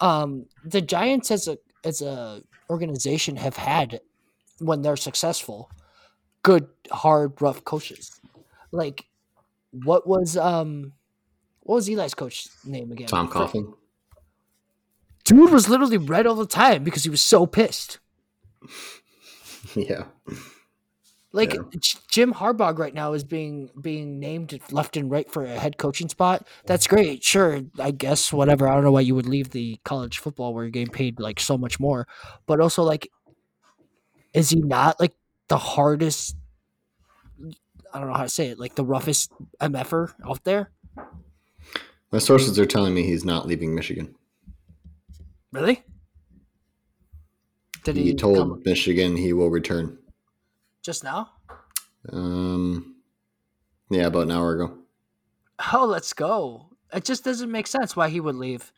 um 0.00 0.46
the 0.64 0.80
giants 0.80 1.30
as 1.30 1.48
a 1.48 1.58
as 1.84 2.00
a 2.00 2.42
organization 2.70 3.36
have 3.36 3.56
had 3.56 4.00
when 4.58 4.80
they're 4.80 4.96
successful 4.96 5.70
good 6.42 6.66
hard 6.90 7.40
rough 7.40 7.64
coaches 7.64 8.20
like 8.70 9.06
what 9.84 10.06
was 10.06 10.36
um 10.36 10.92
what 11.60 11.76
was 11.76 11.88
eli's 11.88 12.14
coach 12.14 12.48
name 12.64 12.90
again 12.92 13.06
Tom 13.06 13.28
Coughlin. 13.28 13.72
dude 15.24 15.50
was 15.50 15.68
literally 15.68 15.98
red 15.98 16.26
all 16.26 16.34
the 16.34 16.46
time 16.46 16.84
because 16.84 17.04
he 17.04 17.10
was 17.10 17.20
so 17.20 17.46
pissed 17.46 17.98
yeah. 19.74 20.04
Like 21.34 21.54
Yeah. 21.54 21.62
Jim 22.08 22.34
Harbaugh 22.34 22.78
right 22.78 22.92
now 22.92 23.14
is 23.14 23.24
being 23.24 23.70
being 23.80 24.20
named 24.20 24.58
left 24.70 24.98
and 24.98 25.10
right 25.10 25.30
for 25.30 25.44
a 25.44 25.58
head 25.58 25.78
coaching 25.78 26.10
spot. 26.10 26.46
That's 26.66 26.86
great, 26.86 27.24
sure. 27.24 27.62
I 27.78 27.90
guess 27.90 28.32
whatever. 28.32 28.68
I 28.68 28.74
don't 28.74 28.84
know 28.84 28.92
why 28.92 29.00
you 29.00 29.14
would 29.14 29.26
leave 29.26 29.50
the 29.50 29.78
college 29.84 30.18
football 30.18 30.52
where 30.52 30.64
you're 30.64 30.70
getting 30.70 30.92
paid 30.92 31.18
like 31.18 31.40
so 31.40 31.56
much 31.56 31.80
more, 31.80 32.06
but 32.46 32.60
also 32.60 32.82
like, 32.82 33.08
is 34.34 34.50
he 34.50 34.60
not 34.60 35.00
like 35.00 35.14
the 35.48 35.58
hardest? 35.58 36.36
I 37.94 37.98
don't 37.98 38.08
know 38.08 38.14
how 38.14 38.22
to 38.22 38.28
say 38.28 38.48
it. 38.48 38.58
Like 38.58 38.74
the 38.74 38.84
roughest 38.84 39.32
mf'er 39.60 40.12
out 40.26 40.44
there. 40.44 40.70
My 42.10 42.18
sources 42.18 42.58
are 42.58 42.66
telling 42.66 42.94
me 42.94 43.02
he's 43.04 43.24
not 43.24 43.46
leaving 43.46 43.74
Michigan. 43.74 44.14
Really? 45.52 45.82
Did 47.84 47.96
He, 47.96 48.04
he, 48.04 48.14
told 48.14 48.36
come 48.38 48.62
Michigan 48.64 49.16
he 49.16 49.32
will 49.32 49.50
return. 49.50 49.98
just 50.82 51.02
now? 51.04 51.30
Um, 52.12 52.96
yeah, 53.90 54.06
about 54.06 54.22
an 54.24 54.30
hour 54.30 54.54
ago. 54.54 54.78
Oh, 55.72 55.86
let's 55.86 56.12
go. 56.12 56.66
It 56.92 57.04
just 57.04 57.24
doesn't 57.24 57.50
make 57.50 57.66
sense 57.66 57.96
why 57.96 58.08
he 58.08 58.20
would 58.20 58.34
leave. 58.36 58.72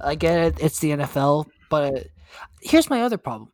I 0.00 0.14
get 0.14 0.38
it, 0.38 0.62
it's 0.62 0.78
the 0.80 0.90
NFL, 0.90 1.46
but 1.70 2.06
here's 2.60 2.90
my 2.90 3.02
other 3.02 3.16
problem. 3.18 3.50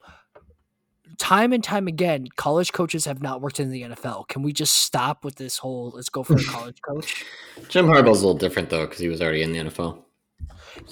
Time 1.23 1.53
and 1.53 1.63
time 1.63 1.87
again, 1.87 2.27
college 2.35 2.73
coaches 2.73 3.05
have 3.05 3.23
not 3.23 3.41
worked 3.41 3.61
in 3.61 3.71
the 3.71 3.83
NFL. 3.83 4.27
Can 4.27 4.43
we 4.43 4.53
just 4.53 4.75
stop 4.75 5.25
with 5.25 5.37
this 5.37 5.57
whole 5.57 5.93
let's 5.95 6.09
go 6.09 6.25
for 6.25 6.35
a 6.35 6.43
college 6.49 6.83
coach? 6.83 7.25
Jim 7.69 7.87
Harbaugh's 7.87 8.23
a 8.23 8.27
little 8.27 8.35
different 8.35 8.71
though 8.71 8.87
because 8.87 8.99
he 8.99 9.07
was 9.07 9.23
already 9.23 9.43
in 9.43 9.53
the 9.53 9.61
NFL. 9.61 10.03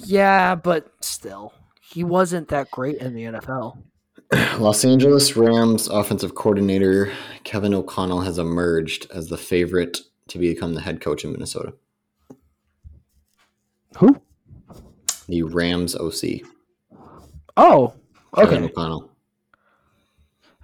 Yeah, 0.05 0.55
but 0.55 0.89
still, 1.01 1.51
he 1.81 2.05
wasn't 2.05 2.47
that 2.47 2.71
great 2.71 2.95
in 2.99 3.13
the 3.13 3.23
NFL. 3.23 3.83
Los 4.57 4.85
Angeles 4.85 5.35
Rams 5.35 5.89
offensive 5.89 6.33
coordinator 6.33 7.11
Kevin 7.43 7.73
O'Connell 7.73 8.21
has 8.21 8.37
emerged 8.37 9.11
as 9.13 9.27
the 9.27 9.37
favorite 9.37 9.99
to 10.29 10.39
become 10.39 10.75
the 10.75 10.81
head 10.81 11.01
coach 11.01 11.25
in 11.25 11.33
Minnesota. 11.33 11.73
Who? 13.97 14.21
The 15.27 15.43
Rams 15.43 15.93
OC. 15.93 16.47
Oh, 17.57 17.93
Kevin 18.33 18.63
okay. 18.63 18.71
O'Connell. 18.71 19.10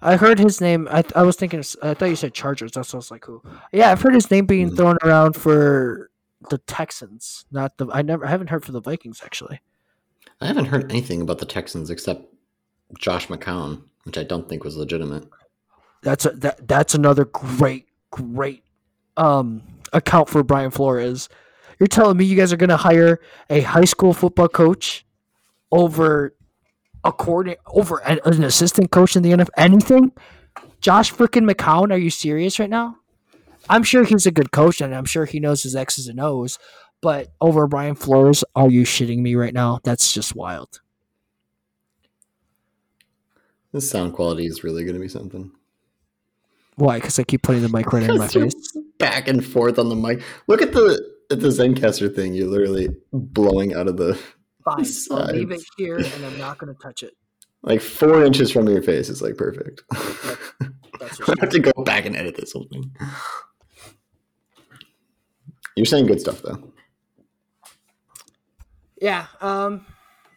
I 0.01 0.15
heard 0.15 0.37
his 0.39 0.61
name. 0.61 0.87
I, 0.91 1.03
I 1.15 1.23
was 1.23 1.35
thinking. 1.35 1.63
I 1.81 1.93
thought 1.93 2.05
you 2.09 2.15
said 2.15 2.33
Chargers. 2.33 2.71
That's 2.71 2.89
what 2.93 2.97
I 2.97 2.99
was 2.99 3.11
like, 3.11 3.25
who? 3.25 3.41
Yeah, 3.71 3.91
I've 3.91 4.01
heard 4.01 4.13
his 4.13 4.29
name 4.29 4.45
being 4.45 4.69
Mhm. 4.71 4.77
thrown 4.77 4.97
around 5.03 5.33
for 5.35 6.11
the 6.49 6.59
Texans. 6.59 7.45
Not 7.51 7.77
the. 7.77 7.87
I 7.91 8.01
never. 8.03 8.25
I 8.25 8.29
haven't 8.29 8.49
heard 8.49 8.63
for 8.63 8.71
the 8.71 8.81
Vikings 8.81 9.21
actually. 9.25 9.59
I 10.39 10.45
haven't 10.45 10.65
heard 10.65 10.91
anything 10.91 11.21
about 11.21 11.39
the 11.39 11.45
Texans 11.47 11.89
except 11.89 12.31
Josh 12.99 13.27
McCown, 13.27 13.81
which 14.03 14.17
I 14.19 14.23
don't 14.23 14.47
think 14.47 14.63
was 14.63 14.77
legitimate. 14.77 15.27
That's 16.03 16.25
a, 16.25 16.29
that. 16.31 16.67
That's 16.67 16.93
another 16.93 17.25
great, 17.25 17.87
great 18.11 18.63
um 19.17 19.63
account 19.93 20.29
for 20.29 20.43
Brian 20.43 20.69
Flores. 20.69 21.27
You're 21.79 21.87
telling 21.87 22.17
me 22.17 22.25
you 22.25 22.35
guys 22.35 22.53
are 22.53 22.57
going 22.57 22.69
to 22.69 22.77
hire 22.77 23.19
a 23.49 23.61
high 23.61 23.85
school 23.85 24.13
football 24.13 24.47
coach 24.47 25.05
over 25.71 26.35
over 27.68 27.97
an, 28.03 28.20
an 28.26 28.43
assistant 28.43 28.91
coach 28.91 29.16
in 29.16 29.24
the 29.24 29.32
NFL? 29.32 29.49
Anything? 29.58 30.12
Josh 30.82 31.14
freaking 31.14 31.49
McCown? 31.49 31.91
Are 31.91 31.97
you 31.97 32.10
serious 32.10 32.60
right 32.60 32.70
now? 32.70 32.97
I'm 33.70 33.84
sure 33.84 34.03
he's 34.03 34.26
a 34.26 34.32
good 34.32 34.51
coach 34.51 34.82
and 34.82 34.95
I'm 34.95 35.05
sure 35.05 35.26
he 35.26 35.39
knows 35.39 35.64
his 35.64 35.76
X's 35.76 36.08
and 36.08 36.20
O's, 36.20 36.58
but 37.01 37.30
over 37.41 37.68
Brian 37.68 37.95
Flores, 37.95 38.43
are 38.55 38.70
you 38.70 38.84
shitting 38.84 39.20
me 39.20 39.36
right 39.36 39.53
now? 39.53 39.80
That's 39.84 40.14
just 40.14 40.36
wild. 40.36 40.82
This 43.74 43.89
sound 43.89 44.14
quality 44.14 44.45
is 44.45 44.64
really 44.64 44.84
going 44.84 44.95
to 44.95 45.01
be 45.01 45.10
something. 45.10 45.51
Why? 46.76 46.97
Because 46.97 47.20
I 47.20 47.24
keep 47.24 47.41
putting 47.41 47.62
the 47.62 47.70
mic 47.70 47.91
right 47.91 48.03
in 48.03 48.18
my 48.18 48.28
face. 48.28 48.53
Back 48.99 49.28
and 49.28 49.45
forth 49.45 49.78
on 49.80 49.89
the 49.89 49.95
mic. 49.95 50.22
Look 50.47 50.62
at 50.62 50.74
the 50.74 51.18
at 51.30 51.39
the 51.39 51.49
Zencastr 51.49 52.14
thing. 52.16 52.34
You're 52.34 52.47
literally 52.47 52.89
blowing 53.12 53.74
out 53.74 53.88
of 53.88 53.97
the 53.97 54.20
Fine. 54.68 54.86
I'll 55.11 55.34
leave 55.34 55.51
it 55.51 55.63
here 55.78 55.97
and 55.97 56.26
I'm 56.26 56.38
not 56.38 56.57
going 56.57 56.74
to 56.74 56.80
touch 56.82 57.03
it. 57.03 57.13
like 57.63 57.82
four 57.82 58.24
inches 58.24 58.51
from 58.51 58.68
your 58.68 58.82
face. 58.82 59.09
It's 59.09 59.22
like 59.22 59.38
perfect. 59.38 59.84
That's 60.99 61.22
I 61.30 61.34
have 61.39 61.49
to 61.51 61.59
go 61.59 61.84
back 61.84 62.05
and 62.05 62.15
edit 62.15 62.36
this 62.36 62.51
whole 62.51 62.68
thing. 62.72 62.91
You're 65.76 65.86
saying 65.86 66.07
good 66.07 66.20
stuff 66.20 66.41
though. 66.41 66.74
Yeah, 68.99 69.28
um, 69.41 69.86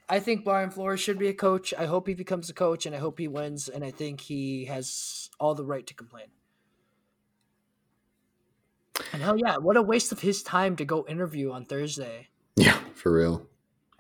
I 0.08 0.20
think 0.20 0.44
Brian 0.44 0.70
Flores 0.70 1.00
should 1.00 1.18
be 1.18 1.28
a 1.28 1.34
coach. 1.34 1.72
I 1.78 1.86
hope 1.86 2.06
he 2.06 2.12
becomes 2.14 2.50
a 2.50 2.52
coach, 2.52 2.84
and 2.84 2.94
I 2.94 2.98
hope 2.98 3.18
he 3.18 3.26
wins. 3.26 3.68
And 3.70 3.82
I 3.82 3.90
think 3.90 4.20
he 4.20 4.66
has 4.66 5.30
all 5.40 5.54
the 5.54 5.64
right 5.64 5.86
to 5.86 5.94
complain. 5.94 6.26
And 9.14 9.22
hell 9.22 9.38
yeah, 9.38 9.56
what 9.56 9.78
a 9.78 9.82
waste 9.82 10.12
of 10.12 10.20
his 10.20 10.42
time 10.42 10.76
to 10.76 10.84
go 10.84 11.06
interview 11.08 11.52
on 11.52 11.64
Thursday, 11.64 12.28
Yeah, 12.56 12.78
for 12.94 13.12
real. 13.12 13.46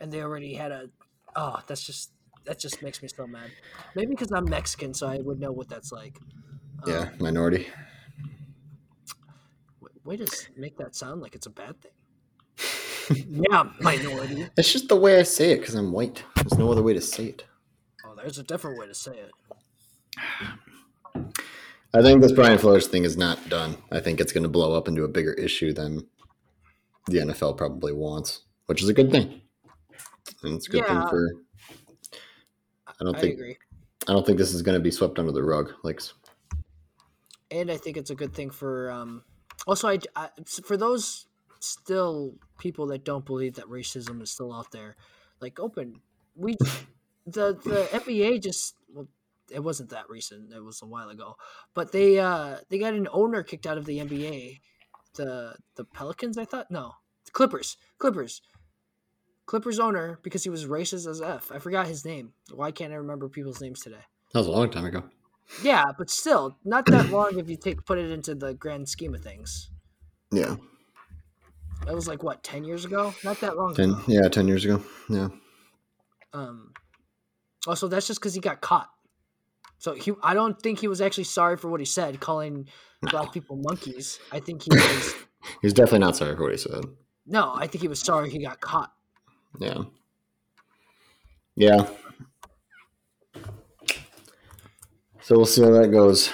And 0.00 0.12
they 0.12 0.22
already 0.22 0.54
had 0.54 0.72
a. 0.72 0.90
Oh, 1.36 1.60
that's 1.66 1.82
just 1.82 2.10
that 2.44 2.58
just 2.58 2.82
makes 2.82 3.02
me 3.02 3.08
so 3.08 3.26
mad. 3.26 3.50
Maybe 3.94 4.10
because 4.10 4.32
I'm 4.32 4.48
Mexican, 4.48 4.94
so 4.94 5.06
I 5.06 5.18
would 5.18 5.38
know 5.40 5.52
what 5.52 5.68
that's 5.68 5.92
like. 5.92 6.18
Yeah, 6.86 7.00
Um, 7.00 7.10
minority. 7.20 7.68
way 10.04 10.16
to 10.16 10.26
make 10.56 10.76
that 10.78 10.94
sound 10.96 11.20
like 11.20 11.34
it's 11.34 11.46
a 11.46 11.50
bad 11.50 11.76
thing. 11.80 13.36
yeah, 13.50 13.64
minority. 13.80 14.46
It's 14.56 14.72
just 14.72 14.88
the 14.88 14.96
way 14.96 15.18
I 15.18 15.22
say 15.22 15.52
it 15.52 15.58
because 15.60 15.74
I'm 15.74 15.92
white. 15.92 16.24
There's 16.36 16.58
no 16.58 16.72
other 16.72 16.82
way 16.82 16.94
to 16.94 17.00
say 17.00 17.26
it. 17.26 17.44
Oh, 18.04 18.14
there's 18.16 18.38
a 18.38 18.42
different 18.42 18.78
way 18.78 18.86
to 18.86 18.94
say 18.94 19.12
it. 19.18 19.30
I 21.92 22.02
think 22.02 22.22
this 22.22 22.32
Brian 22.32 22.58
Flores 22.58 22.86
thing 22.86 23.04
is 23.04 23.16
not 23.16 23.48
done. 23.48 23.76
I 23.90 24.00
think 24.00 24.20
it's 24.20 24.32
going 24.32 24.44
to 24.44 24.48
blow 24.48 24.74
up 24.74 24.88
into 24.88 25.04
a 25.04 25.08
bigger 25.08 25.32
issue 25.34 25.72
than 25.72 26.06
the 27.06 27.18
NFL 27.18 27.56
probably 27.56 27.92
wants, 27.92 28.42
which 28.66 28.82
is 28.82 28.88
a 28.88 28.94
good 28.94 29.10
thing. 29.10 29.42
And 30.42 30.54
it's 30.54 30.68
a 30.68 30.70
good 30.70 30.86
Yeah. 30.86 30.88
thing 30.88 31.06
for. 31.08 31.28
I 32.86 33.04
don't 33.04 33.14
I 33.14 33.20
think 33.20 33.34
agree. 33.34 33.58
I 34.08 34.12
don't 34.12 34.26
think 34.26 34.38
this 34.38 34.54
is 34.54 34.62
going 34.62 34.78
to 34.78 34.82
be 34.82 34.90
swept 34.90 35.18
under 35.18 35.32
the 35.32 35.42
rug. 35.42 35.72
Like 35.84 36.00
and 37.50 37.70
I 37.70 37.76
think 37.76 37.96
it's 37.96 38.10
a 38.10 38.14
good 38.14 38.32
thing 38.34 38.50
for 38.50 38.90
um, 38.90 39.24
Also, 39.66 39.88
I, 39.88 39.98
I 40.16 40.30
for 40.64 40.76
those 40.76 41.26
still 41.60 42.34
people 42.58 42.86
that 42.88 43.04
don't 43.04 43.26
believe 43.26 43.54
that 43.54 43.66
racism 43.66 44.22
is 44.22 44.30
still 44.30 44.52
out 44.52 44.70
there, 44.70 44.96
like 45.40 45.58
open 45.60 46.00
we 46.34 46.56
the 47.26 47.54
the 47.54 47.88
NBA 47.92 48.38
just 48.38 48.76
well, 48.92 49.08
it 49.50 49.60
wasn't 49.60 49.90
that 49.90 50.08
recent. 50.08 50.52
It 50.52 50.62
was 50.62 50.80
a 50.82 50.86
while 50.86 51.08
ago, 51.08 51.36
but 51.74 51.92
they 51.92 52.18
uh 52.18 52.58
they 52.68 52.78
got 52.78 52.94
an 52.94 53.08
owner 53.12 53.42
kicked 53.42 53.66
out 53.66 53.78
of 53.78 53.86
the 53.86 54.00
NBA. 54.00 54.60
The 55.14 55.56
the 55.76 55.84
Pelicans, 55.84 56.38
I 56.38 56.44
thought 56.44 56.70
no 56.70 56.94
Clippers, 57.32 57.76
Clippers, 57.98 58.42
Clippers 59.50 59.80
owner 59.80 60.20
because 60.22 60.44
he 60.44 60.48
was 60.48 60.66
racist 60.66 61.08
as 61.10 61.20
f. 61.20 61.50
I 61.52 61.58
forgot 61.58 61.88
his 61.88 62.04
name. 62.04 62.34
Why 62.54 62.70
can't 62.70 62.92
I 62.92 62.96
remember 62.96 63.28
people's 63.28 63.60
names 63.60 63.80
today? 63.80 64.04
That 64.32 64.38
was 64.38 64.46
a 64.46 64.52
long 64.52 64.70
time 64.70 64.84
ago. 64.84 65.02
Yeah, 65.64 65.86
but 65.98 66.08
still, 66.08 66.56
not 66.64 66.86
that 66.86 67.10
long 67.10 67.36
if 67.36 67.50
you 67.50 67.56
take 67.56 67.84
put 67.84 67.98
it 67.98 68.12
into 68.12 68.36
the 68.36 68.54
grand 68.54 68.88
scheme 68.88 69.12
of 69.12 69.22
things. 69.22 69.68
Yeah, 70.30 70.54
That 71.84 71.96
was 71.96 72.06
like 72.06 72.22
what 72.22 72.44
ten 72.44 72.62
years 72.62 72.84
ago? 72.84 73.12
Not 73.24 73.40
that 73.40 73.56
long. 73.56 73.74
ten. 73.74 73.90
ago. 73.90 74.02
Yeah, 74.06 74.28
ten 74.28 74.46
years 74.46 74.64
ago. 74.64 74.84
Yeah. 75.08 75.30
Um, 76.32 76.72
also, 77.66 77.88
that's 77.88 78.06
just 78.06 78.20
because 78.20 78.34
he 78.34 78.40
got 78.40 78.60
caught. 78.60 78.88
So 79.78 79.94
he, 79.94 80.12
I 80.22 80.32
don't 80.32 80.62
think 80.62 80.78
he 80.78 80.86
was 80.86 81.00
actually 81.00 81.24
sorry 81.24 81.56
for 81.56 81.68
what 81.68 81.80
he 81.80 81.86
said, 81.86 82.20
calling 82.20 82.68
black 83.02 83.32
people 83.32 83.56
monkeys. 83.56 84.20
I 84.30 84.38
think 84.38 84.62
he 84.62 84.68
was. 84.76 85.14
He's 85.60 85.72
definitely 85.72 85.98
not 86.06 86.16
sorry 86.16 86.36
for 86.36 86.42
what 86.44 86.52
he 86.52 86.58
said. 86.58 86.84
no, 87.26 87.52
I 87.52 87.66
think 87.66 87.82
he 87.82 87.88
was 87.88 87.98
sorry 87.98 88.30
he 88.30 88.38
got 88.44 88.60
caught. 88.60 88.92
Yeah. 89.58 89.82
Yeah. 91.56 91.88
So 95.22 95.36
we'll 95.36 95.46
see 95.46 95.62
how 95.62 95.70
that 95.70 95.90
goes. 95.90 96.30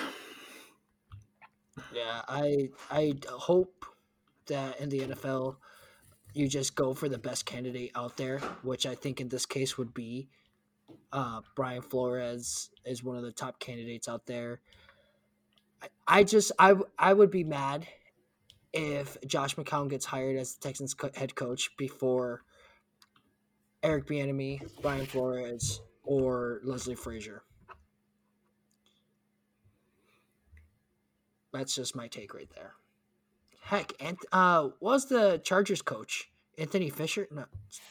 Yeah, 1.93 2.23
I 2.29 2.71
I 2.91 3.15
hope 3.29 3.85
that 4.47 4.81
in 4.81 4.89
the 4.89 5.01
NFL 5.01 5.57
you 6.35 6.49
just 6.49 6.77
go 6.77 6.93
for 6.93 7.09
the 7.09 7.19
best 7.19 7.47
candidate 7.47 7.91
out 7.95 8.17
there, 8.19 8.39
which 8.63 8.85
I 8.85 8.95
think 8.95 9.21
in 9.21 9.29
this 9.29 9.47
case 9.47 9.79
would 9.79 9.95
be 9.95 10.29
uh, 11.13 11.41
Brian 11.55 11.83
Flores 11.83 12.71
is 12.85 13.03
one 13.03 13.17
of 13.17 13.23
the 13.23 13.33
top 13.33 13.59
candidates 13.59 14.07
out 14.09 14.27
there. 14.27 14.61
I, 16.07 16.23
just 16.25 16.53
I 16.59 16.73
just 16.75 16.87
I 16.99 17.09
I 17.11 17.13
would 17.13 17.31
be 17.31 17.45
mad 17.45 17.87
if 18.73 19.17
Josh 19.27 19.57
McCown 19.57 19.89
gets 19.89 20.05
hired 20.05 20.37
as 20.37 20.55
the 20.55 20.69
Texans 20.69 20.95
head 21.15 21.35
coach 21.35 21.71
before 21.77 22.43
Eric 23.87 24.07
Bieniemy, 24.09 24.61
Brian 24.83 25.07
Flores, 25.07 25.81
or 26.03 26.61
Leslie 26.65 26.97
Frazier. 26.97 27.45
That's 31.53 31.73
just 31.73 31.95
my 31.95 32.09
take 32.09 32.35
right 32.35 32.51
there. 32.57 32.73
Heck, 33.63 33.93
and 34.01 34.19
uh, 34.33 34.71
was 34.81 35.07
the 35.07 35.41
Chargers 35.45 35.83
coach 35.83 36.29
Anthony 36.59 36.91
Fisher? 36.91 37.29
No, 37.31 37.45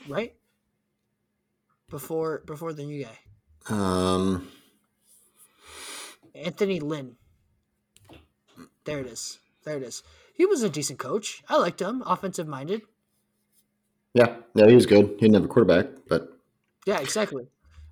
right 0.10 0.36
before 1.90 2.44
before 2.46 2.74
the 2.74 2.84
new 2.84 3.06
guy, 3.06 3.18
Um, 3.74 4.50
Anthony 6.36 6.82
Lynn. 6.82 7.16
There 8.84 9.00
it 9.00 9.08
is. 9.08 9.40
There 9.64 9.78
it 9.78 9.84
is. 9.84 10.04
He 10.34 10.46
was 10.46 10.62
a 10.62 10.70
decent 10.70 11.00
coach. 11.00 11.42
I 11.48 11.56
liked 11.58 11.82
him, 11.82 12.04
offensive 12.06 12.48
minded. 12.50 12.82
Yeah, 14.16 14.38
yeah, 14.56 14.68
he 14.68 14.74
was 14.76 14.86
good. 14.86 15.06
He 15.06 15.16
didn't 15.18 15.36
have 15.36 15.44
a 15.44 15.48
quarterback, 15.48 15.88
but 16.08 16.30
Yeah, 16.88 17.00
exactly. 17.02 17.48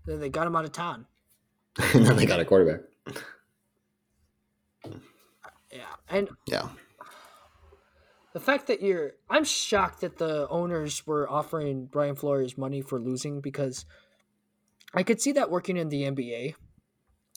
Then 0.06 0.20
they 0.20 0.30
got 0.30 0.48
him 0.48 0.56
out 0.56 0.66
of 0.66 0.72
town. 0.72 1.06
and 1.94 2.06
then 2.06 2.16
they 2.16 2.26
got 2.26 2.40
a 2.40 2.46
quarterback. 2.46 2.82
Yeah, 5.72 5.82
and 6.10 6.30
Yeah. 6.48 6.70
the 8.34 8.40
fact 8.40 8.68
that 8.68 8.82
you're, 8.82 9.12
I'm 9.30 9.44
shocked 9.44 10.02
that 10.02 10.18
the 10.18 10.48
owners 10.50 11.06
were 11.06 11.30
offering 11.30 11.88
Brian 11.88 12.16
Flores 12.16 12.58
money 12.58 12.82
for 12.82 13.00
losing 13.00 13.42
because 13.42 13.86
I 14.94 15.04
could 15.04 15.20
see 15.20 15.32
that 15.34 15.50
working 15.52 15.78
in 15.78 15.90
the 15.90 16.04
NBA. 16.04 16.56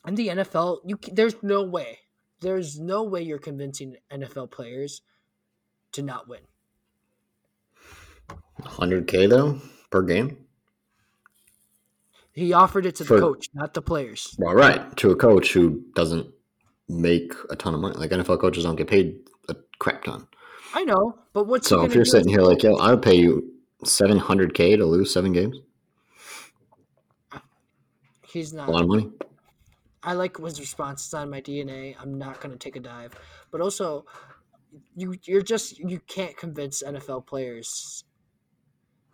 In 0.06 0.14
the 0.14 0.28
NFL, 0.28 0.80
you 0.84 0.98
there's 1.10 1.42
no 1.42 1.64
way, 1.64 2.00
there's 2.40 2.78
no 2.78 3.02
way 3.02 3.22
you're 3.22 3.38
convincing 3.38 3.96
NFL 4.12 4.50
players 4.52 5.02
to 5.92 6.02
not 6.02 6.28
win. 6.28 6.42
100K 8.62 9.28
though 9.28 9.60
per 9.90 10.02
game. 10.02 10.38
He 12.32 12.52
offered 12.52 12.84
it 12.84 12.96
to 12.96 13.04
the 13.04 13.08
For- 13.08 13.20
coach, 13.20 13.48
not 13.54 13.72
the 13.72 13.80
players. 13.80 14.36
Well, 14.38 14.54
right. 14.54 14.94
To 14.98 15.10
a 15.10 15.16
coach 15.16 15.52
who 15.52 15.82
doesn't 15.94 16.28
make 16.88 17.32
a 17.50 17.56
ton 17.56 17.74
of 17.74 17.80
money. 17.80 17.96
Like 17.96 18.10
NFL 18.10 18.40
coaches 18.40 18.64
don't 18.64 18.76
get 18.76 18.88
paid 18.88 19.16
a 19.48 19.56
crap 19.78 20.04
ton. 20.04 20.28
I 20.74 20.84
know, 20.84 21.18
but 21.32 21.46
what's 21.46 21.68
So 21.68 21.84
if 21.84 21.94
you're 21.94 22.04
sitting 22.04 22.28
here 22.28 22.42
like, 22.42 22.62
yo, 22.62 22.76
I 22.76 22.90
would 22.90 23.02
pay 23.02 23.14
you 23.14 23.54
700K 23.84 24.76
to 24.76 24.84
lose 24.84 25.12
seven 25.12 25.32
games, 25.32 25.56
he's 28.26 28.52
not 28.52 28.68
a 28.68 28.72
lot 28.72 28.82
of 28.82 28.88
money. 28.88 29.10
I 30.02 30.12
like 30.12 30.36
his 30.36 30.60
response. 30.60 31.06
It's 31.06 31.14
on 31.14 31.30
my 31.30 31.40
DNA. 31.40 31.96
I'm 32.00 32.18
not 32.18 32.40
going 32.40 32.52
to 32.52 32.58
take 32.58 32.76
a 32.76 32.80
dive, 32.80 33.14
but 33.50 33.60
also, 33.60 34.04
you 34.94 35.16
you're 35.24 35.42
just 35.42 35.78
you 35.78 36.00
can't 36.06 36.36
convince 36.36 36.82
NFL 36.82 37.26
players 37.26 38.04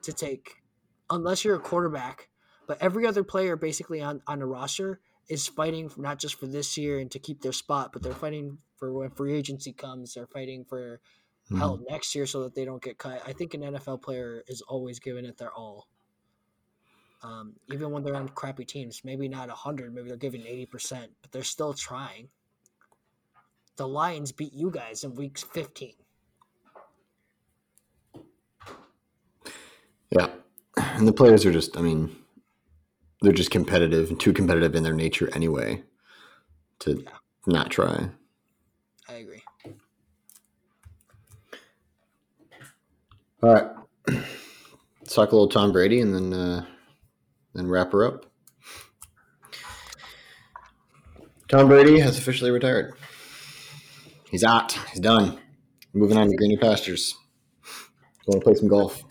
to 0.02 0.12
take 0.12 0.62
unless 1.10 1.44
you're 1.44 1.56
a 1.56 1.60
quarterback. 1.60 2.28
But 2.66 2.78
every 2.80 3.06
other 3.06 3.24
player 3.24 3.56
basically 3.56 4.00
on 4.00 4.22
on 4.26 4.40
a 4.40 4.46
roster 4.46 5.00
is 5.28 5.46
fighting 5.46 5.88
for, 5.88 6.00
not 6.00 6.18
just 6.18 6.38
for 6.38 6.46
this 6.46 6.76
year 6.76 6.98
and 6.98 7.10
to 7.10 7.18
keep 7.18 7.42
their 7.42 7.52
spot, 7.52 7.92
but 7.92 8.02
they're 8.02 8.12
fighting 8.12 8.58
for 8.76 8.92
when 8.92 9.10
free 9.10 9.34
agency 9.34 9.72
comes. 9.72 10.14
They're 10.14 10.26
fighting 10.26 10.64
for 10.64 11.00
hell 11.56 11.80
next 11.88 12.14
year 12.14 12.26
so 12.26 12.42
that 12.44 12.54
they 12.54 12.64
don't 12.64 12.82
get 12.82 12.98
cut. 12.98 13.22
I 13.26 13.32
think 13.32 13.54
an 13.54 13.62
NFL 13.62 14.02
player 14.02 14.42
is 14.46 14.62
always 14.62 14.98
giving 14.98 15.24
it 15.24 15.38
their 15.38 15.52
all. 15.52 15.88
Um, 17.22 17.54
even 17.72 17.90
when 17.90 18.02
they're 18.02 18.16
on 18.16 18.28
crappy 18.28 18.64
teams, 18.64 19.02
maybe 19.04 19.28
not 19.28 19.48
hundred, 19.50 19.94
maybe 19.94 20.08
they're 20.08 20.16
giving 20.16 20.46
eighty 20.46 20.66
percent, 20.66 21.12
but 21.20 21.30
they're 21.30 21.42
still 21.42 21.72
trying. 21.72 22.28
The 23.76 23.86
Lions 23.86 24.32
beat 24.32 24.52
you 24.52 24.70
guys 24.70 25.04
in 25.04 25.14
week 25.14 25.38
fifteen. 25.38 25.94
Yeah. 30.12 30.28
And 30.76 31.08
the 31.08 31.12
players 31.12 31.46
are 31.46 31.52
just, 31.52 31.76
I 31.76 31.80
mean, 31.80 32.14
they're 33.22 33.32
just 33.32 33.50
competitive 33.50 34.10
and 34.10 34.20
too 34.20 34.32
competitive 34.32 34.74
in 34.74 34.82
their 34.82 34.94
nature 34.94 35.30
anyway 35.34 35.82
to 36.80 37.04
not 37.46 37.70
try. 37.70 38.10
I 39.08 39.14
agree. 39.14 39.42
All 43.42 43.54
right. 43.54 43.70
Let's 44.06 45.14
talk 45.14 45.32
a 45.32 45.34
little 45.34 45.48
Tom 45.48 45.72
Brady 45.72 46.00
and 46.00 46.14
then 46.14 46.32
uh, 46.32 46.64
then 47.54 47.68
wrap 47.68 47.92
her 47.92 48.04
up. 48.04 48.26
Tom 51.48 51.68
Brady 51.68 51.98
has 52.00 52.18
officially 52.18 52.50
retired. 52.50 52.94
He's 54.30 54.44
out. 54.44 54.72
He's 54.90 55.00
done. 55.00 55.38
Moving 55.92 56.16
on 56.16 56.28
to 56.28 56.36
greener 56.36 56.58
pastures. 56.58 57.14
Going 58.26 58.40
to 58.40 58.44
play 58.44 58.54
some 58.54 58.68
golf. 58.68 59.02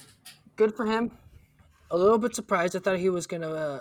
Good 0.61 0.75
for 0.75 0.85
him. 0.85 1.09
A 1.89 1.97
little 1.97 2.19
bit 2.19 2.35
surprised. 2.35 2.75
I 2.75 2.79
thought 2.79 2.99
he 2.99 3.09
was 3.09 3.25
gonna 3.25 3.49
uh, 3.49 3.79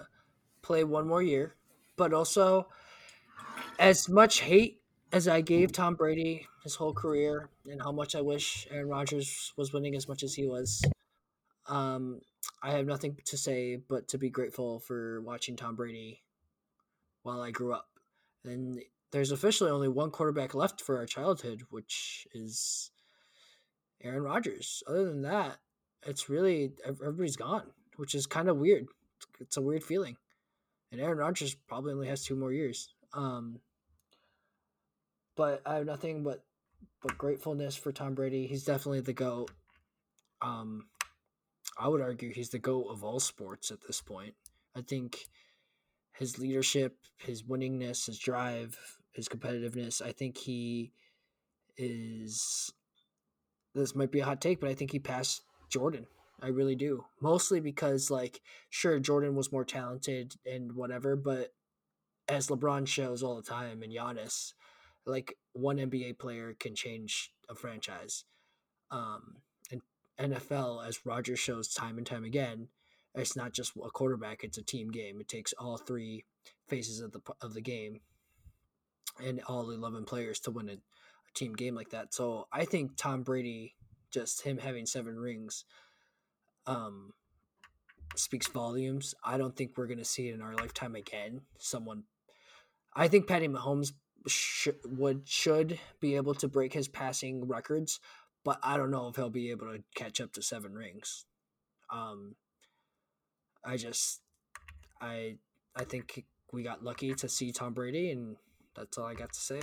play 0.62 0.82
one 0.82 1.06
more 1.06 1.20
year, 1.20 1.54
but 1.98 2.14
also, 2.14 2.68
as 3.78 4.08
much 4.08 4.40
hate 4.40 4.80
as 5.12 5.28
I 5.28 5.42
gave 5.42 5.72
Tom 5.72 5.94
Brady 5.94 6.46
his 6.64 6.76
whole 6.76 6.94
career, 6.94 7.50
and 7.66 7.82
how 7.82 7.92
much 7.92 8.14
I 8.14 8.22
wish 8.22 8.66
Aaron 8.70 8.88
Rodgers 8.88 9.52
was 9.58 9.74
winning 9.74 9.94
as 9.94 10.08
much 10.08 10.22
as 10.22 10.32
he 10.32 10.46
was, 10.46 10.82
um, 11.66 12.22
I 12.62 12.70
have 12.70 12.86
nothing 12.86 13.14
to 13.26 13.36
say 13.36 13.76
but 13.76 14.08
to 14.08 14.16
be 14.16 14.30
grateful 14.30 14.80
for 14.80 15.20
watching 15.20 15.56
Tom 15.56 15.76
Brady 15.76 16.22
while 17.24 17.42
I 17.42 17.50
grew 17.50 17.74
up. 17.74 17.90
And 18.42 18.80
there's 19.10 19.32
officially 19.32 19.70
only 19.70 19.88
one 19.88 20.10
quarterback 20.10 20.54
left 20.54 20.80
for 20.80 20.96
our 20.96 21.04
childhood, 21.04 21.60
which 21.68 22.26
is 22.32 22.90
Aaron 24.02 24.22
Rodgers. 24.22 24.82
Other 24.88 25.04
than 25.04 25.20
that, 25.20 25.58
it's 26.06 26.28
really 26.28 26.72
everybody's 26.86 27.36
gone, 27.36 27.66
which 27.96 28.14
is 28.14 28.26
kind 28.26 28.48
of 28.48 28.56
weird. 28.56 28.86
It's 29.40 29.56
a 29.56 29.62
weird 29.62 29.84
feeling. 29.84 30.16
And 30.92 31.00
Aaron 31.00 31.18
Rodgers 31.18 31.54
probably 31.54 31.92
only 31.92 32.08
has 32.08 32.24
two 32.24 32.36
more 32.36 32.52
years. 32.52 32.94
Um, 33.12 33.60
but 35.36 35.62
I 35.64 35.76
have 35.76 35.86
nothing 35.86 36.22
but 36.22 36.44
but 37.02 37.16
gratefulness 37.16 37.76
for 37.76 37.92
Tom 37.92 38.14
Brady. 38.14 38.46
He's 38.46 38.64
definitely 38.64 39.00
the 39.00 39.12
goat. 39.12 39.50
Um, 40.42 40.86
I 41.78 41.88
would 41.88 42.02
argue 42.02 42.32
he's 42.32 42.50
the 42.50 42.58
goat 42.58 42.88
of 42.90 43.04
all 43.04 43.20
sports 43.20 43.70
at 43.70 43.78
this 43.86 44.00
point. 44.00 44.34
I 44.76 44.82
think 44.82 45.18
his 46.12 46.38
leadership, 46.38 46.96
his 47.18 47.42
winningness, 47.42 48.06
his 48.06 48.18
drive, 48.18 48.78
his 49.12 49.28
competitiveness. 49.28 50.02
I 50.02 50.12
think 50.12 50.36
he 50.36 50.92
is. 51.76 52.72
This 53.74 53.94
might 53.94 54.10
be 54.10 54.20
a 54.20 54.24
hot 54.24 54.40
take, 54.40 54.60
but 54.60 54.68
I 54.68 54.74
think 54.74 54.92
he 54.92 54.98
passed 54.98 55.42
Jordan. 55.70 56.06
I 56.42 56.48
really 56.48 56.74
do. 56.74 57.04
Mostly 57.20 57.60
because, 57.60 58.10
like, 58.10 58.40
sure, 58.70 58.98
Jordan 58.98 59.34
was 59.34 59.52
more 59.52 59.64
talented 59.64 60.34
and 60.46 60.72
whatever, 60.72 61.16
but 61.16 61.52
as 62.28 62.48
LeBron 62.48 62.86
shows 62.86 63.22
all 63.22 63.36
the 63.36 63.42
time 63.42 63.82
and 63.82 63.92
Giannis, 63.92 64.54
like, 65.04 65.36
one 65.52 65.76
NBA 65.76 66.18
player 66.18 66.54
can 66.58 66.74
change 66.74 67.32
a 67.48 67.54
franchise. 67.54 68.24
Um, 68.90 69.36
and 69.70 69.82
NFL, 70.18 70.86
as 70.86 71.04
Roger 71.04 71.36
shows 71.36 71.72
time 71.72 71.98
and 71.98 72.06
time 72.06 72.24
again, 72.24 72.68
it's 73.14 73.36
not 73.36 73.52
just 73.52 73.72
a 73.76 73.90
quarterback; 73.90 74.44
it's 74.44 74.58
a 74.58 74.62
team 74.62 74.90
game. 74.90 75.20
It 75.20 75.28
takes 75.28 75.52
all 75.54 75.76
three 75.76 76.24
phases 76.68 77.00
of 77.00 77.12
the 77.12 77.20
of 77.40 77.54
the 77.54 77.60
game 77.60 78.00
and 79.24 79.40
all 79.48 79.70
eleven 79.70 80.04
players 80.04 80.38
to 80.40 80.50
win 80.50 80.68
a, 80.68 80.74
a 80.74 81.32
team 81.34 81.54
game 81.54 81.74
like 81.74 81.90
that. 81.90 82.14
So 82.14 82.46
I 82.52 82.64
think 82.64 82.96
Tom 82.96 83.22
Brady, 83.22 83.74
just 84.10 84.42
him 84.42 84.58
having 84.58 84.86
seven 84.86 85.18
rings, 85.18 85.64
um, 86.66 87.12
speaks 88.16 88.48
volumes. 88.48 89.14
I 89.24 89.38
don't 89.38 89.56
think 89.56 89.76
we're 89.76 89.86
going 89.86 89.98
to 89.98 90.04
see 90.04 90.28
it 90.28 90.34
in 90.34 90.42
our 90.42 90.54
lifetime 90.54 90.94
again. 90.94 91.42
Someone, 91.58 92.04
I 92.94 93.08
think 93.08 93.26
Patty 93.26 93.48
Mahomes 93.48 93.92
sh- 94.26 94.68
would 94.84 95.28
should 95.28 95.78
be 96.00 96.16
able 96.16 96.34
to 96.34 96.48
break 96.48 96.72
his 96.72 96.88
passing 96.88 97.46
records, 97.46 98.00
but 98.44 98.58
I 98.62 98.76
don't 98.76 98.90
know 98.90 99.08
if 99.08 99.16
he'll 99.16 99.30
be 99.30 99.50
able 99.50 99.72
to 99.72 99.82
catch 99.94 100.20
up 100.20 100.32
to 100.34 100.42
seven 100.42 100.74
rings. 100.74 101.24
Um, 101.92 102.36
I 103.64 103.76
just, 103.76 104.20
I, 105.00 105.36
I 105.76 105.84
think 105.84 106.24
we 106.52 106.62
got 106.62 106.82
lucky 106.82 107.14
to 107.14 107.28
see 107.28 107.52
Tom 107.52 107.74
Brady, 107.74 108.10
and 108.10 108.36
that's 108.74 108.98
all 108.98 109.06
I 109.06 109.14
got 109.14 109.32
to 109.32 109.40
say. 109.40 109.60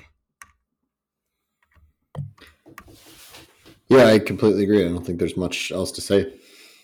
Yeah, 3.89 4.05
I 4.07 4.19
completely 4.19 4.63
agree. 4.63 4.85
I 4.85 4.89
don't 4.89 5.05
think 5.05 5.19
there's 5.19 5.37
much 5.37 5.71
else 5.71 5.91
to 5.93 6.01
say. 6.01 6.33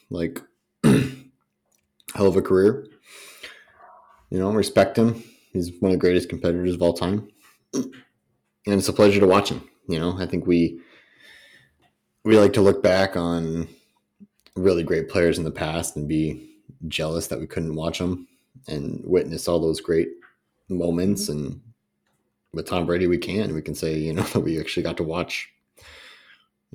Like, 0.10 0.42
hell 0.84 2.28
of 2.28 2.36
a 2.36 2.42
career. 2.42 2.88
You 4.30 4.40
know, 4.40 4.52
respect 4.52 4.98
him. 4.98 5.24
He's 5.52 5.72
one 5.80 5.92
of 5.92 5.98
the 5.98 6.02
greatest 6.02 6.30
competitors 6.30 6.74
of 6.74 6.82
all 6.82 6.94
time, 6.94 7.30
and 7.74 7.92
it's 8.66 8.90
a 8.90 8.94
pleasure 8.94 9.20
to 9.20 9.28
watch 9.28 9.50
him. 9.50 9.70
You 9.88 10.00
know, 10.00 10.18
I 10.18 10.26
think 10.26 10.48
we 10.48 10.82
we 12.24 12.40
like 12.40 12.54
to 12.54 12.62
look 12.62 12.82
back 12.82 13.16
on 13.16 13.68
really 14.56 14.84
great 14.84 15.10
players 15.10 15.38
in 15.38 15.44
the 15.44 15.52
past 15.52 15.96
and 15.96 16.08
be 16.08 16.50
jealous 16.88 17.28
that 17.28 17.40
we 17.40 17.48
couldn't 17.48 17.76
watch 17.76 18.00
them 18.00 18.28
and 18.68 19.02
witness 19.04 19.48
all 19.48 19.60
those 19.60 19.82
great 19.82 20.10
moments. 20.70 21.30
And 21.30 21.62
with 22.54 22.68
Tom 22.68 22.86
Brady, 22.86 23.08
we 23.08 23.18
can. 23.18 23.54
We 23.54 23.62
can 23.62 23.76
say, 23.76 23.98
you 23.98 24.14
know, 24.14 24.24
that 24.34 24.40
we 24.40 24.60
actually 24.60 24.84
got 24.84 24.98
to 24.98 25.04
watch, 25.04 25.50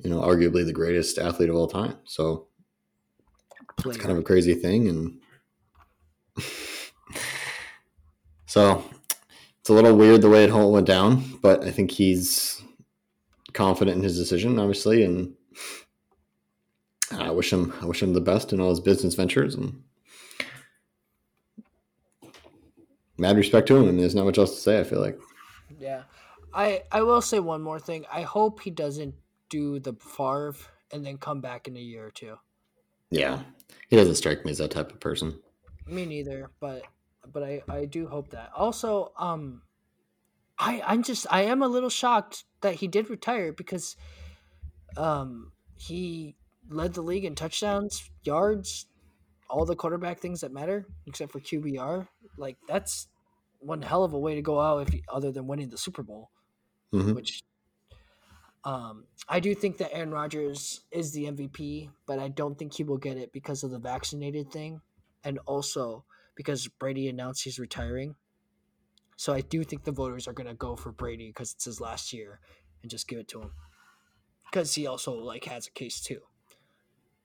you 0.03 0.09
know, 0.09 0.21
arguably 0.21 0.65
the 0.65 0.73
greatest 0.73 1.17
athlete 1.17 1.49
of 1.49 1.55
all 1.55 1.67
time. 1.67 1.97
So 2.05 2.47
it's 3.85 3.97
kind 3.97 4.11
of 4.11 4.17
a 4.17 4.23
crazy 4.23 4.53
thing. 4.53 4.87
And 4.87 5.19
so 8.45 8.83
it's 9.59 9.69
a 9.69 9.73
little 9.73 9.95
weird 9.95 10.21
the 10.21 10.29
way 10.29 10.43
it 10.43 10.51
all 10.51 10.71
went 10.71 10.87
down, 10.87 11.23
but 11.41 11.63
I 11.63 11.71
think 11.71 11.91
he's 11.91 12.61
confident 13.53 13.97
in 13.97 14.03
his 14.03 14.17
decision, 14.17 14.59
obviously, 14.59 15.03
and 15.03 15.33
I 17.11 17.31
wish 17.31 17.51
him 17.51 17.73
I 17.81 17.85
wish 17.85 18.03
him 18.03 18.13
the 18.13 18.21
best 18.21 18.53
in 18.53 18.61
all 18.61 18.69
his 18.69 18.79
business 18.79 19.15
ventures 19.15 19.55
and 19.55 19.81
mad 23.17 23.35
respect 23.35 23.67
to 23.67 23.75
him 23.75 23.89
and 23.89 23.99
there's 23.99 24.15
not 24.15 24.25
much 24.25 24.37
else 24.37 24.51
to 24.51 24.61
say, 24.61 24.79
I 24.79 24.83
feel 24.83 25.01
like. 25.01 25.19
Yeah. 25.79 26.03
I 26.53 26.83
I 26.91 27.01
will 27.01 27.21
say 27.21 27.39
one 27.39 27.61
more 27.61 27.79
thing. 27.79 28.05
I 28.11 28.21
hope 28.21 28.61
he 28.61 28.71
doesn't 28.71 29.15
do 29.49 29.79
the 29.79 29.93
Favre 29.93 30.55
and 30.91 31.05
then 31.05 31.17
come 31.17 31.41
back 31.41 31.67
in 31.67 31.75
a 31.75 31.79
year 31.79 32.05
or 32.07 32.11
two. 32.11 32.37
Yeah. 33.11 33.43
He 33.89 33.95
doesn't 33.95 34.15
strike 34.15 34.45
me 34.45 34.51
as 34.51 34.59
that 34.59 34.71
type 34.71 34.91
of 34.91 34.99
person. 34.99 35.39
Me 35.87 36.05
neither, 36.05 36.51
but 36.59 36.83
but 37.31 37.43
I 37.43 37.61
I 37.67 37.85
do 37.85 38.07
hope 38.07 38.29
that. 38.29 38.51
Also, 38.55 39.11
um 39.17 39.63
I 40.57 40.81
I'm 40.85 41.03
just 41.03 41.25
I 41.29 41.43
am 41.43 41.61
a 41.61 41.67
little 41.67 41.89
shocked 41.89 42.43
that 42.61 42.75
he 42.75 42.87
did 42.87 43.09
retire 43.09 43.51
because 43.51 43.95
um 44.97 45.51
he 45.75 46.35
led 46.69 46.93
the 46.93 47.01
league 47.01 47.25
in 47.25 47.35
touchdowns, 47.35 48.09
yards, 48.23 48.85
all 49.49 49.65
the 49.65 49.75
quarterback 49.75 50.19
things 50.19 50.41
that 50.41 50.51
matter 50.51 50.85
except 51.07 51.31
for 51.31 51.39
QBR. 51.39 52.07
Like 52.37 52.57
that's 52.67 53.07
one 53.59 53.81
hell 53.81 54.03
of 54.03 54.13
a 54.13 54.19
way 54.19 54.35
to 54.35 54.41
go 54.41 54.59
out 54.59 54.87
if 54.87 55.01
other 55.09 55.31
than 55.31 55.47
winning 55.47 55.69
the 55.69 55.77
Super 55.77 56.03
Bowl, 56.03 56.29
Mhm. 56.93 57.15
which 57.15 57.43
um, 58.63 59.05
I 59.27 59.39
do 59.39 59.55
think 59.55 59.77
that 59.77 59.93
Aaron 59.93 60.11
Rodgers 60.11 60.81
is 60.91 61.11
the 61.11 61.25
MVP, 61.25 61.89
but 62.05 62.19
I 62.19 62.27
don't 62.27 62.57
think 62.57 62.73
he 62.73 62.83
will 62.83 62.97
get 62.97 63.17
it 63.17 63.31
because 63.31 63.63
of 63.63 63.71
the 63.71 63.79
vaccinated 63.79 64.51
thing, 64.51 64.81
and 65.23 65.39
also 65.45 66.03
because 66.35 66.67
Brady 66.67 67.07
announced 67.07 67.43
he's 67.43 67.59
retiring. 67.59 68.15
So 69.15 69.33
I 69.33 69.41
do 69.41 69.63
think 69.63 69.83
the 69.83 69.91
voters 69.91 70.27
are 70.27 70.33
gonna 70.33 70.53
go 70.53 70.75
for 70.75 70.91
Brady 70.91 71.27
because 71.27 71.53
it's 71.53 71.65
his 71.65 71.79
last 71.79 72.11
year, 72.11 72.39
and 72.81 72.91
just 72.91 73.07
give 73.07 73.19
it 73.19 73.27
to 73.29 73.41
him, 73.41 73.51
because 74.45 74.73
he 74.73 74.87
also 74.87 75.13
like 75.13 75.45
has 75.45 75.67
a 75.67 75.71
case 75.71 76.01
too. 76.01 76.21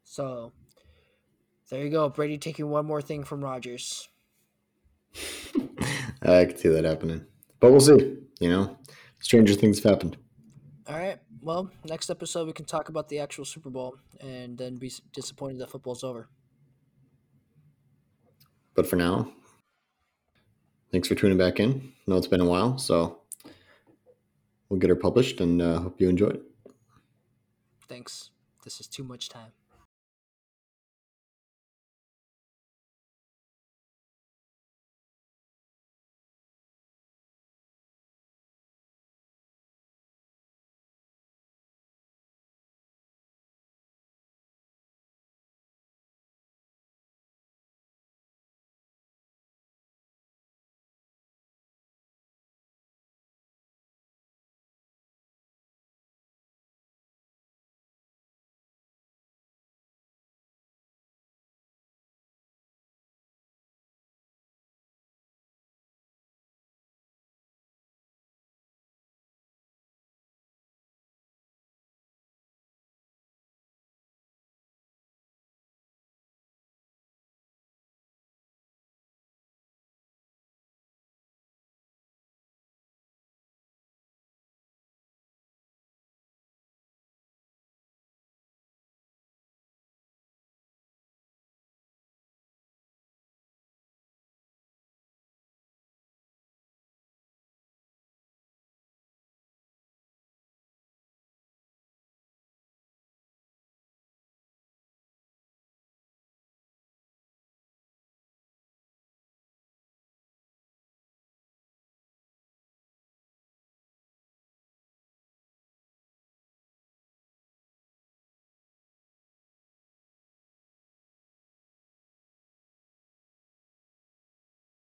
So 0.04 0.52
there 1.70 1.82
you 1.82 1.90
go, 1.90 2.08
Brady 2.08 2.38
taking 2.38 2.70
one 2.70 2.86
more 2.86 3.02
thing 3.02 3.24
from 3.24 3.42
Rodgers. 3.42 4.08
I 6.22 6.44
could 6.44 6.58
see 6.58 6.68
that 6.68 6.84
happening. 6.84 7.26
But 7.58 7.70
we'll 7.70 7.80
see. 7.80 8.18
You 8.40 8.50
know, 8.50 8.78
stranger 9.20 9.54
things 9.54 9.82
have 9.82 9.92
happened. 9.92 10.16
All 10.86 10.96
right. 10.96 11.18
Well, 11.44 11.70
next 11.84 12.08
episode 12.08 12.46
we 12.46 12.54
can 12.54 12.64
talk 12.64 12.88
about 12.88 13.10
the 13.10 13.18
actual 13.18 13.44
Super 13.44 13.68
Bowl 13.68 13.98
and 14.18 14.56
then 14.56 14.76
be 14.76 14.90
disappointed 15.12 15.60
that 15.60 15.70
football's 15.70 16.02
over. 16.02 16.30
But 18.74 18.86
for 18.86 18.96
now, 18.96 19.30
thanks 20.90 21.06
for 21.06 21.14
tuning 21.14 21.36
back 21.36 21.60
in. 21.60 21.92
I 22.08 22.10
know 22.10 22.16
it's 22.16 22.26
been 22.26 22.40
a 22.40 22.46
while, 22.46 22.78
so 22.78 23.20
we'll 24.70 24.80
get 24.80 24.88
her 24.88 24.96
published 24.96 25.42
and 25.42 25.60
uh, 25.60 25.80
hope 25.80 26.00
you 26.00 26.08
enjoyed 26.08 26.36
it. 26.36 26.42
Thanks. 27.88 28.30
This 28.64 28.80
is 28.80 28.86
too 28.86 29.04
much 29.04 29.28
time. 29.28 29.52